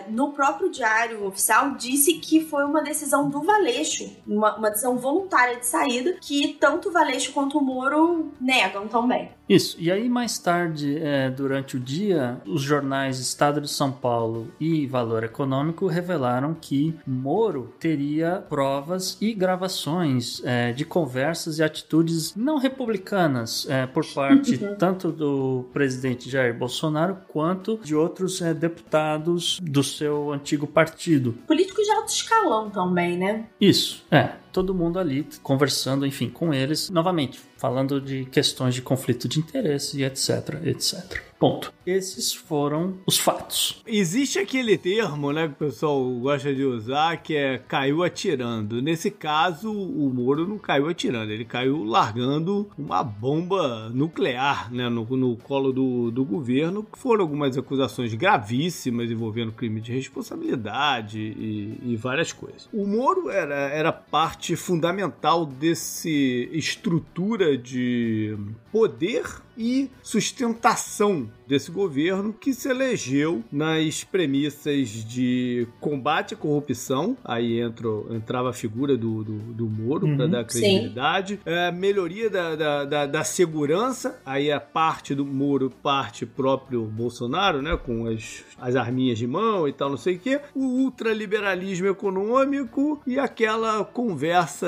no 0.09 0.32
próprio 0.32 0.69
diário 0.69 1.25
oficial 1.25 1.75
disse 1.75 2.15
que 2.15 2.43
foi 2.45 2.65
uma 2.65 2.82
decisão 2.82 3.30
do 3.30 3.41
Valeixo, 3.41 4.09
uma, 4.28 4.55
uma 4.55 4.69
decisão 4.69 4.97
voluntária 4.97 5.57
de 5.57 5.65
saída, 5.65 6.17
que 6.21 6.57
tanto 6.59 6.89
o 6.89 6.91
Valeixo 6.91 7.32
quanto 7.32 7.57
o 7.57 7.61
Moro 7.61 8.32
negam 8.39 8.88
também. 8.88 9.32
Isso. 9.47 9.78
E 9.80 9.89
aí, 9.89 10.09
mais 10.09 10.38
tarde, 10.38 10.97
é, 10.97 11.30
durante 11.30 11.78
o 11.78 11.80
dia, 11.80 12.41
os 12.45 12.61
jornais 12.61 13.17
Estado 13.19 13.61
de 13.61 13.69
São 13.69 13.91
Paulo 13.91 14.51
e 14.59 14.86
Valor 14.86 15.23
Econômico 15.23 15.88
revelaram 15.88 16.53
que 16.53 16.93
Moro 17.07 17.73
teria 17.80 18.43
provas 18.49 19.17
e 19.21 19.34
gravações 19.34 20.41
é, 20.43 20.73
de 20.73 20.84
conversas 20.84 21.59
e 21.59 21.63
atitudes 21.63 22.36
não 22.36 22.57
republicanas 22.57 23.65
é, 23.69 23.88
por 23.88 24.05
parte 24.05 24.57
tanto 24.78 25.11
do 25.11 25.65
presidente 25.71 26.30
Jair 26.30 26.53
Bolsonaro 26.53 27.17
quanto 27.30 27.80
de 27.82 27.95
outros 27.95 28.16
é, 28.41 28.53
deputados 28.53 29.59
do 29.61 29.84
seu 29.84 30.32
antigo 30.32 30.65
partido. 30.68 31.34
Políticos 31.45 31.86
de 31.86 31.91
alto 31.91 32.09
escalão 32.09 32.70
também, 32.70 33.18
né? 33.18 33.47
Isso, 33.59 34.03
é. 34.11 34.32
todo 34.51 34.74
mundo 34.74 34.99
ali 34.99 35.28
conversando, 35.43 36.05
enfim, 36.05 36.30
com 36.30 36.53
eles, 36.53 36.89
novamente, 36.89 37.39
falando 37.57 38.01
de 38.01 38.26
questões 38.26 38.74
de 38.76 38.82
conflito 38.82 39.28
de 39.28 39.39
interesse 39.39 39.99
e 39.99 40.03
etc, 40.03 40.61
etc. 40.65 41.26
Ponto. 41.40 41.72
Esses 41.86 42.34
foram 42.34 42.98
os 43.06 43.18
fatos. 43.18 43.84
Existe 43.86 44.40
aquele 44.40 44.78
termo, 44.78 45.32
né, 45.32 45.48
que 45.48 45.54
o 45.54 45.68
pessoal 45.68 46.04
gosta 46.16 46.54
de 46.54 46.64
usar, 46.64 47.18
que 47.18 47.36
é 47.36 47.60
caiu 47.60 48.04
atirando. 48.04 48.82
Nesse 48.82 49.12
caso, 49.12 49.72
o 49.72 50.12
Moro 50.12 50.48
não 50.48 50.58
caiu 50.58 50.88
atirando, 50.88 51.32
ele 51.32 51.46
caiu 51.46 51.84
largando 51.84 52.68
uma 52.78 53.04
bomba 53.04 53.90
nuclear, 53.90 54.74
né, 54.74 54.90
no, 54.90 55.06
no 55.16 55.38
colo 55.38 55.72
do, 55.72 56.10
do 56.10 56.26
governo, 56.26 56.86
foram 56.94 57.22
algumas 57.22 57.58
acusações 57.58 58.14
gravíssimas 58.16 59.12
envolvendo 59.12 59.52
crime 59.52 59.80
de 59.80 59.94
responsabilidade 59.94 61.20
e, 61.20 61.78
e 61.84 61.96
várias 61.96 62.34
coisas. 62.34 62.68
O 62.74 62.86
Moro 62.86 63.30
era, 63.30 63.70
era 63.70 63.92
parte 63.92 64.56
fundamental 64.56 65.46
desse 65.46 66.50
estrutura 66.52 67.58
de 67.58 68.36
poder 68.72 69.47
e 69.58 69.89
sustentação 70.03 71.30
desse 71.48 71.72
governo 71.72 72.34
que 72.34 72.54
se 72.54 72.70
elegeu 72.70 73.43
nas 73.52 74.04
premissas 74.04 74.89
de 74.89 75.68
combate 75.80 76.34
à 76.34 76.38
corrupção. 76.38 77.18
Aí 77.24 77.60
entra, 77.60 77.88
entrava 78.12 78.50
a 78.50 78.54
figura 78.54 78.98
do, 78.98 79.24
do, 79.24 79.38
do 79.54 79.68
Moro 79.68 80.06
uhum, 80.06 80.18
para 80.18 80.28
dar 80.28 80.45
credibilidade. 80.45 81.39
É, 81.45 81.72
melhoria 81.72 82.30
da, 82.30 82.56
da, 82.56 82.86
da, 82.86 83.06
da, 83.06 83.24
segurança. 83.24 84.20
Aí 84.26 84.52
a 84.52 84.60
parte 84.60 85.16
do 85.16 85.26
Moro, 85.26 85.70
parte 85.70 86.26
próprio 86.26 86.84
Bolsonaro, 86.86 87.62
né? 87.62 87.78
Com 87.78 88.08
as, 88.08 88.43
as 88.60 88.76
arminhas 88.76 89.18
de 89.18 89.28
mão 89.28 89.68
e 89.68 89.74
tal, 89.74 89.89
não 89.89 89.98
sei 89.98 90.16
o 90.16 90.20
quê. 90.20 90.41
O 90.54 90.64
ultraliberalismo 90.84 91.88
econômico 91.88 93.02
e 93.08 93.18
aquela 93.18 93.84
conversa 93.86 94.68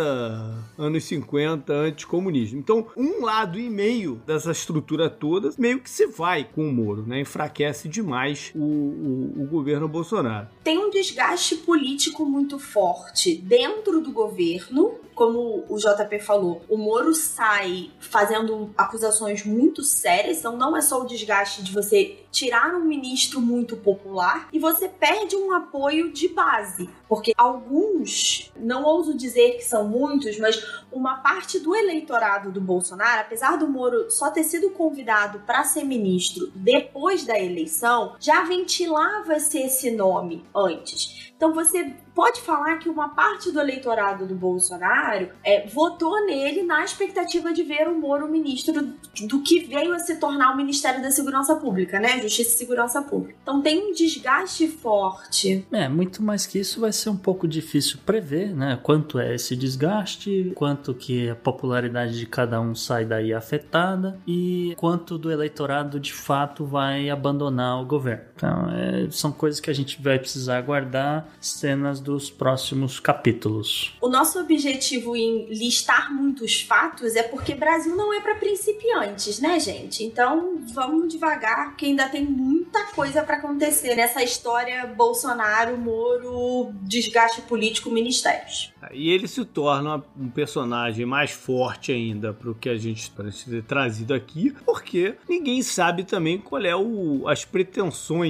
anos 0.77 1.03
50 1.03 1.73
anticomunismo. 1.73 2.59
Então, 2.59 2.87
um 2.95 3.25
lado 3.25 3.59
e 3.59 3.69
meio 3.69 4.21
dessa 4.25 4.51
estrutura 4.51 5.09
toda 5.09 5.49
meio 5.57 5.79
que 5.79 5.89
se 5.89 6.07
vai 6.07 6.43
com 6.43 6.68
o 6.69 6.73
Moro, 6.73 7.03
né? 7.05 7.21
Enfraquece 7.21 7.87
demais 7.87 8.51
o, 8.55 8.59
o, 8.59 9.43
o 9.43 9.47
governo 9.47 9.87
Bolsonaro. 9.87 10.47
Tem 10.63 10.77
um 10.77 10.89
desgaste 10.89 11.55
político 11.55 12.25
muito 12.25 12.59
forte 12.59 13.35
dentro 13.35 14.01
do 14.01 14.11
governo 14.11 14.95
como 15.19 15.65
o 15.67 15.75
JP 15.75 16.17
falou, 16.21 16.61
o 16.69 16.77
Moro 16.77 17.13
sai 17.13 17.91
fazendo 17.99 18.73
acusações 18.77 19.43
muito 19.43 19.83
sérias, 19.83 20.37
então 20.37 20.55
não 20.55 20.77
é 20.77 20.79
só 20.79 21.01
o 21.01 21.05
desgaste 21.05 21.61
de 21.61 21.73
você 21.73 22.19
tirar 22.31 22.73
um 22.73 22.85
ministro 22.85 23.41
muito 23.41 23.75
popular 23.75 24.47
e 24.53 24.57
você 24.57 24.87
perde 24.87 25.35
um 25.35 25.51
apoio 25.51 26.13
de 26.13 26.29
base, 26.29 26.89
porque 27.09 27.33
alguns, 27.35 28.49
não 28.55 28.85
ouso 28.85 29.13
dizer 29.13 29.57
que 29.57 29.65
são 29.65 29.89
muitos, 29.89 30.39
mas 30.39 30.81
uma 30.89 31.17
parte 31.17 31.59
do 31.59 31.75
eleitorado 31.75 32.49
do 32.49 32.61
Bolsonaro, 32.61 33.19
apesar 33.19 33.57
do 33.57 33.67
Moro 33.67 34.09
só 34.09 34.31
ter 34.31 34.45
sido 34.45 34.69
convidado 34.69 35.39
para 35.39 35.65
ser 35.65 35.83
ministro 35.83 36.49
depois 36.55 37.25
da 37.25 37.37
eleição, 37.37 38.15
já 38.21 38.45
ventilava-se 38.45 39.59
esse 39.59 39.91
nome 39.91 40.45
antes. 40.55 41.29
Então 41.35 41.53
você 41.53 41.93
pode 42.19 42.41
falar 42.41 42.79
que 42.79 42.89
uma 42.89 43.07
parte 43.07 43.49
do 43.49 43.61
eleitorado 43.61 44.25
do 44.25 44.35
Bolsonaro 44.35 45.29
é, 45.41 45.65
votou 45.67 46.25
nele 46.25 46.63
na 46.63 46.83
expectativa 46.83 47.53
de 47.53 47.63
ver 47.63 47.87
o 47.87 47.97
Moro 47.97 48.27
ministro 48.27 48.93
do 49.25 49.41
que 49.41 49.61
veio 49.61 49.93
a 49.93 49.99
se 49.99 50.17
tornar 50.17 50.51
o 50.51 50.57
Ministério 50.57 51.01
da 51.01 51.11
Segurança 51.11 51.55
Pública, 51.55 51.97
né? 51.97 52.21
Justiça 52.21 52.55
e 52.55 52.57
Segurança 52.57 53.01
Pública. 53.01 53.39
Então 53.41 53.61
tem 53.61 53.89
um 53.89 53.93
desgaste 53.93 54.67
forte. 54.67 55.65
É, 55.71 55.87
muito 55.87 56.21
mais 56.21 56.45
que 56.45 56.59
isso 56.59 56.81
vai 56.81 56.91
ser 56.91 57.09
um 57.09 57.15
pouco 57.15 57.47
difícil 57.47 57.99
prever, 58.05 58.53
né? 58.53 58.77
Quanto 58.83 59.17
é 59.17 59.33
esse 59.33 59.55
desgaste, 59.55 60.51
quanto 60.55 60.93
que 60.93 61.29
a 61.29 61.35
popularidade 61.37 62.19
de 62.19 62.25
cada 62.25 62.59
um 62.59 62.75
sai 62.75 63.05
daí 63.05 63.33
afetada 63.33 64.19
e 64.27 64.73
quanto 64.75 65.17
do 65.17 65.31
eleitorado 65.31 65.97
de 66.01 66.11
fato 66.11 66.65
vai 66.65 67.09
abandonar 67.09 67.81
o 67.81 67.85
governo. 67.85 68.25
Então, 68.39 68.69
é, 68.71 69.11
são 69.11 69.33
coisas 69.33 69.59
que 69.59 69.69
a 69.69 69.73
gente 69.73 70.01
vai 70.01 70.17
precisar 70.17 70.57
aguardar 70.57 71.27
cenas 71.41 71.99
dos 71.99 72.31
próximos 72.31 72.97
capítulos. 72.97 73.93
O 73.99 74.07
nosso 74.07 74.39
objetivo 74.39 75.13
em 75.13 75.47
listar 75.49 76.13
muitos 76.13 76.61
fatos 76.61 77.17
é 77.17 77.23
porque 77.23 77.53
Brasil 77.53 77.97
não 77.97 78.13
é 78.13 78.21
para 78.21 78.35
principiantes, 78.35 79.41
né, 79.41 79.59
gente? 79.59 80.05
Então 80.05 80.57
vamos 80.73 81.11
devagar, 81.11 81.75
que 81.75 81.85
ainda 81.85 82.07
tem 82.07 82.23
muita 82.23 82.85
coisa 82.93 83.21
para 83.23 83.35
acontecer 83.35 83.95
nessa 83.95 84.23
história 84.23 84.87
Bolsonaro, 84.87 85.77
Moro, 85.77 86.71
desgaste 86.83 87.41
político, 87.41 87.91
ministérios. 87.91 88.71
E 88.93 89.11
ele 89.11 89.27
se 89.27 89.43
torna 89.43 90.01
um 90.17 90.29
personagem 90.29 91.05
mais 91.05 91.31
forte 91.31 91.91
ainda 91.91 92.31
para 92.31 92.49
o 92.49 92.55
que 92.55 92.69
a 92.69 92.77
gente 92.77 93.11
precisa 93.11 93.57
ter 93.57 93.63
trazido 93.63 94.13
aqui, 94.13 94.55
porque 94.65 95.15
ninguém 95.27 95.61
sabe 95.61 96.05
também 96.05 96.37
qual 96.37 96.63
é 96.63 96.75
o, 96.75 97.27
as 97.27 97.43
pretensões 97.43 98.28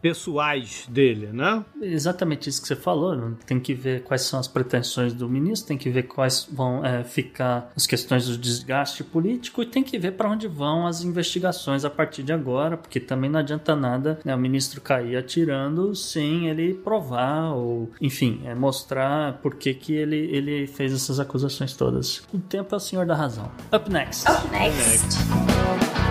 pessoais 0.00 0.86
dele, 0.88 1.28
né? 1.32 1.64
Exatamente 1.80 2.48
isso 2.48 2.60
que 2.60 2.68
você 2.68 2.76
falou. 2.76 3.34
Tem 3.46 3.58
que 3.58 3.74
ver 3.74 4.02
quais 4.02 4.22
são 4.22 4.38
as 4.38 4.48
pretensões 4.48 5.12
do 5.12 5.28
ministro, 5.28 5.68
tem 5.68 5.78
que 5.78 5.90
ver 5.90 6.04
quais 6.04 6.48
vão 6.50 6.84
é, 6.84 7.04
ficar 7.04 7.70
as 7.76 7.86
questões 7.86 8.26
do 8.26 8.36
desgaste 8.36 9.04
político 9.04 9.62
e 9.62 9.66
tem 9.66 9.82
que 9.82 9.98
ver 9.98 10.12
para 10.12 10.30
onde 10.30 10.46
vão 10.48 10.86
as 10.86 11.02
investigações 11.02 11.84
a 11.84 11.90
partir 11.90 12.22
de 12.22 12.32
agora, 12.32 12.76
porque 12.76 13.00
também 13.00 13.30
não 13.30 13.40
adianta 13.40 13.74
nada 13.74 14.18
né, 14.24 14.34
o 14.34 14.38
ministro 14.38 14.80
cair 14.80 15.16
atirando 15.16 15.94
sem 15.94 16.48
ele 16.48 16.74
provar 16.74 17.54
ou, 17.54 17.90
enfim, 18.00 18.42
é, 18.44 18.54
mostrar 18.54 19.38
por 19.38 19.54
que 19.54 19.74
que 19.74 19.92
ele, 19.92 20.16
ele 20.16 20.66
fez 20.66 20.92
essas 20.92 21.20
acusações 21.20 21.74
todas. 21.74 22.22
O 22.32 22.38
tempo 22.38 22.74
é 22.74 22.76
o 22.76 22.80
senhor 22.80 23.06
da 23.06 23.14
razão. 23.14 23.50
Up 23.72 23.90
next. 23.90 24.30
Up 24.30 24.48
next. 24.50 26.09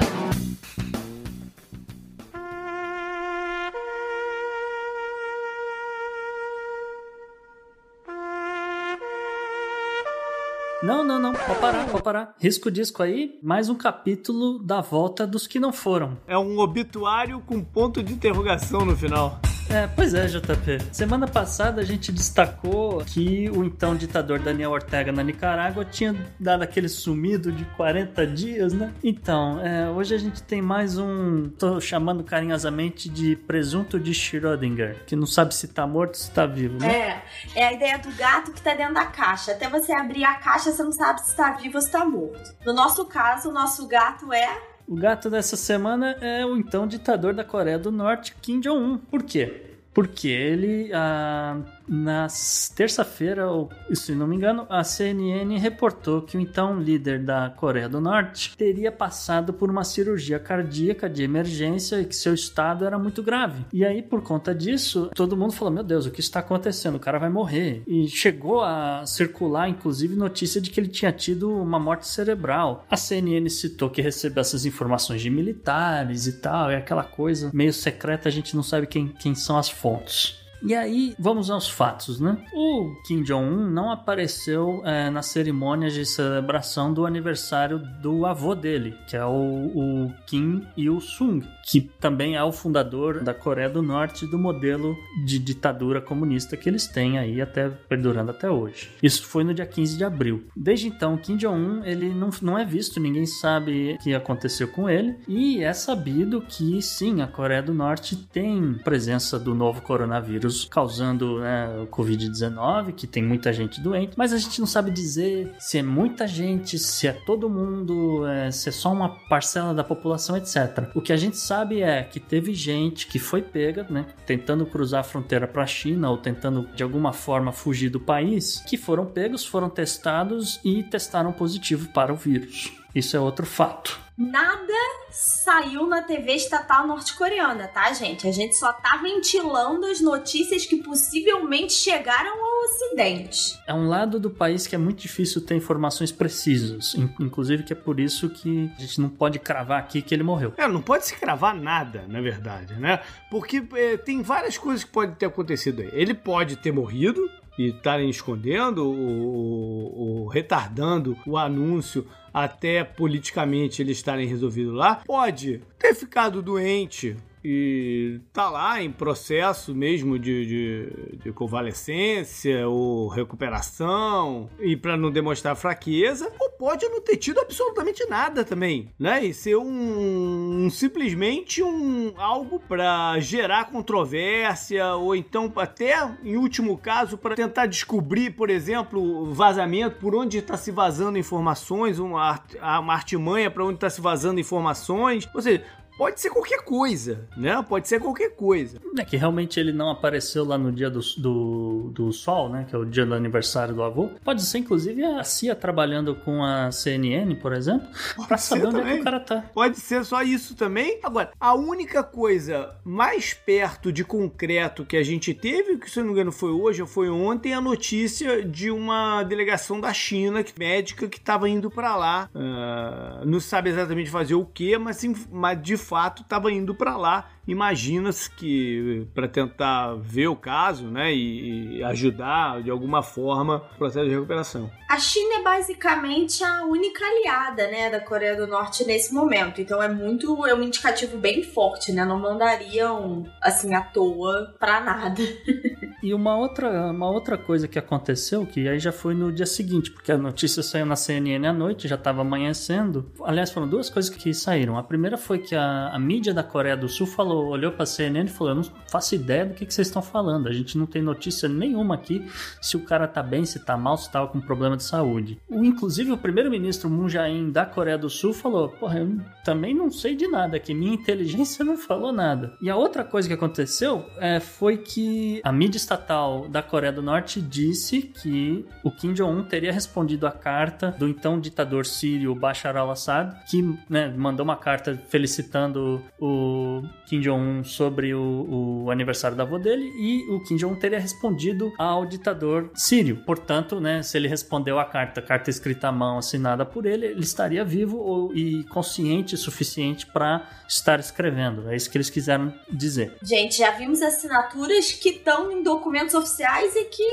Não, 10.90 11.04
não, 11.04 11.20
não. 11.20 11.34
Pode 11.34 11.60
parar, 11.60 11.86
pode 11.86 12.04
parar. 12.04 12.36
Risco 12.40 12.72
disco 12.72 13.04
aí, 13.04 13.38
mais 13.44 13.70
um 13.70 13.76
capítulo 13.76 14.58
da 14.58 14.82
volta 14.82 15.28
dos 15.28 15.46
que 15.46 15.60
não 15.60 15.72
foram. 15.72 16.18
É 16.26 16.36
um 16.36 16.58
obituário 16.58 17.40
com 17.46 17.64
ponto 17.64 18.02
de 18.02 18.12
interrogação 18.12 18.84
no 18.84 18.98
final. 18.98 19.40
É, 19.70 19.86
pois 19.86 20.16
é, 20.16 20.26
JP. 20.26 20.80
Semana 20.92 21.28
passada 21.28 21.82
a 21.82 21.86
gente 21.86 22.12
destacou 22.12 23.04
que 23.06 23.50
o 23.52 23.64
então 23.64 23.96
ditador 23.96 24.40
Daniel 24.40 24.72
Ortega 24.72 25.12
na 25.12 25.22
Nicarágua 25.22 25.86
tinha 25.86 26.16
dado 26.40 26.64
aquele 26.64 26.90
sumido 26.90 27.52
de 27.52 27.64
40 27.66 28.26
dias, 28.26 28.74
né? 28.74 28.92
Então, 29.04 29.60
é, 29.60 29.88
hoje 29.92 30.16
a 30.16 30.18
gente 30.18 30.42
tem 30.42 30.60
mais 30.60 30.98
um, 30.98 31.50
tô 31.50 31.80
chamando 31.80 32.24
carinhosamente 32.24 33.08
de 33.08 33.36
presunto 33.36 34.00
de 34.00 34.12
Schrödinger, 34.12 35.04
que 35.06 35.16
não 35.16 35.28
sabe 35.28 35.54
se 35.54 35.68
tá 35.68 35.86
morto 35.86 36.16
ou 36.16 36.22
se 36.22 36.32
tá 36.32 36.48
vivo, 36.48 36.80
né? 36.80 37.22
É, 37.56 37.62
é 37.62 37.68
a 37.68 37.74
ideia 37.74 38.00
do 38.00 38.12
gato 38.14 38.52
que 38.52 38.62
tá 38.62 38.74
dentro 38.74 38.96
da 38.96 39.06
caixa. 39.06 39.52
Até 39.52 39.70
você 39.70 39.92
abrir 39.92 40.24
a 40.24 40.34
caixa, 40.36 40.72
você 40.72 40.82
não 40.82 40.92
sabe 40.92 41.22
se 41.22 41.36
tá 41.36 41.52
vivo 41.52 41.76
ou 41.76 41.82
se 41.82 41.92
tá 41.92 42.04
morto. 42.04 42.56
No 42.66 42.74
nosso 42.74 43.06
caso, 43.06 43.50
o 43.50 43.54
nosso 43.54 43.88
gato 43.88 44.34
é 44.34 44.69
o 44.90 44.96
gato 44.96 45.30
dessa 45.30 45.56
semana 45.56 46.18
é 46.20 46.44
o 46.44 46.58
então 46.58 46.88
ditador 46.88 47.32
da 47.32 47.44
Coreia 47.44 47.78
do 47.78 47.92
Norte, 47.92 48.36
Kim 48.42 48.60
Jong-un. 48.60 48.98
Por 48.98 49.22
quê? 49.22 49.76
Porque 49.94 50.28
ele, 50.28 50.92
ah, 50.92 51.62
na 51.90 52.28
terça-feira, 52.76 53.48
se 53.94 54.14
não 54.14 54.28
me 54.28 54.36
engano, 54.36 54.68
a 54.70 54.84
CNN 54.84 55.58
reportou 55.58 56.22
que 56.22 56.38
o 56.38 56.40
então 56.40 56.80
líder 56.80 57.24
da 57.24 57.50
Coreia 57.50 57.90
do 57.90 58.00
Norte 58.00 58.56
teria 58.56 58.92
passado 58.92 59.52
por 59.52 59.70
uma 59.72 59.84
cirurgia 59.84 60.40
cardíaca 60.40 61.10
de 61.10 61.24
emergência 61.24 62.00
e 62.00 62.06
que 62.06 62.16
seu 62.16 62.34
estado 62.34 62.86
era 62.86 63.00
muito 63.00 63.24
grave. 63.24 63.66
E 63.74 63.84
aí, 63.84 64.04
por 64.04 64.22
conta 64.22 64.54
disso, 64.54 65.10
todo 65.16 65.36
mundo 65.36 65.54
falou: 65.54 65.74
Meu 65.74 65.84
Deus, 65.84 66.06
o 66.06 66.12
que 66.12 66.20
está 66.20 66.40
acontecendo? 66.40 66.96
O 66.96 67.00
cara 67.00 67.18
vai 67.18 67.30
morrer. 67.30 67.82
E 67.88 68.08
chegou 68.08 68.62
a 68.62 69.04
circular, 69.06 69.68
inclusive, 69.68 70.16
notícia 70.16 70.62
de 70.62 70.70
que 70.70 70.80
ele 70.80 70.90
tinha 70.90 71.12
tido 71.12 71.52
uma 71.52 71.80
morte 71.80 72.08
cerebral. 72.08 72.86
A 72.90 72.98
CNN 72.98 73.50
citou 73.50 73.90
que 73.90 74.02
recebeu 74.02 74.42
essas 74.42 74.66
informações 74.66 75.22
de 75.22 75.30
militares 75.30 76.28
e 76.28 76.34
tal, 76.34 76.70
é 76.70 76.78
aquela 76.78 77.04
coisa 77.04 77.50
meio 77.54 77.74
secreta, 77.74 78.30
a 78.30 78.32
gente 78.32 78.56
não 78.56 78.64
sabe 78.64 78.86
quem, 78.86 79.08
quem 79.08 79.34
são 79.34 79.58
as 79.58 79.70
fontes. 79.70 80.39
E 80.62 80.76
aí, 80.76 81.16
vamos 81.18 81.50
aos 81.50 81.70
fatos, 81.70 82.20
né? 82.20 82.38
O 82.54 82.94
Kim 83.08 83.24
Jong-un 83.24 83.70
não 83.70 83.92
apareceu 83.92 84.82
é, 84.86 85.10
na 85.10 85.22
cerimônia 85.22 85.90
de 85.90 86.06
celebração 86.06 86.94
do 86.94 87.06
aniversário 87.06 87.80
do 88.02 88.26
avô 88.26 88.54
dele, 88.54 88.94
que 89.08 89.16
é 89.16 89.26
o, 89.26 89.32
o 89.32 90.14
Kim 90.26 90.66
Il-sung, 90.76 91.46
que 91.66 91.82
também 91.82 92.36
é 92.36 92.44
o 92.44 92.52
fundador 92.52 93.24
da 93.24 93.34
Coreia 93.34 93.70
do 93.70 93.82
Norte 93.82 94.28
do 94.28 94.38
modelo 94.38 94.98
de 95.26 95.40
ditadura 95.40 96.02
comunista 96.02 96.58
que 96.58 96.68
eles 96.68 96.88
têm 96.88 97.18
aí 97.18 97.42
até 97.42 97.70
perdurando 97.70 98.32
até 98.32 98.50
hoje. 98.50 98.92
Isso 99.02 99.26
foi 99.26 99.44
no 99.44 99.54
dia 99.54 99.66
15 99.66 99.98
de 99.98 100.04
abril. 100.04 100.44
Desde 100.56 100.88
então, 100.88 101.18
Kim 101.18 101.38
Jong-un 101.38 101.84
ele 101.86 102.14
não, 102.14 102.30
não 102.42 102.58
é 102.58 102.66
visto, 102.66 103.00
ninguém 103.00 103.26
sabe 103.26 103.94
o 103.94 104.04
que 104.04 104.14
aconteceu 104.14 104.68
com 104.68 104.90
ele 104.90 105.16
e 105.28 105.64
é 105.64 105.74
sabido 105.74 106.42
que 106.42 106.82
sim, 106.82 107.22
a 107.22 107.28
Coreia 107.28 107.64
do 107.64 107.74
Norte 107.74 108.16
tem 108.16 108.74
presença 108.84 109.40
do 109.40 109.56
novo 109.56 109.82
coronavírus 109.82 110.49
vírus 110.50 110.66
causando 110.66 111.40
né, 111.40 111.70
o 111.80 111.88
Covid-19, 111.88 112.94
que 112.94 113.06
tem 113.06 113.24
muita 113.24 113.54
gente 113.54 113.80
doente, 113.80 114.14
mas 114.18 114.34
a 114.34 114.38
gente 114.38 114.60
não 114.60 114.68
sabe 114.68 114.92
dizer 114.92 115.54
se 115.60 115.78
é 115.78 115.84
muita 115.84 116.28
gente, 116.28 116.78
se 116.80 117.08
é 117.08 117.14
todo 117.14 117.50
mundo, 117.50 118.26
é, 118.28 118.52
se 118.52 118.70
é 118.70 118.72
só 118.72 118.92
uma 118.92 119.10
parcela 119.30 119.74
da 119.74 119.84
população, 119.84 120.36
etc. 120.36 120.90
O 120.96 121.02
que 121.02 121.14
a 121.14 121.18
gente 121.18 121.38
sabe 121.38 121.82
é 121.82 122.04
que 122.04 122.20
teve 122.20 122.54
gente 122.54 123.08
que 123.08 123.20
foi 123.20 123.42
pega, 123.42 123.86
né, 123.90 124.06
tentando 124.26 124.66
cruzar 124.66 125.02
a 125.02 125.04
fronteira 125.04 125.48
para 125.48 125.64
a 125.64 125.68
China 125.68 126.10
ou 126.10 126.18
tentando 126.18 126.68
de 126.76 126.84
alguma 126.84 127.14
forma 127.14 127.52
fugir 127.52 127.90
do 127.90 128.00
país, 128.00 128.64
que 128.68 128.78
foram 128.78 129.06
pegos, 129.06 129.46
foram 129.46 129.70
testados 129.70 130.60
e 130.64 130.84
testaram 130.84 131.32
positivo 131.32 131.90
para 131.90 132.12
o 132.12 132.16
vírus. 132.16 132.72
Isso 132.94 133.16
é 133.16 133.20
outro 133.20 133.46
fato. 133.46 134.09
Nada 134.20 134.74
saiu 135.10 135.88
na 135.88 136.02
TV 136.02 136.34
estatal 136.34 136.86
norte-coreana, 136.86 137.70
tá, 137.70 137.94
gente? 137.94 138.28
A 138.28 138.32
gente 138.34 138.54
só 138.54 138.74
tá 138.74 139.00
ventilando 139.02 139.86
as 139.86 140.02
notícias 140.02 140.66
que 140.66 140.84
possivelmente 140.84 141.72
chegaram 141.72 142.30
ao 142.30 142.60
Ocidente. 142.66 143.58
É 143.66 143.74
um 143.74 143.88
lado 143.88 144.20
do 144.20 144.30
país 144.30 144.68
que 144.68 144.76
é 144.76 144.78
muito 144.78 145.00
difícil 145.00 145.40
ter 145.40 145.56
informações 145.56 146.12
precisas. 146.12 146.96
Inclusive 147.18 147.64
que 147.64 147.72
é 147.72 147.76
por 147.76 147.98
isso 147.98 148.30
que 148.30 148.70
a 148.78 148.82
gente 148.82 149.00
não 149.00 149.08
pode 149.08 149.40
cravar 149.40 149.80
aqui 149.80 150.02
que 150.02 150.14
ele 150.14 150.24
morreu. 150.24 150.54
É, 150.58 150.68
não 150.68 150.82
pode 150.82 151.06
se 151.06 151.16
cravar 151.16 151.56
nada, 151.56 152.04
na 152.06 152.20
verdade, 152.20 152.74
né? 152.74 153.00
Porque 153.32 153.66
é, 153.74 153.96
tem 153.96 154.22
várias 154.22 154.58
coisas 154.58 154.84
que 154.84 154.92
podem 154.92 155.16
ter 155.16 155.28
acontecido 155.28 155.82
aí. 155.82 155.90
Ele 155.94 156.14
pode 156.14 156.58
ter 156.58 156.74
morrido, 156.74 157.30
e 157.60 157.72
estarem 157.72 158.10
escondendo 158.10 158.88
ou, 158.88 159.98
ou, 159.98 160.28
retardando 160.28 161.18
o 161.28 161.38
anúncio 161.38 162.08
até 162.34 162.84
politicamente 162.84 163.82
eles 163.82 163.98
estarem 163.98 164.28
resolvidos 164.28 164.74
lá, 164.74 165.02
pode 165.06 165.62
ter 165.78 165.94
ficado 165.94 166.42
doente 166.42 167.16
e 167.44 168.20
tá 168.34 168.50
lá 168.50 168.82
em 168.82 168.92
processo 168.92 169.74
mesmo 169.74 170.20
de, 170.20 170.46
de, 170.46 171.18
de 171.24 171.32
convalescência 171.32 172.68
ou 172.68 173.08
recuperação 173.08 174.50
e 174.60 174.76
para 174.76 174.98
não 174.98 175.12
demonstrar 175.12 175.56
fraqueza, 175.56 176.32
ou 176.40 176.50
pode 176.52 176.86
não 176.88 177.02
ter 177.02 177.18
tido 177.18 177.40
absolutamente 177.40 178.06
nada 178.10 178.44
também, 178.44 178.92
né? 179.00 179.24
E 179.24 179.34
ser 179.34 179.56
um, 179.56 180.66
um 180.66 180.70
simplesmente 180.70 181.64
um 181.64 182.14
algo 182.18 182.60
para 182.60 183.20
gerar 183.20 183.72
controvérsia 183.72 184.96
ou 184.96 185.16
então 185.16 185.52
até 185.56 186.10
em 186.24 186.36
último 186.36 186.78
caso 186.78 187.18
para 187.18 187.36
tentar 187.36 187.66
descobrir, 187.66 188.32
por 188.32 188.50
exemplo, 188.50 189.34
vazamento 189.34 189.98
por 189.98 190.16
onde 190.16 190.38
está 190.38 190.58
se 190.58 190.72
vazando 190.72 191.18
informações, 191.18 192.00
uma, 192.00 192.40
uma 192.80 192.94
artimanha 192.94 193.50
para 193.50 193.64
onde 193.64 193.76
está 193.76 193.90
se 193.90 194.02
vazando 194.02 194.40
informações, 194.40 195.28
ou 195.34 195.42
seja, 195.42 195.64
pode 196.00 196.22
ser 196.22 196.30
qualquer 196.30 196.62
coisa, 196.64 197.28
né? 197.36 197.62
Pode 197.68 197.90
ser 197.90 198.00
qualquer 198.00 198.30
coisa. 198.30 198.80
É 198.98 199.04
que 199.04 199.18
realmente 199.18 199.60
ele 199.60 199.74
não 199.74 199.90
apareceu 199.90 200.46
lá 200.46 200.58
no 200.58 200.72
dia 200.72 200.90
do, 200.90 201.02
do, 201.18 201.92
do 201.94 202.14
Sol, 202.14 202.48
né? 202.48 202.66
Que 202.70 202.74
é 202.74 202.80
o 202.80 202.86
dia 202.86 203.06
do 203.06 203.14
aniversário 203.14 203.76
do 203.76 203.84
avô. 203.84 204.10
Pode 204.24 204.42
ser, 204.42 204.60
inclusive, 204.60 205.04
a 205.04 205.22
Cia 205.26 205.54
trabalhando 205.54 206.16
com 206.16 206.42
a 206.42 206.72
CNN, 206.72 207.36
por 207.36 207.52
exemplo, 207.52 207.86
para 208.26 208.38
saber 208.38 208.68
onde 208.68 208.78
também. 208.78 208.94
é 208.94 208.96
que 208.96 209.02
o 209.02 209.04
cara 209.04 209.20
tá. 209.20 209.44
Pode 209.54 209.78
ser 209.78 210.06
só 210.06 210.24
isso 210.24 210.56
também. 210.56 211.02
Agora, 211.04 211.32
a 211.38 211.54
única 211.54 212.02
coisa 212.02 212.78
mais 212.86 213.34
perto 213.34 213.92
de 213.92 214.06
concreto 214.06 214.86
que 214.86 214.96
a 214.96 215.04
gente 215.04 215.34
teve, 215.34 215.78
que 215.78 215.92
se 215.92 216.00
eu 216.00 216.06
não 216.06 216.14
me 216.14 216.14
engano 216.14 216.32
foi 216.32 216.52
hoje 216.52 216.82
ou 216.82 216.88
foi 216.88 217.10
ontem, 217.10 217.54
a 217.54 217.60
notícia 217.60 218.42
de 218.42 218.72
uma 218.72 219.22
delegação 219.24 219.82
da 219.82 219.92
China, 219.92 220.46
médica, 220.58 221.10
que 221.10 221.18
estava 221.18 221.50
indo 221.50 221.70
para 221.70 221.98
lá. 221.98 222.30
Uh, 222.34 223.26
não 223.26 223.42
sabe 223.42 223.70
exatamente 223.70 224.10
fazer 224.10 224.36
o 224.36 224.46
que, 224.46 224.78
mas, 224.78 225.04
mas 225.30 225.62
de 225.62 225.76
fato 225.90 226.22
estava 226.22 226.52
indo 226.52 226.76
para 226.76 226.96
lá. 226.96 227.26
Imagina-se 227.50 228.30
que 228.30 229.08
para 229.14 229.28
tentar 229.28 229.96
ver 229.96 230.28
o 230.28 230.36
caso, 230.36 230.88
né, 230.88 231.14
e, 231.14 231.78
e, 231.78 231.84
ajudar 231.84 232.62
de 232.62 232.70
alguma 232.70 233.02
forma 233.02 233.64
o 233.74 233.78
processo 233.78 234.06
de 234.06 234.14
recuperação. 234.14 234.70
A 234.90 235.00
China 235.00 235.40
é 235.40 235.44
basicamente 235.44 236.44
a 236.44 236.66
única 236.66 237.04
aliada, 237.06 237.68
né, 237.68 237.90
da 237.90 238.00
Coreia 238.00 238.36
do 238.36 238.48
Norte 238.48 238.86
nesse 238.86 239.14
momento. 239.14 239.62
Então 239.62 239.82
é 239.82 239.88
muito, 239.88 240.46
é 240.46 240.54
um 240.54 240.64
indicativo 240.64 241.18
bem 241.18 241.44
forte, 241.44 241.92
né? 241.92 242.04
Não 242.06 242.20
mandariam 242.20 243.26
assim 243.42 243.74
à 243.74 243.82
toa 243.82 244.56
para 244.60 244.82
nada. 244.82 245.22
e 246.02 246.14
uma 246.14 246.36
outra, 246.38 246.92
uma 246.92 247.10
outra 247.10 247.38
coisa 247.38 247.68
que 247.68 247.78
aconteceu, 247.78 248.46
que 248.46 248.68
aí 248.68 248.80
já 248.80 248.92
foi 248.92 249.14
no 249.14 249.32
dia 249.32 249.46
seguinte, 249.46 249.92
porque 249.92 250.12
a 250.12 250.18
notícia 250.18 250.64
saiu 250.64 250.86
na 250.86 250.96
CNN 250.96 251.48
à 251.48 251.54
noite, 251.54 251.88
já 251.88 251.96
estava 251.96 252.22
amanhecendo. 252.22 253.12
Aliás, 253.24 253.52
foram 253.52 253.68
duas 253.68 253.90
coisas 253.90 254.10
que 254.10 254.34
saíram. 254.34 254.78
A 254.78 254.84
primeira 254.84 255.18
foi 255.18 255.40
que 255.40 255.56
a 255.56 255.70
a, 255.70 256.00
mídia 256.00 256.34
da 256.34 256.44
Coreia 256.44 256.76
do 256.76 256.88
Sul 256.88 257.08
falou, 257.08 257.39
olhou 257.48 257.72
para 257.72 257.84
a 257.84 257.86
CNN 257.86 258.30
e 258.30 258.34
falou: 258.34 258.52
Eu 258.52 258.56
não 258.56 258.64
faço 258.90 259.16
ideia 259.16 259.46
do 259.46 259.54
que, 259.54 259.66
que 259.66 259.74
vocês 259.74 259.88
estão 259.88 260.02
falando. 260.02 260.48
A 260.48 260.54
gente 260.54 260.78
não 260.78 260.86
tem 260.86 261.02
notícia 261.02 261.48
nenhuma 261.48 261.96
aqui 261.96 262.26
se 262.62 262.78
o 262.78 262.82
cara 262.82 263.08
tá 263.08 263.22
bem, 263.24 263.46
se 263.46 263.60
tá 263.60 263.78
mal, 263.78 263.98
se 263.98 264.12
tava 264.12 264.28
com 264.28 264.40
problema 264.40 264.78
de 264.78 264.84
saúde. 264.84 265.40
O, 265.48 265.64
inclusive, 265.64 266.12
o 266.12 266.18
primeiro-ministro 266.18 266.90
Moon 266.90 267.10
Jae-in 267.10 267.52
da 267.52 267.66
Coreia 267.66 267.98
do 267.98 268.10
Sul 268.10 268.34
falou: 268.34 268.70
Porra, 268.70 269.00
eu 269.00 269.20
também 269.44 269.74
não 269.74 269.90
sei 269.90 270.16
de 270.16 270.28
nada, 270.28 270.60
que 270.60 270.74
minha 270.74 270.94
inteligência 270.94 271.64
não 271.66 271.78
falou 271.78 272.12
nada. 272.12 272.54
E 272.62 272.70
a 272.70 272.76
outra 272.76 273.04
coisa 273.04 273.28
que 273.28 273.34
aconteceu 273.34 274.06
é, 274.18 274.40
foi 274.40 274.78
que 274.78 275.42
a 275.44 275.52
mídia 275.52 275.78
estatal 275.78 276.48
da 276.48 276.62
Coreia 276.62 276.92
do 276.92 277.02
Norte 277.02 277.42
disse 277.42 278.02
que 278.02 278.66
o 278.84 278.92
Kim 278.92 279.14
Jong-un 279.14 279.44
teria 279.44 279.72
respondido 279.72 280.28
a 280.28 280.32
carta 280.32 280.96
do 280.98 281.08
então 281.08 281.40
ditador 281.40 281.86
sírio 281.86 282.36
Bashar 282.36 282.76
al-Assad, 282.78 283.36
que 283.50 283.62
né, 283.90 284.14
mandou 284.16 284.44
uma 284.44 284.56
carta 284.56 285.00
felicitando 285.10 286.02
o 286.20 286.84
Kim 287.06 287.20
Jong-un 287.30 287.64
sobre 287.64 288.14
o, 288.14 288.84
o, 288.86 288.92
aniversário 288.92 289.38
da 289.38 289.44
avó 289.44 289.58
dele 289.58 289.92
e 289.96 290.30
o 290.30 290.42
Kim 290.44 290.56
Jong-un 290.56 290.76
teria 290.76 291.00
respondido 291.00 291.72
ao 291.78 292.06
ditador 292.06 292.72
sírio. 292.74 293.24
Portanto, 293.26 293.80
né, 293.80 294.02
se 294.02 294.18
ele 294.18 294.28
respondeu 294.28 294.80
a 294.80 294.86
carta, 294.86 295.22
carta 295.22 295.50
escrita 295.50 295.88
à 295.88 295.92
mão, 295.92 296.18
assinada 296.18 296.66
por 296.66 296.86
ele, 296.86 297.06
ele 297.06 297.22
estaria 297.22 297.64
vivo 297.64 297.98
ou, 297.98 298.36
e 298.36 298.64
consciente 298.66 299.36
o 299.36 299.38
suficiente 299.38 300.06
para 300.06 300.48
estar 300.68 301.00
escrevendo. 301.00 301.70
É 301.70 301.76
isso 301.76 301.90
que 301.90 301.98
eles 301.98 302.10
quiseram 302.10 302.54
dizer. 302.72 303.16
Gente, 303.22 303.58
já 303.58 303.72
vimos 303.72 304.02
assinaturas 304.02 304.92
que 304.92 305.10
estão 305.10 305.52
em 305.52 305.64
documentos 305.64 306.16
oficiais 306.16 306.76
e 306.76 306.86
que 306.86 307.04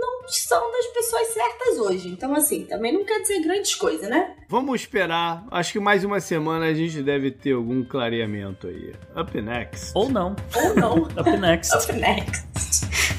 não 0.00 0.28
são 0.28 0.70
das 0.72 0.86
pessoas 0.86 1.28
certas 1.28 1.78
hoje. 1.78 2.08
Então, 2.08 2.34
assim, 2.34 2.64
também 2.64 2.92
não 2.92 3.04
quer 3.04 3.20
dizer 3.20 3.40
grandes 3.40 3.74
coisas, 3.74 4.08
né? 4.08 4.34
Vamos 4.48 4.80
esperar. 4.80 5.44
Acho 5.50 5.72
que 5.72 5.80
mais 5.80 6.04
uma 6.04 6.20
semana 6.20 6.66
a 6.66 6.74
gente 6.74 7.02
deve 7.02 7.30
ter 7.30 7.52
algum 7.52 7.84
clareamento 7.84 8.66
aí. 8.66 8.94
Up 9.16 9.40
next. 9.40 9.92
Ou 9.94 10.08
não. 10.08 10.34
Ou 10.54 10.74
não. 10.74 11.02
Up 11.18 11.36
next. 11.38 11.74
Up 11.76 11.92
next. 11.92 13.09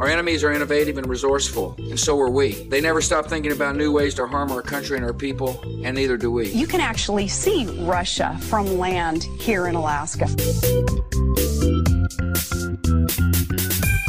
Our 0.00 0.08
enemies 0.08 0.42
are 0.44 0.50
innovative 0.50 0.96
and 0.96 1.06
resourceful, 1.06 1.74
and 1.76 2.00
so 2.00 2.18
are 2.20 2.30
we. 2.30 2.52
They 2.70 2.80
never 2.80 3.02
stop 3.02 3.26
thinking 3.26 3.52
about 3.52 3.76
new 3.76 3.92
ways 3.92 4.14
to 4.14 4.26
harm 4.26 4.50
our 4.50 4.62
country 4.62 4.96
and 4.96 5.04
our 5.04 5.12
people, 5.12 5.60
and 5.84 5.94
neither 5.94 6.16
do 6.16 6.32
we. 6.32 6.48
You 6.52 6.66
can 6.66 6.80
actually 6.80 7.28
see 7.28 7.66
Russia 7.82 8.34
from 8.48 8.78
land 8.78 9.24
here 9.38 9.66
in 9.66 9.74
Alaska. 9.74 10.24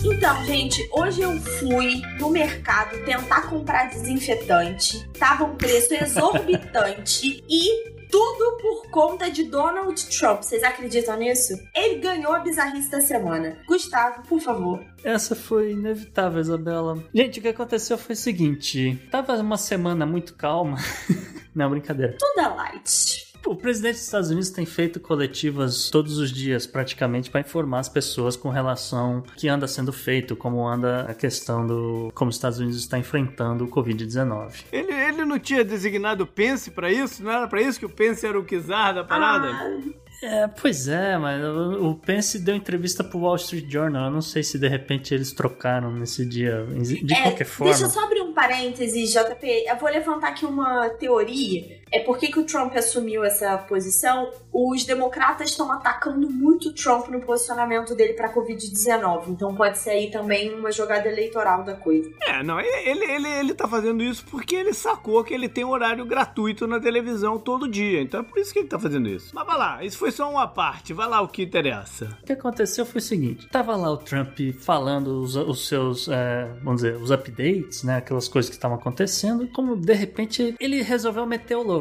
Então, 0.06 0.46
gente, 0.46 0.88
hoje 0.94 1.24
eu 1.24 1.38
fui 1.60 2.02
no 2.22 2.30
mercado 2.30 2.98
tentar 3.04 3.50
comprar 3.50 3.90
desinfetante. 3.90 5.06
Tava 5.20 5.44
um 5.44 5.56
preço 5.58 5.94
exorbitante 6.02 7.44
e 7.50 8.01
tudo 8.12 8.58
por 8.62 8.92
conta 8.92 9.32
de 9.32 9.46
Donald 9.46 10.06
Trump. 10.18 10.44
Vocês 10.44 10.62
acreditam 10.64 11.18
nisso? 11.18 11.54
Ele 11.74 12.00
ganhou 12.00 12.34
a 12.34 12.40
bizarrice 12.40 12.92
da 12.92 13.02
semana. 13.02 13.58
Gustavo, 13.66 14.24
por 14.28 14.42
favor. 14.42 14.84
Essa 15.04 15.36
foi 15.36 15.72
inevitável, 15.72 16.42
Isabela. 16.42 17.04
Gente, 17.14 17.40
o 17.40 17.42
que 17.42 17.48
aconteceu 17.48 17.98
foi 17.98 18.14
o 18.14 18.18
seguinte: 18.18 19.00
tava 19.10 19.36
uma 19.38 19.58
semana 19.58 20.06
muito 20.06 20.36
calma. 20.36 20.78
Não, 21.56 21.70
brincadeira. 21.70 22.16
Tudo 22.20 22.40
é 22.40 22.48
light. 22.48 23.31
O 23.46 23.56
presidente 23.56 23.94
dos 23.94 24.04
Estados 24.04 24.30
Unidos 24.30 24.50
tem 24.50 24.66
feito 24.66 25.00
coletivas 25.00 25.90
todos 25.90 26.18
os 26.18 26.32
dias, 26.32 26.66
praticamente, 26.66 27.30
para 27.30 27.42
informar 27.42 27.80
as 27.80 27.90
pessoas 27.90 28.36
com 28.36 28.50
relação 28.50 29.24
que 29.36 29.48
anda 29.48 29.68
sendo 29.68 29.92
feito, 29.92 30.36
como 30.36 30.68
anda 30.68 31.02
a 31.02 31.14
questão 31.14 31.66
do 31.66 32.12
como 32.14 32.30
os 32.30 32.36
Estados 32.36 32.60
Unidos 32.60 32.78
está 32.78 32.98
enfrentando 32.98 33.66
o 33.66 33.68
Covid-19. 33.68 34.66
Ele, 34.72 34.94
ele 34.94 35.26
não 35.26 35.40
tinha 35.40 35.64
designado 35.64 36.24
o 36.24 36.28
Pence 36.28 36.72
para 36.72 36.92
isso? 36.92 37.24
Não 37.24 37.32
era 37.32 37.48
para 37.48 37.62
isso 37.62 37.80
que 37.80 37.86
o 37.86 37.90
Pence 37.90 38.26
era 38.26 38.40
o 38.40 38.46
czar 38.46 38.94
da 38.94 39.04
parada? 39.04 39.50
Ah. 39.50 40.02
É, 40.24 40.48
pois 40.48 40.88
é, 40.88 41.18
mas 41.18 41.44
o 41.44 41.96
Pence 41.96 42.38
deu 42.38 42.56
entrevista 42.56 43.04
pro 43.04 43.20
Wall 43.20 43.38
Street 43.38 43.66
Journal. 43.68 44.06
Eu 44.06 44.12
não 44.12 44.22
sei 44.22 44.44
se 44.44 44.60
de 44.60 44.68
repente 44.68 45.16
eles 45.16 45.32
trocaram 45.32 45.92
nesse 45.92 46.24
dia. 46.24 46.64
De 46.64 47.12
é, 47.12 47.24
qualquer 47.24 47.46
forma. 47.46 47.72
Deixa 47.72 47.88
eu 47.88 47.90
só 47.90 48.04
abrir 48.04 48.22
um 48.22 48.32
parênteses, 48.32 49.12
JP. 49.12 49.66
Eu 49.68 49.76
vou 49.78 49.90
levantar 49.90 50.28
aqui 50.28 50.46
uma 50.46 50.90
teoria 50.90 51.81
é 51.92 52.00
por 52.00 52.18
que, 52.18 52.32
que 52.32 52.40
o 52.40 52.44
Trump 52.44 52.76
assumiu 52.76 53.24
essa 53.24 53.58
posição. 53.58 54.32
Os 54.54 54.86
democratas 54.86 55.50
estão 55.50 55.72
atacando 55.72 56.30
muito 56.30 56.70
o 56.70 56.74
Trump 56.74 57.10
no 57.10 57.20
posicionamento 57.20 57.94
dele 57.94 58.14
para 58.14 58.34
Covid-19. 58.34 59.30
Então 59.30 59.54
pode 59.54 59.78
ser 59.78 59.92
aí 59.92 60.10
também 60.10 60.54
uma 60.54 60.72
jogada 60.72 61.10
eleitoral 61.10 61.64
da 61.64 61.76
coisa. 61.76 62.10
É, 62.22 62.42
não, 62.42 62.60
ele, 62.60 63.06
ele, 63.06 63.28
ele 63.28 63.54
tá 63.54 63.68
fazendo 63.68 64.02
isso 64.04 64.26
porque 64.30 64.56
ele 64.56 64.74
sacou 64.74 65.24
que 65.24 65.34
ele 65.34 65.50
tem 65.50 65.66
horário 65.66 66.06
gratuito 66.06 66.66
na 66.66 66.80
televisão 66.80 67.38
todo 67.38 67.68
dia. 67.68 68.02
Então 68.02 68.22
é 68.22 68.24
por 68.24 68.40
isso 68.40 68.54
que 68.54 68.60
ele 68.60 68.68
tá 68.68 68.80
fazendo 68.80 69.10
isso. 69.10 69.32
Mas 69.34 69.46
vai 69.46 69.58
lá, 69.58 69.84
isso 69.84 69.98
foi 69.98 70.12
só 70.12 70.30
uma 70.30 70.48
parte. 70.48 70.94
Vai 70.94 71.08
lá 71.08 71.22
o 71.22 71.28
que 71.28 71.44
interessa. 71.44 72.18
O 72.22 72.26
que 72.26 72.34
aconteceu 72.34 72.86
foi 72.86 73.00
o 73.00 73.04
seguinte: 73.04 73.48
tava 73.50 73.76
lá 73.76 73.92
o 73.92 73.98
Trump 73.98 74.40
falando 74.60 75.22
os, 75.22 75.36
os 75.36 75.68
seus, 75.68 76.08
é, 76.08 76.50
vamos 76.64 76.82
dizer, 76.82 76.96
os 76.96 77.12
updates, 77.12 77.84
né? 77.84 77.98
Aquelas 77.98 78.28
coisas 78.28 78.50
que 78.50 78.56
estavam 78.56 78.78
acontecendo. 78.78 79.48
Como 79.50 79.76
de 79.76 79.94
repente 79.94 80.56
ele 80.60 80.82
resolveu 80.82 81.26
meter 81.26 81.56
o 81.56 81.64
louco. 81.64 81.81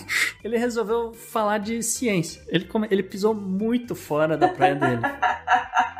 ele 0.43 0.57
resolveu 0.57 1.13
falar 1.13 1.57
de 1.57 1.81
ciência. 1.81 2.41
Ele, 2.47 2.65
come... 2.65 2.87
ele 2.89 3.03
pisou 3.03 3.33
muito 3.33 3.95
fora 3.95 4.37
da 4.37 4.47
praia 4.47 4.75
dele. 4.75 5.01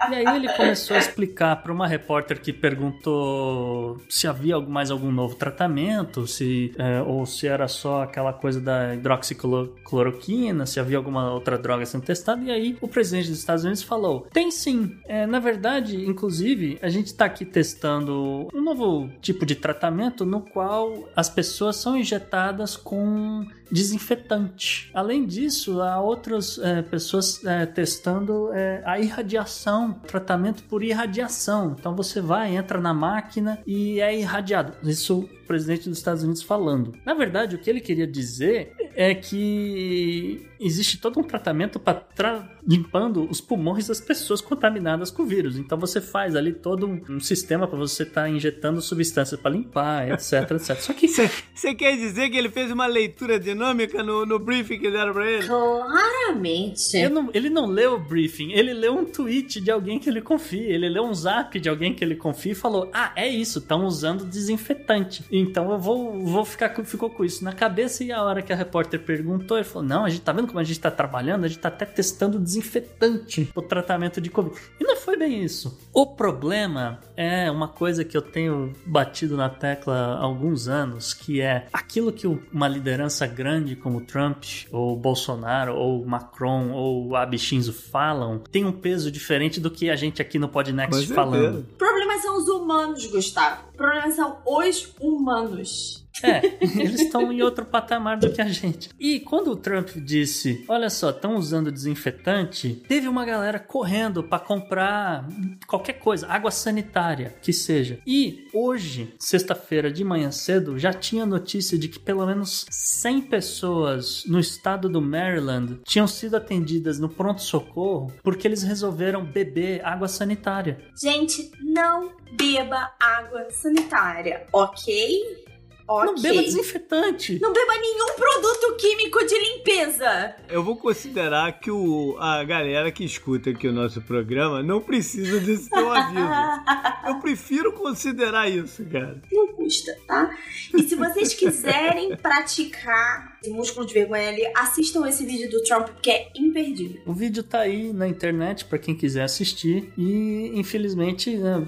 E 0.09 0.15
aí 0.15 0.35
ele 0.35 0.49
começou 0.53 0.97
a 0.97 0.99
explicar 0.99 1.55
para 1.57 1.71
uma 1.71 1.87
repórter 1.87 2.41
que 2.41 2.51
perguntou 2.51 3.97
se 4.09 4.27
havia 4.27 4.59
mais 4.59 4.91
algum 4.91 5.11
novo 5.11 5.35
tratamento, 5.35 6.27
se 6.27 6.73
é, 6.77 7.01
ou 7.01 7.25
se 7.25 7.47
era 7.47 7.67
só 7.67 8.03
aquela 8.03 8.33
coisa 8.33 8.59
da 8.59 8.95
hidroxicloroquina, 8.95 10.65
se 10.65 10.79
havia 10.79 10.97
alguma 10.97 11.31
outra 11.31 11.57
droga 11.57 11.85
sendo 11.85 12.03
testada. 12.03 12.43
E 12.43 12.51
aí 12.51 12.77
o 12.81 12.87
presidente 12.87 13.29
dos 13.29 13.39
Estados 13.39 13.63
Unidos 13.63 13.83
falou: 13.83 14.27
tem 14.33 14.51
sim. 14.51 14.97
É, 15.07 15.25
na 15.25 15.39
verdade, 15.39 16.03
inclusive, 16.05 16.77
a 16.81 16.89
gente 16.89 17.07
está 17.07 17.25
aqui 17.25 17.45
testando 17.45 18.49
um 18.53 18.61
novo 18.61 19.09
tipo 19.21 19.45
de 19.45 19.55
tratamento 19.55 20.25
no 20.25 20.41
qual 20.41 21.07
as 21.15 21.29
pessoas 21.29 21.77
são 21.77 21.95
injetadas 21.95 22.75
com 22.75 23.45
desinfetante. 23.71 24.91
Além 24.93 25.25
disso, 25.25 25.81
há 25.81 25.99
outras 25.99 26.59
é, 26.59 26.81
pessoas 26.81 27.43
é, 27.45 27.65
testando 27.65 28.51
é, 28.53 28.81
a 28.85 28.99
irradiação, 28.99 29.93
tratamento 29.93 30.63
por 30.63 30.83
irradiação. 30.83 31.75
Então 31.79 31.95
você 31.95 32.19
vai, 32.19 32.55
entra 32.55 32.79
na 32.79 32.93
máquina 32.93 33.59
e 33.65 33.99
é 33.99 34.17
irradiado. 34.17 34.73
Isso 34.83 35.27
presidente 35.51 35.89
dos 35.89 35.97
Estados 35.97 36.23
Unidos 36.23 36.41
falando. 36.41 36.93
Na 37.05 37.13
verdade, 37.13 37.57
o 37.57 37.59
que 37.59 37.69
ele 37.69 37.81
queria 37.81 38.07
dizer 38.07 38.73
é 38.95 39.13
que 39.13 40.45
existe 40.59 40.97
todo 40.97 41.19
um 41.19 41.23
tratamento 41.23 41.77
para 41.79 41.95
tra 41.95 42.47
limpando 42.65 43.27
os 43.29 43.41
pulmões 43.41 43.87
das 43.87 43.99
pessoas 43.99 44.39
contaminadas 44.39 45.09
com 45.09 45.23
o 45.23 45.25
vírus. 45.25 45.57
Então 45.57 45.77
você 45.77 45.99
faz 45.99 46.35
ali 46.35 46.53
todo 46.53 46.87
um, 46.87 47.19
sistema 47.19 47.67
para 47.67 47.77
você 47.77 48.03
estar 48.03 48.23
tá 48.23 48.29
injetando 48.29 48.81
substâncias 48.81 49.39
para 49.39 49.51
limpar, 49.51 50.11
etc, 50.11 50.51
etc. 50.51 50.79
Só 50.79 50.93
que 50.93 51.07
você 51.07 51.75
quer 51.75 51.97
dizer 51.97 52.29
que 52.29 52.37
ele 52.37 52.49
fez 52.49 52.71
uma 52.71 52.85
leitura 52.85 53.39
dinâmica 53.39 54.03
no, 54.03 54.25
no 54.25 54.37
briefing 54.37 54.79
que 54.79 54.91
deram 54.91 55.13
para 55.13 55.29
ele? 55.29 55.47
Claramente. 55.47 57.09
Não, 57.09 57.29
ele 57.33 57.49
não 57.49 57.65
leu 57.65 57.95
o 57.95 57.99
briefing, 57.99 58.51
ele 58.51 58.73
leu 58.73 58.95
um 58.95 59.05
tweet 59.05 59.59
de 59.59 59.71
alguém 59.71 59.97
que 59.97 60.09
ele 60.09 60.21
confia, 60.21 60.69
ele 60.73 60.87
leu 60.87 61.03
um 61.03 61.13
zap 61.13 61.59
de 61.59 61.67
alguém 61.67 61.93
que 61.93 62.03
ele 62.03 62.15
confia 62.15 62.51
e 62.51 62.55
falou: 62.55 62.89
"Ah, 62.93 63.11
é 63.15 63.27
isso, 63.27 63.59
estão 63.59 63.85
usando 63.85 64.23
desinfetante". 64.25 65.23
Então 65.41 65.71
eu 65.71 65.79
vou 65.79 66.25
vou 66.25 66.45
ficar 66.45 66.69
ficou 66.83 67.09
com 67.09 67.23
isso 67.23 67.43
na 67.43 67.53
cabeça 67.53 68.03
e 68.03 68.11
a 68.11 68.23
hora 68.23 68.41
que 68.41 68.51
a 68.51 68.55
repórter 68.55 68.99
perguntou, 68.99 69.57
ele 69.57 69.65
falou: 69.65 69.87
"Não, 69.87 70.05
a 70.05 70.09
gente 70.09 70.21
tá 70.21 70.31
vendo 70.31 70.47
como 70.47 70.59
a 70.59 70.63
gente 70.63 70.77
está 70.77 70.91
trabalhando, 70.91 71.43
a 71.43 71.47
gente 71.47 71.57
está 71.57 71.69
até 71.69 71.85
testando 71.85 72.39
desinfetante 72.39 73.45
para 73.45 73.63
o 73.63 73.67
tratamento 73.67 74.21
de 74.21 74.29
Covid. 74.29 74.55
E 74.79 74.83
não 74.83 74.95
foi 75.01 75.17
bem 75.17 75.43
isso. 75.43 75.77
O 75.93 76.05
problema 76.05 76.99
é 77.17 77.49
uma 77.51 77.67
coisa 77.67 78.05
que 78.05 78.15
eu 78.15 78.21
tenho 78.21 78.73
batido 78.85 79.35
na 79.35 79.49
tecla 79.49 79.95
há 79.95 80.23
alguns 80.23 80.67
anos, 80.67 81.13
que 81.13 81.41
é 81.41 81.67
aquilo 81.73 82.11
que 82.11 82.27
uma 82.27 82.67
liderança 82.67 83.27
grande 83.27 83.75
como 83.75 84.01
Trump, 84.01 84.43
ou 84.71 84.95
Bolsonaro, 84.95 85.75
ou 85.75 86.05
Macron, 86.05 86.71
ou 86.71 87.15
Abe 87.15 87.37
Shinzo 87.37 87.73
falam, 87.73 88.39
tem 88.51 88.65
um 88.65 88.71
peso 88.71 89.11
diferente 89.11 89.59
do 89.59 89.69
que 89.69 89.89
a 89.89 89.95
gente 89.95 90.21
aqui 90.21 90.39
no 90.39 90.47
Podnext 90.47 91.07
falando. 91.13 91.59
O 91.59 91.77
problema 91.77 92.17
são 92.19 92.37
os 92.37 92.47
humanos, 92.47 93.05
Gustavo. 93.07 93.63
O 93.73 93.77
problema 93.77 94.11
são 94.11 94.37
os 94.45 94.93
humanos. 94.99 96.00
É, 96.23 96.41
eles 96.79 97.01
estão 97.01 97.31
em 97.31 97.41
outro 97.41 97.65
patamar 97.65 98.17
do 98.17 98.31
que 98.31 98.41
a 98.41 98.47
gente. 98.47 98.89
E 98.99 99.19
quando 99.19 99.51
o 99.51 99.55
Trump 99.55 99.89
disse, 99.97 100.65
olha 100.67 100.89
só, 100.89 101.09
estão 101.09 101.35
usando 101.35 101.71
desinfetante, 101.71 102.81
teve 102.87 103.07
uma 103.07 103.25
galera 103.25 103.59
correndo 103.59 104.23
para 104.23 104.39
comprar 104.39 105.27
qualquer 105.67 105.93
coisa, 105.93 106.27
água 106.27 106.51
sanitária, 106.51 107.35
que 107.41 107.53
seja. 107.53 107.99
E 108.05 108.47
hoje, 108.53 109.13
sexta-feira 109.19 109.91
de 109.91 110.03
manhã 110.03 110.31
cedo, 110.31 110.77
já 110.77 110.93
tinha 110.93 111.25
notícia 111.25 111.77
de 111.77 111.87
que 111.87 111.99
pelo 111.99 112.25
menos 112.25 112.65
100 112.69 113.21
pessoas 113.21 114.23
no 114.25 114.39
estado 114.39 114.89
do 114.89 115.01
Maryland 115.01 115.79
tinham 115.85 116.07
sido 116.07 116.35
atendidas 116.35 116.99
no 116.99 117.09
pronto-socorro 117.09 118.11
porque 118.23 118.47
eles 118.47 118.63
resolveram 118.63 119.23
beber 119.23 119.83
água 119.85 120.07
sanitária. 120.07 120.79
Gente, 121.01 121.51
não 121.61 122.11
beba 122.37 122.91
água 122.99 123.49
sanitária, 123.51 124.47
ok? 124.53 125.50
Okay. 125.91 126.05
Não 126.05 126.21
beba 126.21 126.41
desinfetante. 126.43 127.39
Não 127.41 127.51
beba 127.51 127.73
nenhum 127.77 128.15
produto 128.15 128.77
químico 128.77 129.25
de 129.25 129.37
limpeza. 129.37 130.35
Eu 130.49 130.63
vou 130.63 130.75
considerar 130.75 131.59
que 131.59 131.69
o, 131.69 132.17
a 132.19 132.43
galera 132.43 132.91
que 132.91 133.03
escuta 133.03 133.49
aqui 133.49 133.67
o 133.67 133.73
nosso 133.73 134.01
programa 134.01 134.63
não 134.63 134.81
precisa 134.81 135.39
desse 135.39 135.69
teu 135.69 135.91
aviso. 135.91 136.21
Eu 137.07 137.19
prefiro 137.19 137.73
considerar 137.73 138.49
isso, 138.49 138.85
cara. 138.85 139.19
Não 139.31 139.47
custa, 139.53 139.95
tá? 140.07 140.35
E 140.73 140.83
se 140.83 140.95
vocês 140.95 141.33
quiserem 141.33 142.15
praticar 142.15 143.30
músculo 143.49 143.85
de 143.85 143.93
vergonha 143.93 144.29
ali, 144.29 144.43
assistam 144.55 145.07
esse 145.07 145.25
vídeo 145.25 145.49
do 145.49 145.63
Trump, 145.63 145.89
que 146.01 146.11
é 146.11 146.29
imperdível. 146.35 147.01
O 147.05 147.13
vídeo 147.13 147.43
tá 147.43 147.59
aí 147.59 147.91
na 147.91 148.07
internet 148.07 148.65
para 148.65 148.77
quem 148.77 148.95
quiser 148.95 149.23
assistir. 149.23 149.91
E, 149.97 150.51
infelizmente, 150.53 151.35
né, 151.35 151.67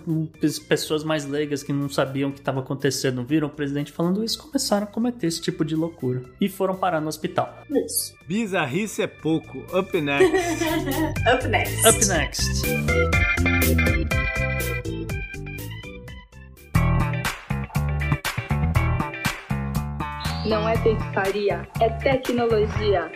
pessoas 0.68 1.04
mais 1.04 1.26
leigas 1.26 1.64
que 1.64 1.74
não 1.74 1.90
sabiam 1.90 2.30
o 2.30 2.34
que 2.34 2.40
estava 2.40 2.60
acontecendo 2.60 3.24
viram 3.24 3.48
o 3.48 3.52
presidente 3.52 3.92
falando 3.92 4.24
isso, 4.24 4.38
começaram 4.38 4.84
a 4.84 4.88
cometer 4.88 5.28
esse 5.28 5.42
tipo 5.42 5.66
de 5.66 5.76
loucura. 5.76 6.24
E 6.40 6.50
foram 6.50 6.76
parar 6.76 7.02
no 7.02 7.08
hospital. 7.08 7.64
Isso. 7.70 8.14
Bizarrice 8.28 9.02
é 9.02 9.08
pouco. 9.08 9.60
Up 9.78 10.00
next. 10.00 10.34
Up 11.34 11.48
next. 11.48 11.88
Up 11.88 12.06
next. 12.06 13.23
Não 20.46 20.68
é 20.68 20.78
pescaria, 20.78 21.66
é 21.80 21.90
tecnologia. 21.90 23.10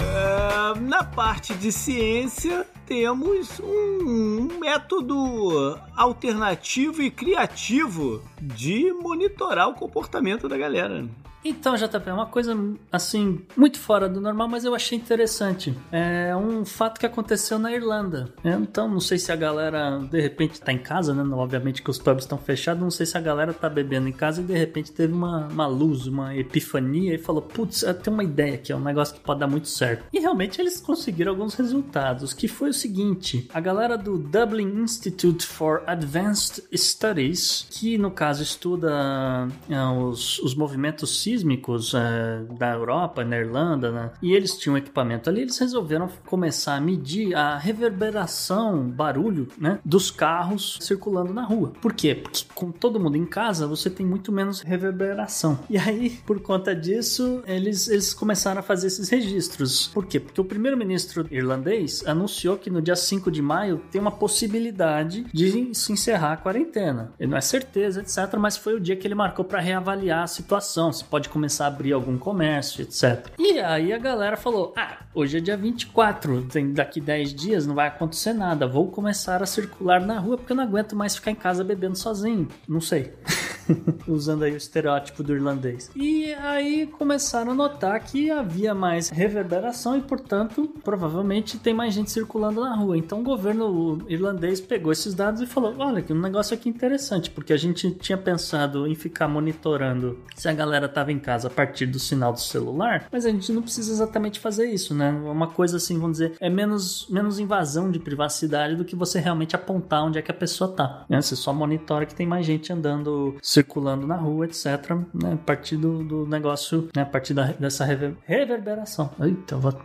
Uh, 0.00 0.80
na 0.80 1.04
parte 1.04 1.52
de 1.54 1.70
ciência, 1.70 2.66
temos 2.86 3.60
um 3.60 4.58
método 4.58 5.78
alternativo 5.94 7.02
e 7.02 7.10
criativo 7.10 8.22
de 8.40 8.90
monitorar 8.94 9.68
o 9.68 9.74
comportamento 9.74 10.48
da 10.48 10.56
galera. 10.56 11.06
Então, 11.44 11.76
JP, 11.76 12.08
é 12.08 12.12
uma 12.12 12.26
coisa 12.26 12.56
assim, 12.90 13.40
muito 13.56 13.78
fora 13.78 14.08
do 14.08 14.20
normal, 14.20 14.48
mas 14.48 14.64
eu 14.64 14.74
achei 14.74 14.98
interessante. 14.98 15.74
É 15.92 16.34
um 16.36 16.64
fato 16.64 16.98
que 16.98 17.06
aconteceu 17.06 17.58
na 17.58 17.72
Irlanda. 17.72 18.32
É, 18.44 18.50
então, 18.50 18.88
não 18.88 19.00
sei 19.00 19.18
se 19.18 19.30
a 19.30 19.36
galera 19.36 19.98
de 19.98 20.20
repente 20.20 20.60
tá 20.60 20.72
em 20.72 20.78
casa, 20.78 21.14
né? 21.14 21.22
Obviamente 21.34 21.82
que 21.82 21.90
os 21.90 21.98
pubs 21.98 22.24
estão 22.24 22.38
fechados, 22.38 22.82
não 22.82 22.90
sei 22.90 23.06
se 23.06 23.16
a 23.16 23.20
galera 23.20 23.52
tá 23.52 23.68
bebendo 23.68 24.08
em 24.08 24.12
casa 24.12 24.40
e 24.40 24.44
de 24.44 24.56
repente 24.56 24.92
teve 24.92 25.12
uma, 25.12 25.46
uma 25.46 25.66
luz, 25.66 26.06
uma 26.06 26.34
epifania 26.36 27.14
e 27.14 27.18
falou: 27.18 27.42
putz, 27.42 27.82
eu 27.82 27.94
tenho 27.94 28.14
uma 28.14 28.24
ideia 28.24 28.54
aqui, 28.54 28.72
é 28.72 28.76
um 28.76 28.80
negócio 28.80 29.14
que 29.14 29.20
pode 29.20 29.40
dar 29.40 29.46
muito 29.46 29.68
certo. 29.68 30.04
E 30.12 30.18
realmente 30.18 30.60
eles 30.60 30.80
conseguiram 30.80 31.32
alguns 31.32 31.54
resultados, 31.54 32.32
que 32.32 32.48
foi 32.48 32.70
o 32.70 32.74
seguinte: 32.74 33.48
a 33.52 33.60
galera 33.60 33.96
do 33.96 34.18
Dublin 34.18 34.82
Institute 34.82 35.46
for 35.46 35.82
Advanced 35.86 36.64
Studies, 36.74 37.66
que 37.70 37.96
no 37.96 38.10
caso 38.10 38.42
estuda 38.42 39.48
uh, 39.70 40.08
os, 40.08 40.38
os 40.40 40.54
movimentos 40.54 41.20
sísmicos 41.28 41.92
é, 41.94 42.42
da 42.58 42.72
Europa, 42.72 43.22
na 43.22 43.38
Irlanda, 43.38 43.92
né? 43.92 44.10
e 44.22 44.32
eles 44.32 44.56
tinham 44.56 44.78
equipamento 44.78 45.28
ali, 45.28 45.42
eles 45.42 45.58
resolveram 45.58 46.08
começar 46.24 46.76
a 46.76 46.80
medir 46.80 47.34
a 47.34 47.58
reverberação, 47.58 48.88
barulho, 48.88 49.48
né, 49.58 49.78
dos 49.84 50.10
carros 50.10 50.78
circulando 50.80 51.34
na 51.34 51.44
rua. 51.44 51.72
Por 51.82 51.92
quê? 51.92 52.14
Porque 52.14 52.44
com 52.54 52.70
todo 52.70 52.98
mundo 52.98 53.16
em 53.16 53.26
casa, 53.26 53.66
você 53.66 53.90
tem 53.90 54.06
muito 54.06 54.32
menos 54.32 54.62
reverberação. 54.62 55.58
E 55.68 55.76
aí, 55.76 56.18
por 56.26 56.40
conta 56.40 56.74
disso, 56.74 57.42
eles, 57.46 57.88
eles 57.88 58.14
começaram 58.14 58.60
a 58.60 58.62
fazer 58.62 58.86
esses 58.86 59.08
registros. 59.08 59.88
Por 59.88 60.06
quê? 60.06 60.18
Porque 60.18 60.40
o 60.40 60.44
primeiro-ministro 60.44 61.26
irlandês 61.30 62.02
anunciou 62.06 62.56
que 62.56 62.70
no 62.70 62.80
dia 62.80 62.96
5 62.96 63.30
de 63.30 63.42
maio 63.42 63.82
tem 63.90 64.00
uma 64.00 64.10
possibilidade 64.10 65.26
de 65.32 65.74
se 65.74 65.92
encerrar 65.92 66.32
a 66.32 66.36
quarentena. 66.36 67.12
Ele 67.18 67.30
não 67.30 67.38
é 67.38 67.42
certeza, 67.42 68.00
etc, 68.00 68.38
mas 68.38 68.56
foi 68.56 68.74
o 68.74 68.80
dia 68.80 68.96
que 68.96 69.06
ele 69.06 69.14
marcou 69.14 69.44
para 69.44 69.60
reavaliar 69.60 70.22
a 70.22 70.26
situação, 70.26 70.92
se 70.92 71.04
pode 71.04 71.17
pode 71.18 71.28
começar 71.30 71.64
a 71.64 71.68
abrir 71.68 71.92
algum 71.92 72.16
comércio, 72.16 72.82
etc. 72.82 73.26
E 73.36 73.58
aí 73.58 73.92
a 73.92 73.98
galera 73.98 74.36
falou: 74.36 74.72
ah, 74.76 74.98
hoje 75.12 75.38
é 75.38 75.40
dia 75.40 75.56
24, 75.56 76.42
tem, 76.42 76.72
daqui 76.72 77.00
10 77.00 77.34
dias 77.34 77.66
não 77.66 77.74
vai 77.74 77.88
acontecer 77.88 78.32
nada, 78.32 78.68
vou 78.68 78.88
começar 78.88 79.42
a 79.42 79.46
circular 79.46 80.00
na 80.00 80.20
rua 80.20 80.38
porque 80.38 80.52
eu 80.52 80.56
não 80.56 80.62
aguento 80.62 80.94
mais 80.94 81.16
ficar 81.16 81.32
em 81.32 81.34
casa 81.34 81.64
bebendo 81.64 81.98
sozinho. 81.98 82.46
Não 82.68 82.80
sei. 82.80 83.12
Usando 84.06 84.44
aí 84.44 84.52
o 84.52 84.56
estereótipo 84.56 85.22
do 85.22 85.34
irlandês. 85.34 85.90
E 85.94 86.32
aí 86.34 86.86
começaram 86.86 87.52
a 87.52 87.54
notar 87.54 88.00
que 88.00 88.30
havia 88.30 88.74
mais 88.74 89.08
reverberação 89.08 89.96
e, 89.96 90.02
portanto, 90.02 90.72
provavelmente 90.82 91.58
tem 91.58 91.74
mais 91.74 91.94
gente 91.94 92.10
circulando 92.10 92.60
na 92.60 92.74
rua. 92.74 92.96
Então 92.96 93.20
o 93.20 93.24
governo 93.24 94.02
irlandês 94.08 94.60
pegou 94.60 94.92
esses 94.92 95.14
dados 95.14 95.40
e 95.40 95.46
falou: 95.46 95.74
olha, 95.78 96.02
que 96.02 96.12
um 96.12 96.20
negócio 96.20 96.54
aqui 96.54 96.68
interessante, 96.68 97.30
porque 97.30 97.52
a 97.52 97.56
gente 97.56 97.90
tinha 97.92 98.18
pensado 98.18 98.86
em 98.86 98.94
ficar 98.94 99.28
monitorando 99.28 100.18
se 100.34 100.48
a 100.48 100.52
galera 100.52 100.86
estava 100.86 101.12
em 101.12 101.18
casa 101.18 101.48
a 101.48 101.50
partir 101.50 101.86
do 101.86 101.98
sinal 101.98 102.32
do 102.32 102.40
celular, 102.40 103.06
mas 103.10 103.26
a 103.26 103.30
gente 103.30 103.52
não 103.52 103.62
precisa 103.62 103.92
exatamente 103.92 104.40
fazer 104.40 104.66
isso, 104.66 104.94
né? 104.94 105.10
Uma 105.10 105.48
coisa 105.48 105.76
assim, 105.76 105.98
vamos 105.98 106.18
dizer, 106.18 106.34
é 106.40 106.48
menos, 106.48 107.06
menos 107.08 107.38
invasão 107.38 107.90
de 107.90 107.98
privacidade 107.98 108.76
do 108.76 108.84
que 108.84 108.96
você 108.96 109.18
realmente 109.18 109.54
apontar 109.56 110.04
onde 110.04 110.18
é 110.18 110.22
que 110.22 110.30
a 110.30 110.34
pessoa 110.34 110.70
tá. 110.70 111.04
Né? 111.08 111.20
Você 111.20 111.36
só 111.36 111.52
monitora 111.52 112.06
que 112.06 112.14
tem 112.14 112.26
mais 112.26 112.46
gente 112.46 112.72
andando, 112.72 113.36
circulando 113.58 114.06
na 114.06 114.16
rua, 114.16 114.46
etc. 114.46 114.66
Né? 115.12 115.34
A 115.34 115.36
partir 115.36 115.76
do, 115.76 116.02
do 116.04 116.26
negócio, 116.26 116.88
né? 116.94 117.02
a 117.02 117.06
partir 117.06 117.34
da, 117.34 117.46
dessa 117.52 117.84
rever, 117.84 118.14
reverberação. 118.24 119.10
Eita, 119.20 119.56
eu 119.56 119.60
vou. 119.60 119.72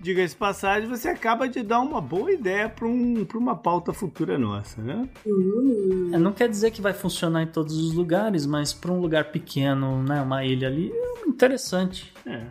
Diga-se 0.00 0.36
passagem, 0.36 0.86
você 0.86 1.08
acaba 1.08 1.48
de 1.48 1.62
dar 1.62 1.80
uma 1.80 1.98
boa 1.98 2.30
ideia 2.30 2.68
para 2.68 2.86
um, 2.86 3.26
uma 3.36 3.56
pauta 3.56 3.90
futura 3.90 4.38
nossa, 4.38 4.82
né? 4.82 5.08
É, 6.12 6.18
não 6.18 6.30
quer 6.30 6.46
dizer 6.46 6.72
que 6.72 6.82
vai 6.82 6.92
funcionar 6.92 7.42
em 7.42 7.46
todos 7.46 7.74
os 7.74 7.94
lugares, 7.94 8.44
mas 8.44 8.70
para 8.70 8.92
um 8.92 9.00
lugar 9.00 9.32
pequeno, 9.32 10.02
né, 10.02 10.20
uma 10.20 10.44
ilha 10.44 10.68
ali, 10.68 10.92
é 10.92 11.26
interessante. 11.26 12.12
É. 12.26 12.42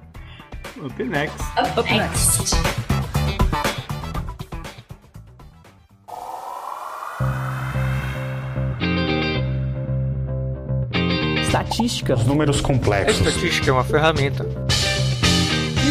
Up 0.84 1.04
next. 1.04 1.38
Up, 1.60 1.80
Up 1.80 1.94
next. 1.94 2.93
Estatística. 11.64 12.14
Os 12.16 12.26
números 12.26 12.62
complexos. 12.62 13.26
A 13.26 13.30
estatística 13.30 13.70
é 13.70 13.74
uma 13.74 13.84
ferramenta 13.84 14.46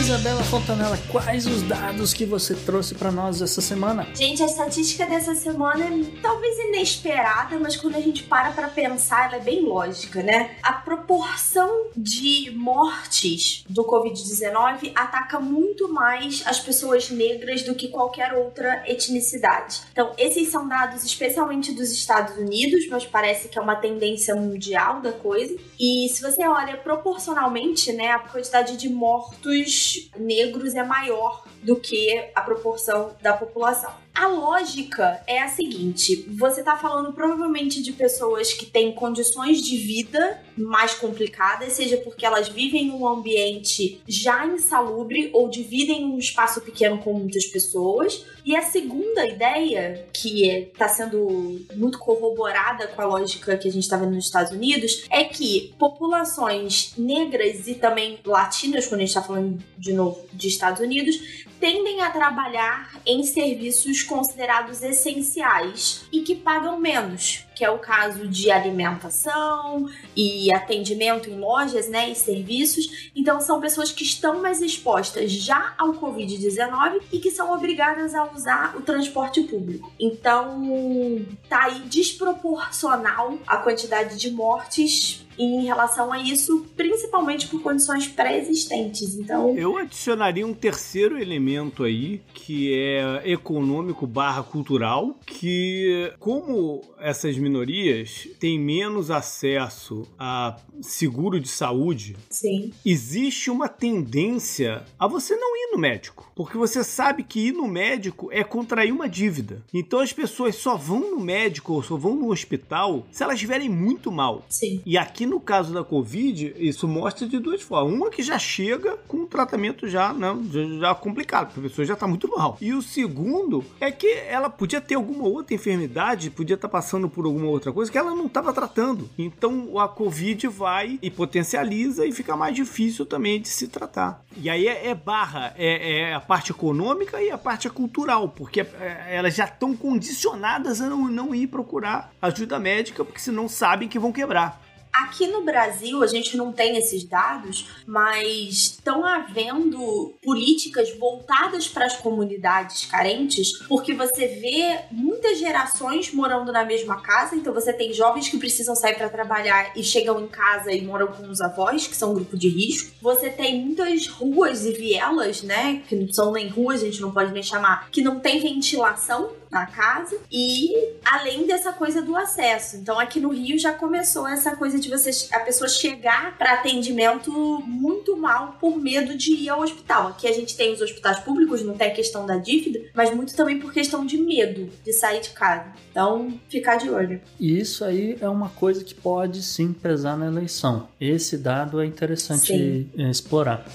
Isabela 0.02 0.42
Fontanella, 0.42 0.98
quais 1.12 1.46
os 1.46 1.62
dados 1.62 2.12
que 2.12 2.26
você 2.26 2.56
trouxe 2.56 2.92
para 2.92 3.12
nós 3.12 3.40
essa 3.40 3.60
semana? 3.60 4.04
Gente, 4.12 4.42
a 4.42 4.46
estatística 4.46 5.06
dessa 5.06 5.32
semana 5.36 5.84
é 5.84 6.20
talvez 6.20 6.58
inesperada, 6.58 7.56
mas 7.60 7.76
quando 7.76 7.94
a 7.94 8.00
gente 8.00 8.24
para 8.24 8.50
para 8.50 8.66
pensar, 8.66 9.26
ela 9.26 9.36
é 9.36 9.44
bem 9.44 9.62
lógica, 9.62 10.20
né? 10.20 10.56
A 10.60 10.72
proporção 10.72 11.86
de 11.96 12.50
mortes 12.50 13.64
do 13.68 13.84
Covid-19 13.84 14.90
ataca 14.92 15.38
muito 15.38 15.88
mais 15.92 16.42
as 16.46 16.58
pessoas 16.58 17.08
negras 17.08 17.62
do 17.62 17.76
que 17.76 17.86
qualquer 17.86 18.32
outra 18.32 18.82
etnicidade. 18.88 19.82
Então, 19.92 20.12
esses 20.18 20.48
são 20.48 20.66
dados 20.66 21.04
especialmente 21.04 21.70
dos 21.70 21.92
Estados 21.92 22.36
Unidos, 22.36 22.88
mas 22.90 23.06
parece 23.06 23.48
que 23.48 23.56
é 23.56 23.62
uma 23.62 23.76
tendência 23.76 24.34
mundial 24.34 25.00
da 25.00 25.12
coisa. 25.12 25.56
E 25.78 26.08
se 26.08 26.20
você 26.20 26.44
olha 26.44 26.76
proporcionalmente, 26.76 27.92
né, 27.92 28.10
a 28.10 28.18
quantidade 28.18 28.76
de 28.76 28.88
mortos 28.88 29.91
negros 30.16 30.74
é 30.74 30.82
maior 30.82 31.44
do 31.62 31.76
que 31.76 32.30
a 32.34 32.40
proporção 32.40 33.14
da 33.20 33.32
população. 33.32 33.92
A 34.14 34.26
lógica 34.26 35.22
é 35.26 35.40
a 35.40 35.48
seguinte: 35.48 36.26
você 36.28 36.60
está 36.60 36.76
falando 36.76 37.12
provavelmente 37.12 37.82
de 37.82 37.92
pessoas 37.92 38.52
que 38.52 38.66
têm 38.66 38.92
condições 38.92 39.62
de 39.62 39.76
vida 39.76 40.42
mais 40.56 40.94
complicadas, 40.94 41.72
seja 41.72 41.96
porque 41.96 42.26
elas 42.26 42.48
vivem 42.48 42.88
num 42.88 43.06
ambiente 43.08 44.00
já 44.06 44.46
insalubre 44.46 45.30
ou 45.32 45.48
dividem 45.48 46.04
um 46.04 46.18
espaço 46.18 46.60
pequeno 46.60 46.98
com 46.98 47.14
muitas 47.14 47.46
pessoas. 47.46 48.26
E 48.44 48.54
a 48.54 48.62
segunda 48.62 49.26
ideia, 49.26 50.06
que 50.12 50.46
está 50.46 50.88
sendo 50.88 51.64
muito 51.74 51.98
corroborada 51.98 52.88
com 52.88 53.00
a 53.00 53.06
lógica 53.06 53.56
que 53.56 53.68
a 53.68 53.72
gente 53.72 53.84
está 53.84 53.96
vendo 53.96 54.14
nos 54.14 54.26
Estados 54.26 54.52
Unidos, 54.52 55.04
é 55.10 55.24
que 55.24 55.72
populações 55.78 56.92
negras 56.98 57.66
e 57.66 57.74
também 57.74 58.18
latinas, 58.24 58.86
quando 58.86 59.00
a 59.00 59.04
gente 59.04 59.08
está 59.08 59.22
falando 59.22 59.62
de 59.78 59.92
novo 59.92 60.26
de 60.32 60.48
Estados 60.48 60.80
Unidos, 60.80 61.46
tendem 61.62 62.00
a 62.00 62.10
trabalhar 62.10 62.90
em 63.06 63.22
serviços 63.22 64.02
considerados 64.02 64.82
essenciais 64.82 66.04
e 66.10 66.22
que 66.22 66.34
pagam 66.34 66.76
menos, 66.80 67.46
que 67.54 67.64
é 67.64 67.70
o 67.70 67.78
caso 67.78 68.26
de 68.26 68.50
alimentação 68.50 69.88
e 70.16 70.52
atendimento 70.52 71.30
em 71.30 71.38
lojas, 71.38 71.88
né, 71.88 72.10
e 72.10 72.16
serviços. 72.16 73.12
Então 73.14 73.40
são 73.40 73.60
pessoas 73.60 73.92
que 73.92 74.02
estão 74.02 74.42
mais 74.42 74.60
expostas 74.60 75.30
já 75.30 75.72
ao 75.78 75.94
COVID-19 75.94 77.00
e 77.12 77.20
que 77.20 77.30
são 77.30 77.54
obrigadas 77.54 78.12
a 78.12 78.28
usar 78.32 78.76
o 78.76 78.82
transporte 78.82 79.42
público. 79.42 79.92
Então 80.00 81.24
tá 81.48 81.66
aí 81.66 81.78
desproporcional 81.82 83.38
a 83.46 83.58
quantidade 83.58 84.18
de 84.18 84.32
mortes 84.32 85.24
em 85.42 85.64
relação 85.64 86.12
a 86.12 86.20
isso, 86.20 86.66
principalmente 86.76 87.48
por 87.48 87.62
condições 87.62 88.06
pré-existentes. 88.06 89.14
Então, 89.16 89.56
eu 89.56 89.76
adicionaria 89.76 90.46
um 90.46 90.54
terceiro 90.54 91.18
elemento 91.18 91.84
aí, 91.84 92.20
que 92.32 92.72
é 92.74 93.30
econômico 93.30 94.06
barra 94.06 94.42
cultural, 94.42 95.16
que 95.26 96.12
como 96.18 96.82
essas 96.98 97.36
minorias 97.36 98.28
têm 98.38 98.58
menos 98.58 99.10
acesso 99.10 100.06
a 100.18 100.56
seguro 100.80 101.40
de 101.40 101.48
saúde, 101.48 102.16
Sim. 102.30 102.72
existe 102.84 103.50
uma 103.50 103.68
tendência 103.68 104.84
a 104.98 105.06
você 105.06 105.36
não 105.36 105.56
ir 105.56 105.72
no 105.72 105.78
médico, 105.78 106.30
porque 106.34 106.56
você 106.56 106.84
sabe 106.84 107.22
que 107.22 107.48
ir 107.48 107.52
no 107.52 107.66
médico 107.66 108.28
é 108.30 108.44
contrair 108.44 108.92
uma 108.92 109.08
dívida. 109.08 109.62
Então 109.72 110.00
as 110.00 110.12
pessoas 110.12 110.56
só 110.56 110.76
vão 110.76 111.12
no 111.12 111.20
médico 111.20 111.72
ou 111.72 111.82
só 111.82 111.96
vão 111.96 112.14
no 112.14 112.30
hospital 112.30 113.06
se 113.10 113.22
elas 113.22 113.34
estiverem 113.34 113.68
muito 113.68 114.10
mal. 114.10 114.44
Sim. 114.48 114.80
E 114.84 114.96
aqui 114.96 115.26
no 115.32 115.40
caso 115.40 115.72
da 115.72 115.82
Covid, 115.82 116.54
isso 116.58 116.86
mostra 116.86 117.26
de 117.26 117.38
duas 117.38 117.62
formas. 117.62 117.94
Uma 117.94 118.10
que 118.10 118.22
já 118.22 118.38
chega 118.38 118.98
com 119.08 119.18
um 119.18 119.26
tratamento 119.26 119.88
já, 119.88 120.12
né, 120.12 120.36
já, 120.78 120.94
complicado, 120.94 121.52
a 121.56 121.62
pessoa 121.62 121.86
já 121.86 121.94
está 121.94 122.06
muito 122.06 122.28
mal. 122.28 122.58
E 122.60 122.74
o 122.74 122.82
segundo 122.82 123.64
é 123.80 123.90
que 123.90 124.06
ela 124.28 124.50
podia 124.50 124.80
ter 124.80 124.94
alguma 124.94 125.24
outra 125.24 125.54
enfermidade, 125.54 126.30
podia 126.30 126.54
estar 126.54 126.68
tá 126.68 126.72
passando 126.72 127.08
por 127.08 127.24
alguma 127.24 127.46
outra 127.46 127.72
coisa 127.72 127.90
que 127.90 127.96
ela 127.96 128.14
não 128.14 128.26
estava 128.26 128.52
tratando. 128.52 129.08
Então 129.16 129.78
a 129.78 129.88
Covid 129.88 130.48
vai 130.48 130.98
e 131.00 131.10
potencializa 131.10 132.04
e 132.04 132.12
fica 132.12 132.36
mais 132.36 132.54
difícil 132.54 133.06
também 133.06 133.40
de 133.40 133.48
se 133.48 133.68
tratar. 133.68 134.22
E 134.36 134.50
aí 134.50 134.68
é, 134.68 134.88
é 134.88 134.94
barra, 134.94 135.54
é, 135.56 136.10
é, 136.10 136.14
a 136.14 136.20
parte 136.20 136.52
econômica 136.52 137.22
e 137.22 137.30
a 137.30 137.38
parte 137.38 137.70
cultural, 137.70 138.28
porque 138.28 138.60
é, 138.60 139.16
elas 139.16 139.34
já 139.34 139.46
estão 139.46 139.74
condicionadas 139.74 140.82
a 140.82 140.90
não, 140.90 141.08
não 141.08 141.34
ir 141.34 141.46
procurar 141.46 142.12
ajuda 142.20 142.58
médica, 142.58 143.02
porque 143.02 143.20
senão 143.20 143.48
sabem 143.48 143.88
que 143.88 143.98
vão 143.98 144.12
quebrar. 144.12 144.61
Aqui 144.92 145.26
no 145.26 145.42
Brasil, 145.42 146.02
a 146.02 146.06
gente 146.06 146.36
não 146.36 146.52
tem 146.52 146.76
esses 146.76 147.02
dados, 147.02 147.66
mas 147.86 148.76
estão 148.76 149.06
havendo 149.06 150.14
políticas 150.22 150.94
voltadas 150.98 151.66
para 151.66 151.86
as 151.86 151.96
comunidades 151.96 152.84
carentes, 152.84 153.58
porque 153.68 153.94
você 153.94 154.26
vê 154.26 154.80
muitas 154.90 155.38
gerações 155.38 156.12
morando 156.12 156.52
na 156.52 156.62
mesma 156.62 157.00
casa, 157.00 157.34
então 157.34 157.54
você 157.54 157.72
tem 157.72 157.90
jovens 157.94 158.28
que 158.28 158.36
precisam 158.36 158.76
sair 158.76 158.94
para 158.94 159.08
trabalhar 159.08 159.72
e 159.74 159.82
chegam 159.82 160.20
em 160.20 160.28
casa 160.28 160.70
e 160.70 160.82
moram 160.82 161.06
com 161.06 161.26
os 161.26 161.40
avós, 161.40 161.86
que 161.86 161.96
são 161.96 162.10
um 162.10 162.14
grupo 162.14 162.36
de 162.36 162.50
risco. 162.50 162.92
Você 163.00 163.30
tem 163.30 163.64
muitas 163.64 164.06
ruas 164.06 164.66
e 164.66 164.72
vielas, 164.72 165.42
né, 165.42 165.82
que 165.88 165.96
não 165.96 166.12
são 166.12 166.32
nem 166.32 166.48
ruas, 166.48 166.82
a 166.82 166.86
gente 166.86 167.00
não 167.00 167.12
pode 167.12 167.32
nem 167.32 167.42
chamar, 167.42 167.88
que 167.90 168.02
não 168.02 168.20
tem 168.20 168.40
ventilação 168.40 169.30
na 169.52 169.66
casa 169.66 170.16
e 170.32 170.72
além 171.04 171.46
dessa 171.46 171.72
coisa 171.72 172.00
do 172.00 172.16
acesso. 172.16 172.76
Então 172.76 172.98
aqui 172.98 173.20
no 173.20 173.28
Rio 173.28 173.58
já 173.58 173.72
começou 173.74 174.26
essa 174.26 174.56
coisa 174.56 174.78
de 174.80 174.88
você 174.88 175.10
a 175.30 175.40
pessoa 175.40 175.68
chegar 175.68 176.38
para 176.38 176.54
atendimento 176.54 177.30
muito 177.66 178.16
mal 178.16 178.56
por 178.58 178.76
medo 178.78 179.14
de 179.14 179.32
ir 179.32 179.50
ao 179.50 179.60
hospital. 179.60 180.08
Aqui 180.08 180.26
a 180.26 180.32
gente 180.32 180.56
tem 180.56 180.72
os 180.72 180.80
hospitais 180.80 181.18
públicos, 181.18 181.62
não 181.62 181.74
tem 181.74 181.88
a 181.88 181.94
questão 181.94 182.24
da 182.24 182.38
dívida, 182.38 182.80
mas 182.94 183.14
muito 183.14 183.36
também 183.36 183.60
por 183.60 183.72
questão 183.72 184.06
de 184.06 184.16
medo 184.16 184.70
de 184.82 184.92
sair 184.92 185.20
de 185.20 185.30
casa. 185.30 185.66
Então, 185.90 186.40
ficar 186.48 186.76
de 186.76 186.88
olho. 186.88 187.20
E 187.38 187.60
isso 187.60 187.84
aí 187.84 188.16
é 188.20 188.28
uma 188.28 188.48
coisa 188.48 188.82
que 188.82 188.94
pode 188.94 189.42
sim 189.42 189.72
pesar 189.72 190.16
na 190.16 190.26
eleição. 190.26 190.88
Esse 190.98 191.36
dado 191.36 191.80
é 191.80 191.84
interessante 191.84 192.46
sim. 192.46 192.90
explorar. 193.10 193.66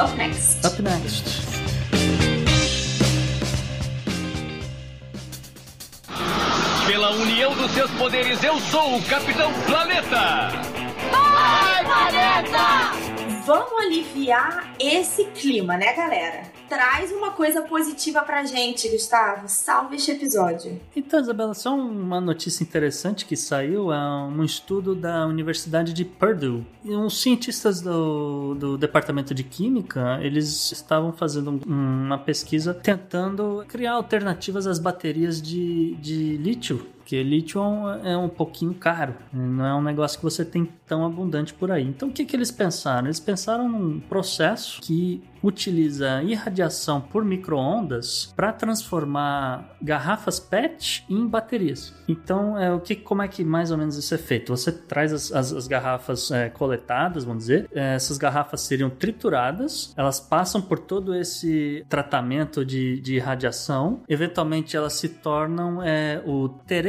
Up 0.00 0.16
next. 0.16 0.66
Up 0.66 0.82
next. 0.82 1.77
Pela 6.88 7.10
união 7.10 7.54
dos 7.54 7.70
seus 7.72 7.90
poderes, 7.90 8.42
eu 8.42 8.58
sou 8.60 8.96
o 8.96 9.02
Capitão 9.02 9.52
Planeta! 9.66 10.48
Vai, 11.12 11.84
Planeta! 11.84 13.44
Vamos 13.44 13.84
aliviar 13.84 14.74
esse 14.80 15.26
clima, 15.26 15.76
né, 15.76 15.92
galera? 15.92 16.44
Traz 16.68 17.10
uma 17.12 17.30
coisa 17.30 17.62
positiva 17.62 18.20
pra 18.22 18.44
gente, 18.44 18.88
Gustavo. 18.90 19.48
Salve 19.48 19.96
este 19.96 20.10
episódio. 20.10 20.78
Então, 20.94 21.18
Isabela, 21.20 21.54
só 21.54 21.74
uma 21.74 22.20
notícia 22.20 22.62
interessante 22.62 23.24
que 23.24 23.36
saiu 23.36 23.92
é 23.92 23.98
um 23.98 24.44
estudo 24.44 24.94
da 24.94 25.26
Universidade 25.26 25.92
de 25.92 26.04
Purdue. 26.04 26.66
E 26.84 26.94
uns 26.94 27.20
cientistas 27.22 27.80
do, 27.80 28.54
do 28.54 28.76
Departamento 28.76 29.34
de 29.34 29.44
Química, 29.44 30.18
eles 30.20 30.70
estavam 30.70 31.12
fazendo 31.12 31.60
uma 31.66 32.18
pesquisa 32.18 32.74
tentando 32.74 33.64
criar 33.66 33.92
alternativas 33.92 34.66
às 34.66 34.78
baterias 34.78 35.40
de, 35.40 35.94
de 35.96 36.36
lítio 36.36 36.86
porque 37.08 37.22
lítio 37.22 37.62
é 38.04 38.14
um 38.18 38.28
pouquinho 38.28 38.74
caro, 38.74 39.14
não 39.32 39.64
é 39.64 39.74
um 39.74 39.80
negócio 39.80 40.18
que 40.18 40.22
você 40.22 40.44
tem 40.44 40.68
tão 40.86 41.06
abundante 41.06 41.54
por 41.54 41.70
aí. 41.70 41.82
Então 41.82 42.10
o 42.10 42.12
que, 42.12 42.22
que 42.22 42.36
eles 42.36 42.50
pensaram? 42.50 43.06
Eles 43.06 43.18
pensaram 43.18 43.66
num 43.66 43.98
processo 43.98 44.78
que 44.82 45.22
utiliza 45.42 46.22
irradiação 46.22 47.00
por 47.00 47.24
microondas 47.24 48.32
para 48.36 48.52
transformar 48.52 49.76
garrafas 49.80 50.40
PET 50.40 51.04
em 51.08 51.26
baterias. 51.26 51.94
Então, 52.08 52.58
é 52.58 52.72
o 52.72 52.80
que, 52.80 52.96
como 52.96 53.22
é 53.22 53.28
que 53.28 53.44
mais 53.44 53.70
ou 53.70 53.78
menos 53.78 53.96
isso 53.96 54.14
é 54.14 54.18
feito? 54.18 54.54
Você 54.56 54.72
traz 54.72 55.12
as, 55.12 55.32
as, 55.32 55.52
as 55.52 55.68
garrafas 55.68 56.30
é, 56.30 56.48
coletadas, 56.48 57.24
vamos 57.24 57.44
dizer, 57.44 57.68
é, 57.72 57.94
essas 57.94 58.18
garrafas 58.18 58.62
seriam 58.62 58.90
trituradas, 58.90 59.92
elas 59.96 60.18
passam 60.20 60.60
por 60.60 60.78
todo 60.78 61.14
esse 61.14 61.84
tratamento 61.88 62.64
de, 62.64 63.00
de 63.00 63.14
irradiação, 63.16 64.02
eventualmente 64.08 64.76
elas 64.76 64.94
se 64.94 65.08
tornam 65.08 65.82
é, 65.82 66.22
o 66.26 66.48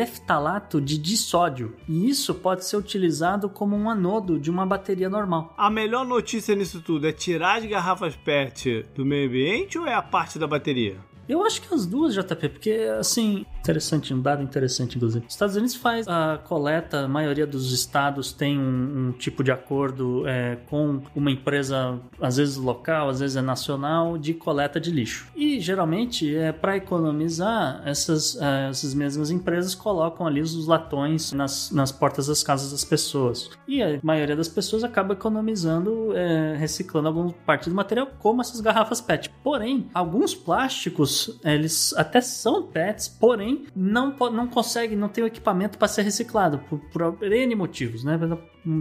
tereftalato 0.10 0.82
de 0.82 0.98
dissódio, 0.98 1.76
e 1.88 2.10
isso 2.10 2.34
pode 2.34 2.66
ser 2.66 2.78
utilizado 2.78 3.48
como 3.48 3.76
um 3.76 3.90
anodo 3.90 4.40
de 4.40 4.50
uma 4.50 4.66
bateria 4.66 5.10
normal. 5.10 5.54
A 5.58 5.70
melhor 5.70 6.06
notícia 6.06 6.56
nisso 6.56 6.82
tudo 6.82 7.08
é 7.08 7.12
tirar 7.12 7.60
as 7.60 7.66
garrafas 7.66 8.16
PET 8.16 8.86
do 8.96 9.06
meio 9.06 9.28
ambiente 9.28 9.78
ou 9.78 9.86
é 9.86 9.94
a 9.94 10.02
parte 10.02 10.40
da 10.40 10.48
bateria? 10.48 10.98
Eu 11.28 11.46
acho 11.46 11.62
que 11.62 11.72
as 11.72 11.86
duas, 11.86 12.16
JP, 12.16 12.50
porque, 12.50 12.72
assim, 13.00 13.46
interessante, 13.70 14.14
um 14.14 14.22
dado 14.22 14.42
interessante, 14.42 14.98
inclusive. 14.98 15.26
Os 15.28 15.34
Estados 15.34 15.56
Unidos 15.56 15.76
faz 15.76 16.08
a 16.08 16.40
coleta, 16.44 17.02
a 17.02 17.08
maioria 17.08 17.46
dos 17.46 17.72
estados 17.72 18.32
tem 18.34 18.58
um, 18.58 19.10
um 19.10 19.12
tipo 19.12 19.44
de 19.44 19.52
acordo 19.52 20.28
é, 20.28 20.58
com 20.68 21.02
uma 21.16 21.30
empresa, 21.30 22.00
às 22.20 22.38
vezes 22.38 22.58
local, 22.58 23.10
às 23.10 23.20
vezes 23.20 23.38
é 23.38 23.42
nacional, 23.42 24.18
de 24.18 24.34
coleta 24.34 24.80
de 24.80 24.92
lixo. 24.92 25.28
E, 25.36 25.60
geralmente, 25.60 26.36
é 26.36 26.52
para 26.52 26.76
economizar, 26.78 27.82
essas, 27.86 28.36
é, 28.42 28.70
essas 28.70 28.94
mesmas 28.94 29.30
empresas 29.30 29.76
colocam 29.76 30.26
ali 30.26 30.42
os 30.42 30.66
latões 30.66 31.32
nas, 31.32 31.72
nas 31.72 31.92
portas 31.92 32.28
das 32.28 32.42
casas 32.42 32.72
das 32.72 32.84
pessoas. 32.84 33.50
E 33.68 33.84
a 33.84 34.00
maioria 34.02 34.36
das 34.36 34.48
pessoas 34.48 34.84
acaba 34.84 35.14
economizando, 35.14 36.16
é, 36.16 36.56
reciclando 36.58 37.08
alguma 37.08 37.32
parte 37.46 37.70
do 37.70 37.76
material, 37.76 38.08
como 38.20 38.42
essas 38.42 38.62
garrafas 38.62 39.00
PET. 39.00 39.30
Porém, 39.44 39.88
alguns 39.94 40.34
plásticos 40.34 41.40
eles 41.44 41.94
até 41.94 42.22
são 42.22 42.64
pets, 42.64 43.08
porém 43.08 43.59
não, 43.76 44.16
não 44.32 44.48
conseguem, 44.48 44.98
não 44.98 45.10
tem 45.10 45.24
o 45.24 45.28
equipamento 45.28 45.78
para 45.78 45.88
ser 45.88 46.04
reciclado 46.04 46.60
por, 46.70 46.80
por 46.92 47.24
N 47.24 47.56
motivos, 47.56 48.04
né? 48.04 48.20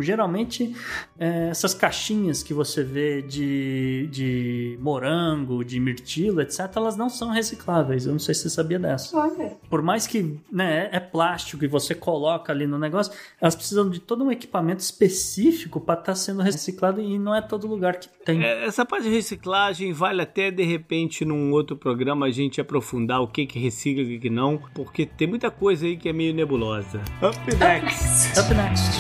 Geralmente, 0.01 0.75
é, 1.19 1.49
essas 1.51 1.73
caixinhas 1.73 2.43
que 2.43 2.53
você 2.53 2.83
vê 2.83 3.23
de, 3.23 4.09
de 4.11 4.79
morango, 4.81 5.65
de 5.65 5.79
mirtilo, 5.79 6.41
etc., 6.41 6.71
elas 6.75 6.97
não 6.97 7.09
são 7.09 7.31
recicláveis. 7.31 8.05
Eu 8.05 8.13
não 8.13 8.19
sei 8.19 8.35
se 8.35 8.43
você 8.43 8.51
sabia 8.51 8.79
dessa. 8.79 9.17
Olha. 9.17 9.57
Por 9.71 9.81
mais 9.81 10.07
que 10.07 10.39
né, 10.51 10.89
é 10.93 10.99
plástico 10.99 11.65
e 11.65 11.69
você 11.69 11.95
coloca 11.95 12.53
ali 12.53 12.67
no 12.67 12.79
negócio, 12.79 13.13
elas 13.41 13.55
precisam 13.55 13.89
de 13.89 14.01
todo 14.01 14.25
um 14.25 14.33
equipamento 14.33 14.81
específico 14.81 15.81
para 15.81 16.01
estar 16.01 16.13
tá 16.13 16.15
sendo 16.15 16.43
reciclado 16.43 17.01
e 17.01 17.19
não 17.19 17.35
é 17.35 17.41
todo 17.41 17.67
lugar 17.67 17.97
que 17.99 18.09
tem. 18.25 18.43
É, 18.43 18.65
essa 18.65 18.85
parte 18.85 19.05
de 19.05 19.11
reciclagem 19.11 19.93
vale 19.93 20.23
até 20.23 20.51
de 20.51 20.65
repente 20.65 21.25
num 21.25 21.53
outro 21.53 21.77
programa 21.77 22.27
a 22.27 22.31
gente 22.31 22.61
aprofundar 22.61 23.21
o 23.21 23.29
que 23.29 23.47
que 23.47 23.59
recicla 23.59 24.03
e 24.03 24.17
o 24.17 24.21
que 24.21 24.31
não, 24.31 24.58
porque 24.75 25.07
tem 25.07 25.27
muita 25.29 25.51
coisa 25.51 25.87
aí 25.87 25.97
que 25.97 26.09
é 26.09 26.13
meio 26.13 26.35
nebulosa. 26.35 27.01
Up 27.23 27.57
next. 27.57 28.39
Up 28.39 28.55
next. 28.55 28.99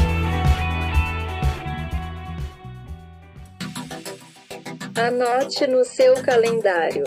Anote 4.98 5.66
no 5.66 5.84
seu 5.84 6.14
calendário. 6.22 7.04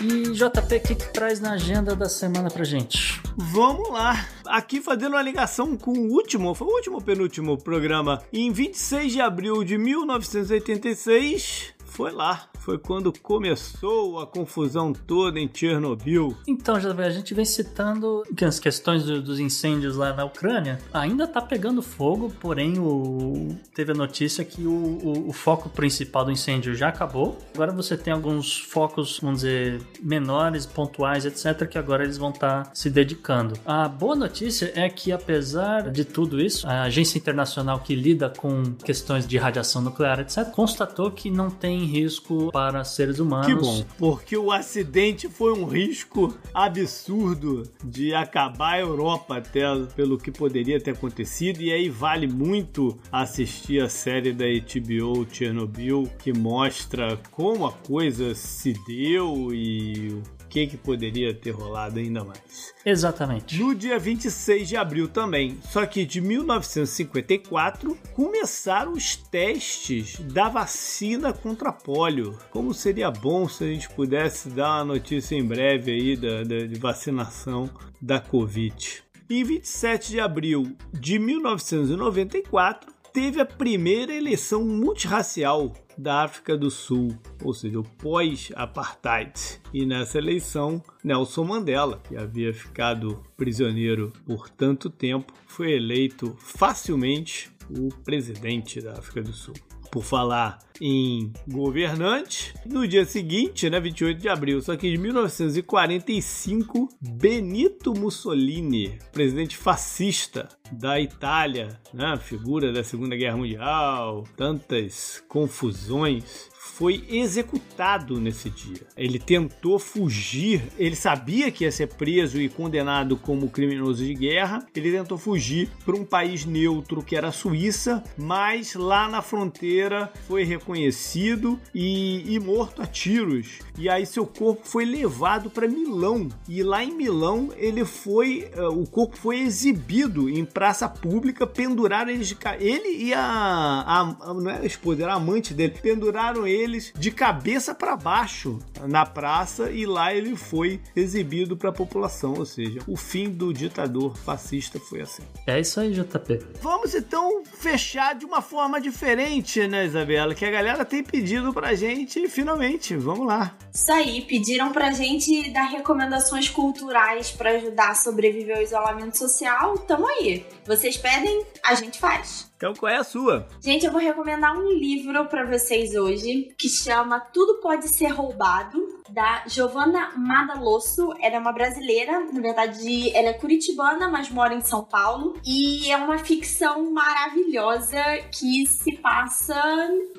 E 0.00 0.32
JP, 0.32 0.76
o 0.76 0.80
que, 0.80 0.94
que 0.96 1.12
traz 1.12 1.38
na 1.40 1.52
agenda 1.52 1.94
da 1.94 2.08
semana 2.08 2.50
pra 2.50 2.64
gente? 2.64 3.20
Vamos 3.36 3.88
lá. 3.90 4.26
Aqui 4.46 4.80
fazendo 4.80 5.12
uma 5.12 5.22
ligação 5.22 5.76
com 5.76 5.92
o 5.92 6.10
último, 6.12 6.54
foi 6.54 6.66
o 6.66 6.72
último 6.72 6.96
ou 6.96 7.02
penúltimo 7.02 7.56
programa. 7.56 8.20
Em 8.32 8.50
26 8.50 9.12
de 9.12 9.20
abril 9.20 9.62
de 9.62 9.78
1986, 9.78 11.72
foi 11.92 12.10
lá, 12.10 12.46
foi 12.60 12.78
quando 12.78 13.12
começou 13.20 14.18
a 14.18 14.26
confusão 14.26 14.92
toda 14.92 15.38
em 15.38 15.50
Chernobyl. 15.52 16.34
Então, 16.48 16.74
a 16.76 17.10
gente 17.10 17.34
vem 17.34 17.44
citando 17.44 18.22
as 18.40 18.58
questões 18.58 19.04
do, 19.04 19.20
dos 19.20 19.38
incêndios 19.38 19.96
lá 19.96 20.12
na 20.12 20.24
Ucrânia 20.24 20.78
ainda 20.92 21.26
tá 21.26 21.40
pegando 21.40 21.82
fogo, 21.82 22.32
porém 22.40 22.78
o, 22.78 23.54
teve 23.74 23.92
a 23.92 23.94
notícia 23.94 24.44
que 24.44 24.62
o, 24.62 24.70
o, 24.72 25.28
o, 25.28 25.32
foco 25.32 25.68
principal 25.68 26.24
do 26.24 26.30
incêndio 26.30 26.74
já 26.74 26.88
acabou. 26.88 27.38
Agora 27.54 27.72
você 27.72 27.96
tem 27.96 28.12
alguns 28.12 28.58
focos, 28.58 29.18
vamos 29.20 29.40
dizer, 29.40 29.80
menores, 30.00 30.64
pontuais, 30.64 31.26
etc., 31.26 31.68
que 31.68 31.76
agora 31.76 32.04
eles 32.04 32.16
vão 32.16 32.30
estar 32.30 32.64
tá 32.64 32.70
se 32.74 32.88
dedicando. 32.88 33.58
A 33.66 33.86
boa 33.86 34.16
notícia 34.16 34.72
é 34.74 34.88
que, 34.88 35.12
apesar 35.12 35.90
de 35.90 36.04
tudo 36.04 36.40
isso, 36.40 36.66
a 36.66 36.82
agência 36.82 37.18
internacional 37.18 37.80
que 37.80 37.94
lida 37.94 38.30
com 38.30 38.62
questões 38.84 39.26
de 39.26 39.36
radiação 39.36 39.82
nuclear, 39.82 40.20
etc., 40.20 40.50
constatou 40.50 41.10
que 41.10 41.30
não 41.30 41.50
tem 41.50 41.81
risco 41.84 42.50
para 42.52 42.84
seres 42.84 43.18
humanos. 43.18 43.46
Que 43.46 43.54
bom, 43.54 43.84
porque 43.98 44.36
o 44.36 44.50
acidente 44.50 45.28
foi 45.28 45.52
um 45.52 45.64
risco 45.64 46.36
absurdo 46.52 47.62
de 47.84 48.14
acabar 48.14 48.74
a 48.74 48.80
Europa 48.80 49.36
até 49.36 49.62
pelo 49.94 50.18
que 50.18 50.30
poderia 50.30 50.80
ter 50.80 50.92
acontecido 50.92 51.60
e 51.60 51.72
aí 51.72 51.88
vale 51.88 52.26
muito 52.26 52.98
assistir 53.10 53.82
a 53.82 53.88
série 53.88 54.32
da 54.32 54.44
HBO 54.44 55.26
Chernobyl 55.30 56.10
que 56.18 56.32
mostra 56.32 57.18
como 57.30 57.66
a 57.66 57.72
coisa 57.72 58.34
se 58.34 58.72
deu 58.86 59.52
e 59.52 60.20
que, 60.52 60.66
que 60.66 60.76
poderia 60.76 61.32
ter 61.32 61.50
rolado 61.50 61.98
ainda 61.98 62.22
mais. 62.22 62.74
Exatamente. 62.84 63.58
No 63.58 63.74
dia 63.74 63.98
26 63.98 64.68
de 64.68 64.76
abril 64.76 65.08
também, 65.08 65.58
só 65.70 65.86
que 65.86 66.04
de 66.04 66.20
1954, 66.20 67.96
começaram 68.12 68.92
os 68.92 69.16
testes 69.16 70.20
da 70.20 70.50
vacina 70.50 71.32
contra 71.32 71.72
pólio. 71.72 72.38
Como 72.50 72.74
seria 72.74 73.10
bom 73.10 73.48
se 73.48 73.64
a 73.64 73.66
gente 73.66 73.88
pudesse 73.88 74.50
dar 74.50 74.76
uma 74.76 74.94
notícia 74.94 75.34
em 75.34 75.44
breve 75.44 75.90
aí 75.90 76.16
da, 76.16 76.44
da 76.44 76.66
de 76.66 76.78
vacinação 76.78 77.70
da 78.00 78.20
Covid. 78.20 79.02
Em 79.30 79.44
27 79.44 80.10
de 80.10 80.20
abril 80.20 80.76
de 80.92 81.18
1994, 81.18 82.92
teve 83.12 83.40
a 83.40 83.46
primeira 83.46 84.14
eleição 84.14 84.64
multirracial 84.64 85.72
da 85.96 86.22
África 86.22 86.56
do 86.56 86.70
Sul, 86.70 87.16
ou 87.42 87.52
seja, 87.52 87.80
o 87.80 87.84
pós-apartheid. 87.84 89.60
E 89.72 89.84
nessa 89.84 90.18
eleição, 90.18 90.82
Nelson 91.02 91.44
Mandela, 91.44 92.00
que 92.08 92.16
havia 92.16 92.52
ficado 92.52 93.22
prisioneiro 93.36 94.12
por 94.26 94.48
tanto 94.48 94.88
tempo, 94.90 95.32
foi 95.46 95.72
eleito 95.72 96.36
facilmente 96.38 97.50
o 97.70 97.88
presidente 98.04 98.80
da 98.80 98.92
África 98.92 99.22
do 99.22 99.32
Sul 99.32 99.54
por 99.92 100.02
falar 100.02 100.58
em 100.80 101.32
governante. 101.46 102.54
No 102.66 102.88
dia 102.88 103.04
seguinte, 103.04 103.68
né, 103.70 103.78
28 103.78 104.18
de 104.18 104.28
abril, 104.28 104.60
só 104.62 104.74
que 104.74 104.88
em 104.88 104.96
1945, 104.96 106.88
Benito 107.00 107.94
Mussolini, 107.94 108.98
presidente 109.12 109.56
fascista 109.56 110.48
da 110.72 110.98
Itália, 110.98 111.78
né, 111.92 112.16
figura 112.16 112.72
da 112.72 112.82
Segunda 112.82 113.14
Guerra 113.14 113.36
Mundial, 113.36 114.24
tantas 114.34 115.22
confusões, 115.28 116.50
foi 116.64 117.04
executado 117.10 118.20
nesse 118.20 118.48
dia. 118.48 118.82
Ele 118.96 119.18
tentou 119.18 119.80
fugir, 119.80 120.62
ele 120.78 120.94
sabia 120.94 121.50
que 121.50 121.64
ia 121.64 121.72
ser 121.72 121.88
preso 121.88 122.40
e 122.40 122.48
condenado 122.48 123.16
como 123.16 123.50
criminoso 123.50 124.04
de 124.04 124.14
guerra. 124.14 124.64
Ele 124.74 124.92
tentou 124.92 125.18
fugir 125.18 125.68
para 125.84 125.96
um 125.96 126.04
país 126.04 126.44
neutro 126.44 127.02
que 127.02 127.16
era 127.16 127.28
a 127.28 127.32
Suíça, 127.32 128.02
mas 128.16 128.74
lá 128.74 129.08
na 129.08 129.20
fronteira 129.20 130.12
foi 130.28 130.44
reconhecido 130.44 131.58
e, 131.74 132.32
e 132.32 132.38
morto 132.38 132.80
a 132.80 132.86
tiros. 132.86 133.58
E 133.76 133.88
aí 133.88 134.06
seu 134.06 134.24
corpo 134.24 134.62
foi 134.64 134.84
levado 134.84 135.50
para 135.50 135.66
Milão 135.66 136.28
e 136.48 136.62
lá 136.62 136.84
em 136.84 136.94
Milão 136.94 137.50
ele 137.56 137.84
foi, 137.84 138.48
uh, 138.56 138.68
o 138.68 138.86
corpo 138.88 139.16
foi 139.16 139.40
exibido 139.40 140.30
em 140.30 140.44
praça 140.44 140.88
pública, 140.88 141.44
penduraram 141.44 142.10
eles 142.12 142.28
de 142.28 142.36
ele 142.60 143.04
e 143.04 143.12
a, 143.12 143.20
a, 143.20 144.30
a 144.30 144.34
não 144.34 144.48
era 144.48 144.62
a 144.62 144.66
esposa, 144.66 145.02
era 145.02 145.14
a 145.14 145.16
amante 145.16 145.52
dele, 145.52 145.74
penduraram 145.82 146.46
ele 146.46 146.51
eles 146.52 146.92
de 146.96 147.10
cabeça 147.10 147.74
para 147.74 147.96
baixo 147.96 148.58
na 148.86 149.06
praça 149.06 149.70
e 149.70 149.86
lá 149.86 150.14
ele 150.14 150.36
foi 150.36 150.80
exibido 150.94 151.56
para 151.56 151.70
a 151.70 151.72
população, 151.72 152.34
ou 152.34 152.46
seja, 152.46 152.80
o 152.86 152.96
fim 152.96 153.30
do 153.30 153.52
ditador 153.52 154.16
fascista 154.16 154.78
foi 154.78 155.00
assim. 155.00 155.22
É 155.46 155.58
isso 155.58 155.80
aí, 155.80 155.92
JP. 155.92 156.40
Vamos 156.60 156.94
então 156.94 157.42
fechar 157.44 158.14
de 158.14 158.24
uma 158.24 158.42
forma 158.42 158.80
diferente, 158.80 159.66
né, 159.66 159.86
Isabela? 159.86 160.34
Que 160.34 160.44
a 160.44 160.50
galera 160.50 160.84
tem 160.84 161.02
pedido 161.02 161.52
pra 161.52 161.74
gente 161.74 162.28
finalmente. 162.28 162.96
Vamos 162.96 163.26
lá. 163.26 163.56
Isso 163.72 163.92
aí, 163.92 164.22
pediram 164.22 164.72
pra 164.72 164.90
gente 164.90 165.50
dar 165.50 165.64
recomendações 165.64 166.48
culturais 166.48 167.30
para 167.30 167.50
ajudar 167.50 167.90
a 167.90 167.94
sobreviver 167.94 168.56
ao 168.56 168.62
isolamento 168.62 169.16
social. 169.16 169.78
Tamo 169.78 170.06
aí. 170.06 170.44
Vocês 170.66 170.96
pedem, 170.96 171.44
a 171.64 171.74
gente 171.74 171.98
faz. 171.98 172.51
Então, 172.62 172.74
qual 172.74 172.92
é 172.92 172.96
a 172.96 173.02
sua? 173.02 173.48
Gente, 173.60 173.84
eu 173.84 173.90
vou 173.90 174.00
recomendar 174.00 174.56
um 174.56 174.70
livro 174.70 175.26
para 175.26 175.44
vocês 175.44 175.96
hoje 175.96 176.54
que 176.56 176.68
chama 176.68 177.18
Tudo 177.18 177.60
Pode 177.60 177.88
Ser 177.88 178.06
Roubado, 178.10 178.78
da 179.10 179.42
Giovanna 179.48 180.12
Madalosso. 180.16 181.12
Ela 181.20 181.34
é 181.34 181.38
uma 181.40 181.50
brasileira, 181.50 182.20
na 182.32 182.40
verdade, 182.40 183.10
ela 183.16 183.30
é 183.30 183.32
curitibana, 183.32 184.08
mas 184.08 184.30
mora 184.30 184.54
em 184.54 184.60
São 184.60 184.84
Paulo. 184.84 185.36
E 185.44 185.90
é 185.90 185.96
uma 185.96 186.18
ficção 186.18 186.88
maravilhosa 186.92 188.00
que 188.30 188.64
se 188.64 188.92
passa 188.98 189.60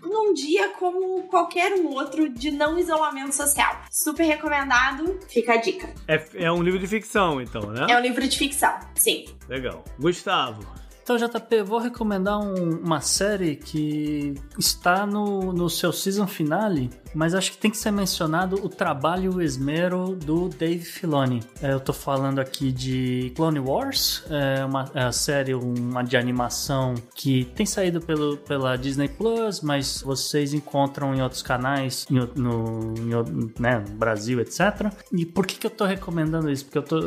num 0.02 0.34
dia 0.34 0.68
como 0.72 1.24
qualquer 1.30 1.72
um 1.76 1.94
outro 1.94 2.28
de 2.28 2.52
não 2.52 2.78
isolamento 2.78 3.34
social. 3.34 3.84
Super 3.90 4.26
recomendado, 4.26 5.18
fica 5.30 5.54
a 5.54 5.58
dica. 5.62 5.94
É, 6.10 6.22
é 6.34 6.52
um 6.52 6.62
livro 6.62 6.78
de 6.78 6.88
ficção, 6.88 7.42
então, 7.42 7.72
né? 7.72 7.88
É 7.90 7.98
um 7.98 8.02
livro 8.02 8.28
de 8.28 8.38
ficção, 8.38 8.78
sim. 8.96 9.28
Legal. 9.48 9.82
Gustavo. 9.98 10.83
Então, 11.04 11.18
JP, 11.18 11.64
vou 11.64 11.80
recomendar 11.80 12.40
um, 12.40 12.78
uma 12.78 13.02
série 13.02 13.58
que 13.58 14.36
está 14.58 15.06
no, 15.06 15.52
no 15.52 15.70
seu 15.70 15.92
season 15.92 16.26
finale, 16.26 16.90
mas 17.14 17.34
acho 17.36 17.52
que 17.52 17.58
tem 17.58 17.72
que 17.72 17.78
ser 17.78 17.92
mencionado 17.92 18.56
o 18.64 18.70
trabalho 18.70 19.24
e 19.24 19.36
o 19.36 19.42
esmero 19.42 20.16
do 20.16 20.50
Dave 20.50 20.84
Filoni. 20.84 21.42
É, 21.62 21.74
eu 21.74 21.80
tô 21.80 21.94
falando 21.94 22.40
aqui 22.40 22.72
de 22.72 23.32
Clone 23.36 23.60
Wars, 23.60 24.24
é 24.30 24.66
uma 24.66 24.92
é 24.94 25.04
a 25.04 25.12
série 25.12 25.54
uma 25.54 26.04
de 26.04 26.18
animação 26.18 26.96
que 27.16 27.46
tem 27.56 27.66
saído 27.66 28.02
pelo, 28.02 28.38
pela 28.38 28.76
Disney 28.76 29.08
Plus, 29.08 29.62
mas 29.62 30.02
vocês 30.02 30.54
encontram 30.54 31.14
em 31.16 31.22
outros 31.22 31.42
canais, 31.42 32.06
em, 32.10 32.16
no, 32.16 32.94
em, 32.98 33.52
né, 33.60 33.84
no 33.88 33.96
Brasil, 33.96 34.40
etc. 34.40 34.92
E 35.12 35.26
por 35.26 35.46
que, 35.46 35.56
que 35.56 35.66
eu 35.66 35.72
tô 35.72 35.86
recomendando 35.86 36.50
isso? 36.50 36.66
Porque 36.66 36.78
eu 36.78 36.84
tô, 36.84 37.00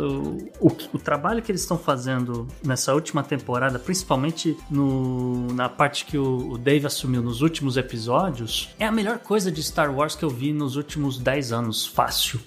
o, 0.60 0.68
o 0.68 0.98
trabalho 0.98 1.42
que 1.42 1.50
eles 1.50 1.62
estão 1.62 1.78
fazendo 1.78 2.46
nessa 2.64 2.94
última 2.94 3.22
temporada, 3.22 3.78
principalmente 3.78 4.56
no, 4.70 5.52
na 5.52 5.68
parte 5.68 6.04
que 6.04 6.18
o, 6.18 6.52
o 6.52 6.58
Dave 6.58 6.86
assumiu 6.86 7.22
nos 7.22 7.42
últimos 7.42 7.76
episódios, 7.76 8.70
é 8.78 8.86
a 8.86 8.92
melhor 8.92 9.18
coisa 9.18 9.50
de 9.50 9.62
Star 9.62 9.95
Wars 9.96 10.14
que 10.14 10.24
eu 10.24 10.30
vi 10.30 10.52
nos 10.52 10.76
últimos 10.76 11.18
10 11.18 11.52
anos, 11.52 11.86
fácil. 11.86 12.38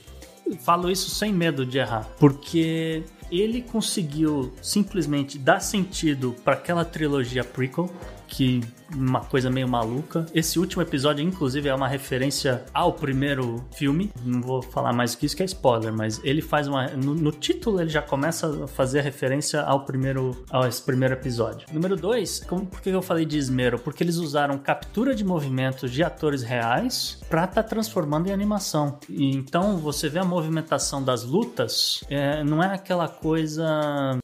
Falo 0.61 0.89
isso 0.89 1.09
sem 1.09 1.33
medo 1.33 1.65
de 1.65 1.77
errar, 1.77 2.09
porque 2.19 3.03
ele 3.31 3.61
conseguiu 3.61 4.51
simplesmente 4.61 5.37
dar 5.37 5.59
sentido 5.59 6.35
para 6.43 6.53
aquela 6.53 6.83
trilogia 6.85 7.43
prequel 7.43 7.89
que 8.27 8.61
uma 8.95 9.21
coisa 9.21 9.49
meio 9.49 9.67
maluca. 9.67 10.25
Esse 10.33 10.59
último 10.59 10.81
episódio, 10.81 11.23
inclusive, 11.23 11.69
é 11.69 11.75
uma 11.75 11.87
referência 11.87 12.63
ao 12.73 12.93
primeiro 12.93 13.63
filme. 13.75 14.11
Não 14.23 14.41
vou 14.41 14.61
falar 14.61 14.93
mais 14.93 15.15
que 15.15 15.25
isso, 15.25 15.35
que 15.35 15.43
é 15.43 15.45
spoiler, 15.45 15.93
mas 15.93 16.21
ele 16.23 16.41
faz 16.41 16.67
uma. 16.67 16.87
No, 16.87 17.13
no 17.13 17.31
título, 17.31 17.81
ele 17.81 17.89
já 17.89 18.01
começa 18.01 18.65
a 18.65 18.67
fazer 18.67 18.99
a 18.99 19.01
referência 19.01 19.61
ao 19.61 19.85
primeiro, 19.85 20.45
ao 20.49 20.67
esse 20.67 20.81
primeiro 20.81 21.13
episódio. 21.13 21.67
Número 21.71 21.95
dois, 21.95 22.39
como, 22.39 22.65
por 22.65 22.81
que 22.81 22.89
eu 22.89 23.01
falei 23.01 23.25
de 23.25 23.37
esmero? 23.37 23.79
Porque 23.79 24.03
eles 24.03 24.17
usaram 24.17 24.57
captura 24.57 25.15
de 25.15 25.23
movimentos 25.23 25.91
de 25.91 26.03
atores 26.03 26.43
reais 26.43 27.17
estar 27.21 27.47
tá 27.47 27.63
transformando 27.63 28.27
em 28.27 28.31
animação. 28.31 28.99
E 29.07 29.35
então 29.35 29.77
você 29.77 30.09
vê 30.09 30.19
a 30.19 30.25
movimentação 30.25 31.03
das 31.03 31.23
lutas, 31.23 32.03
é, 32.09 32.43
não 32.43 32.63
é 32.63 32.73
aquela 32.73 33.07
coisa 33.07 34.19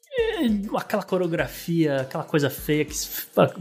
aquela 0.75 1.03
coreografia, 1.03 2.01
aquela 2.01 2.23
coisa 2.23 2.49
feia 2.49 2.85
que 2.85 2.95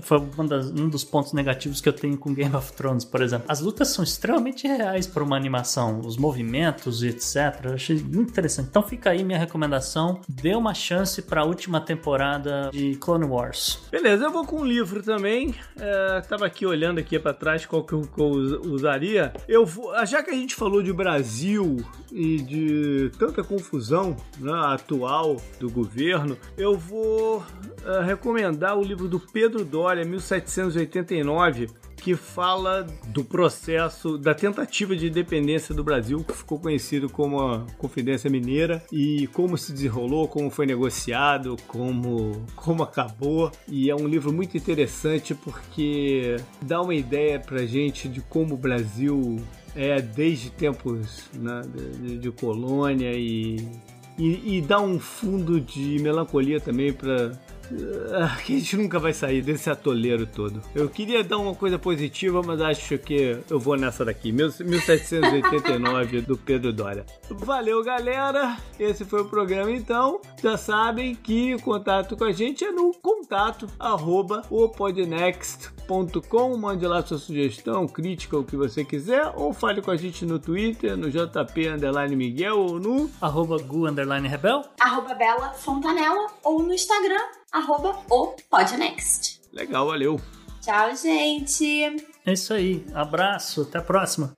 foi 0.03 0.21
das, 0.49 0.71
um 0.71 0.89
dos 0.89 1.05
pontos 1.05 1.33
negativos 1.33 1.81
que 1.81 1.89
eu 1.89 1.93
tenho 1.93 2.17
com 2.17 2.35
Game 2.35 2.55
of 2.55 2.73
Thrones, 2.73 3.05
por 3.05 3.23
exemplo. 3.23 3.47
As 3.49 3.61
lutas 3.61 3.89
são 3.89 4.03
extremamente 4.03 4.67
reais 4.67 5.07
para 5.07 5.23
uma 5.23 5.37
animação, 5.37 6.01
os 6.01 6.17
movimentos 6.17 7.03
e 7.03 7.09
etc. 7.09 7.65
Eu 7.65 7.75
achei 7.75 7.97
muito 7.97 8.31
interessante. 8.31 8.69
Então 8.71 8.83
fica 8.83 9.11
aí 9.11 9.25
minha 9.25 9.39
recomendação. 9.39 10.21
Dê 10.29 10.55
uma 10.55 10.75
chance 10.75 11.23
para 11.23 11.43
a 11.43 11.45
última 11.45 11.81
temporada 11.81 12.71
de 12.73 12.97
Clone 12.97 13.25
Wars. 13.25 13.81
Beleza, 13.91 14.25
eu 14.25 14.33
vou 14.33 14.45
com 14.45 14.61
um 14.61 14.65
livro 14.65 15.03
também. 15.03 15.55
É, 15.79 16.21
tava 16.23 16.47
aqui 16.47 16.67
olhando 16.67 16.99
aqui 16.99 17.19
para 17.19 17.35
trás 17.35 17.67
qual 17.67 17.85
que 17.85 17.93
eu, 17.93 18.09
eu 18.17 18.73
usaria. 18.73 19.33
Eu 19.49 19.65
vou, 19.65 19.95
já 20.07 20.23
que 20.23 20.31
a 20.31 20.35
gente 20.35 20.55
falou 20.55 20.83
de 20.83 20.93
Brasil 20.93 21.77
e 22.13 22.37
de 22.39 23.11
tanta 23.19 23.43
confusão 23.43 24.17
né, 24.39 24.53
atual 24.67 25.37
do 25.59 25.71
governo, 25.71 26.37
eu 26.57 26.74
vou 26.77 27.39
uh, 27.39 28.03
recomendar 28.05 28.77
o 28.77 28.83
livro 28.83 29.09
do 29.09 29.19
Pedro 29.19 29.65
Doria, 29.65 30.05
1789, 30.05 31.69
que 31.97 32.15
fala 32.15 32.87
do 33.07 33.25
processo 33.25 34.19
da 34.19 34.35
tentativa 34.35 34.95
de 34.95 35.09
independência 35.09 35.75
do 35.75 35.83
Brasil, 35.83 36.23
que 36.23 36.35
ficou 36.35 36.59
conhecido 36.59 37.09
como 37.09 37.41
a 37.41 37.67
Confidência 37.79 38.29
Mineira, 38.29 38.83
e 38.93 39.27
como 39.29 39.57
se 39.57 39.73
desenrolou, 39.73 40.29
como 40.29 40.51
foi 40.51 40.67
negociado, 40.67 41.57
como, 41.67 42.45
como 42.55 42.83
acabou. 42.83 43.51
E 43.67 43.89
é 43.89 43.95
um 43.95 44.07
livro 44.07 44.33
muito 44.33 44.57
interessante 44.57 45.35
porque 45.35 46.37
dá 46.61 46.83
uma 46.83 46.95
ideia 46.95 47.41
pra 47.41 47.65
gente 47.65 48.09
de 48.09 48.21
como 48.21 48.55
o 48.55 48.59
Brasil 48.59 49.43
é 49.75 50.01
desde 50.01 50.51
tempos 50.51 51.25
né, 51.35 51.63
de, 52.01 52.19
de 52.19 52.31
colônia 52.31 53.13
e 53.13 53.57
e, 54.19 54.57
e 54.57 54.61
dá 54.61 54.81
um 54.81 54.99
fundo 54.99 55.61
de 55.61 55.99
melancolia 56.01 56.61
também 56.61 56.93
para 56.93 57.33
que 58.45 58.55
a 58.55 58.59
gente 58.59 58.77
nunca 58.77 58.99
vai 58.99 59.13
sair 59.13 59.43
desse 59.43 59.71
atoleiro 59.71 60.27
todo. 60.27 60.61
Eu 60.75 60.89
queria 60.89 61.23
dar 61.23 61.39
uma 61.39 61.55
coisa 61.55 61.79
positiva, 61.79 62.43
mas 62.43 62.61
acho 62.61 62.99
que 62.99 63.39
eu 63.49 63.59
vou 63.59 63.77
nessa 63.77 64.05
daqui. 64.05 64.33
1789 64.33 66.23
do 66.23 66.37
Pedro 66.37 66.73
Dória. 66.73 67.07
Valeu, 67.31 67.83
galera. 67.83 68.57
Esse 68.79 69.05
foi 69.05 69.23
o 69.23 69.25
programa 69.25 69.71
então. 69.71 70.21
Já 70.43 70.57
sabem 70.57 71.15
que 71.15 71.55
o 71.55 71.63
contato 71.63 72.17
com 72.17 72.25
a 72.25 72.33
gente 72.33 72.65
é 72.65 72.71
no 72.71 72.93
contato 72.93 73.69
arroba 73.79 74.43
opodnext.com. 74.51 76.57
Mande 76.57 76.87
lá 76.87 77.05
sua 77.05 77.19
sugestão, 77.19 77.87
crítica, 77.87 78.39
o 78.39 78.45
que 78.45 78.57
você 78.57 78.85
quiser, 78.85 79.33
ou 79.35 79.53
fale 79.53 79.83
com 79.83 79.91
a 79.91 79.97
gente 79.97 80.25
no 80.25 80.39
Twitter, 80.39 80.97
no 80.97 81.11
JP 81.11 81.69
Underline 81.69 82.17
Miguel 82.17 82.59
ou 82.59 82.81
no 82.81 83.11
arroba 83.21 83.59
Gu 83.59 83.89
Underline 83.89 84.29
Rebel, 84.29 84.63
arroba 84.81 85.15
Bela 85.15 85.51
Fontanella 85.51 86.29
ou 86.43 86.63
no 86.63 86.73
Instagram 86.73 87.21
arroba 87.55 87.97
o 88.11 88.35
Podnext. 88.51 89.41
Legal, 89.53 89.87
valeu. 89.87 90.21
Tchau, 90.61 90.97
gente. 90.97 91.85
É 92.27 92.33
isso 92.33 92.53
aí. 92.53 92.85
Abraço, 92.93 93.63
até 93.63 93.79
a 93.79 93.83
próxima. 93.83 94.35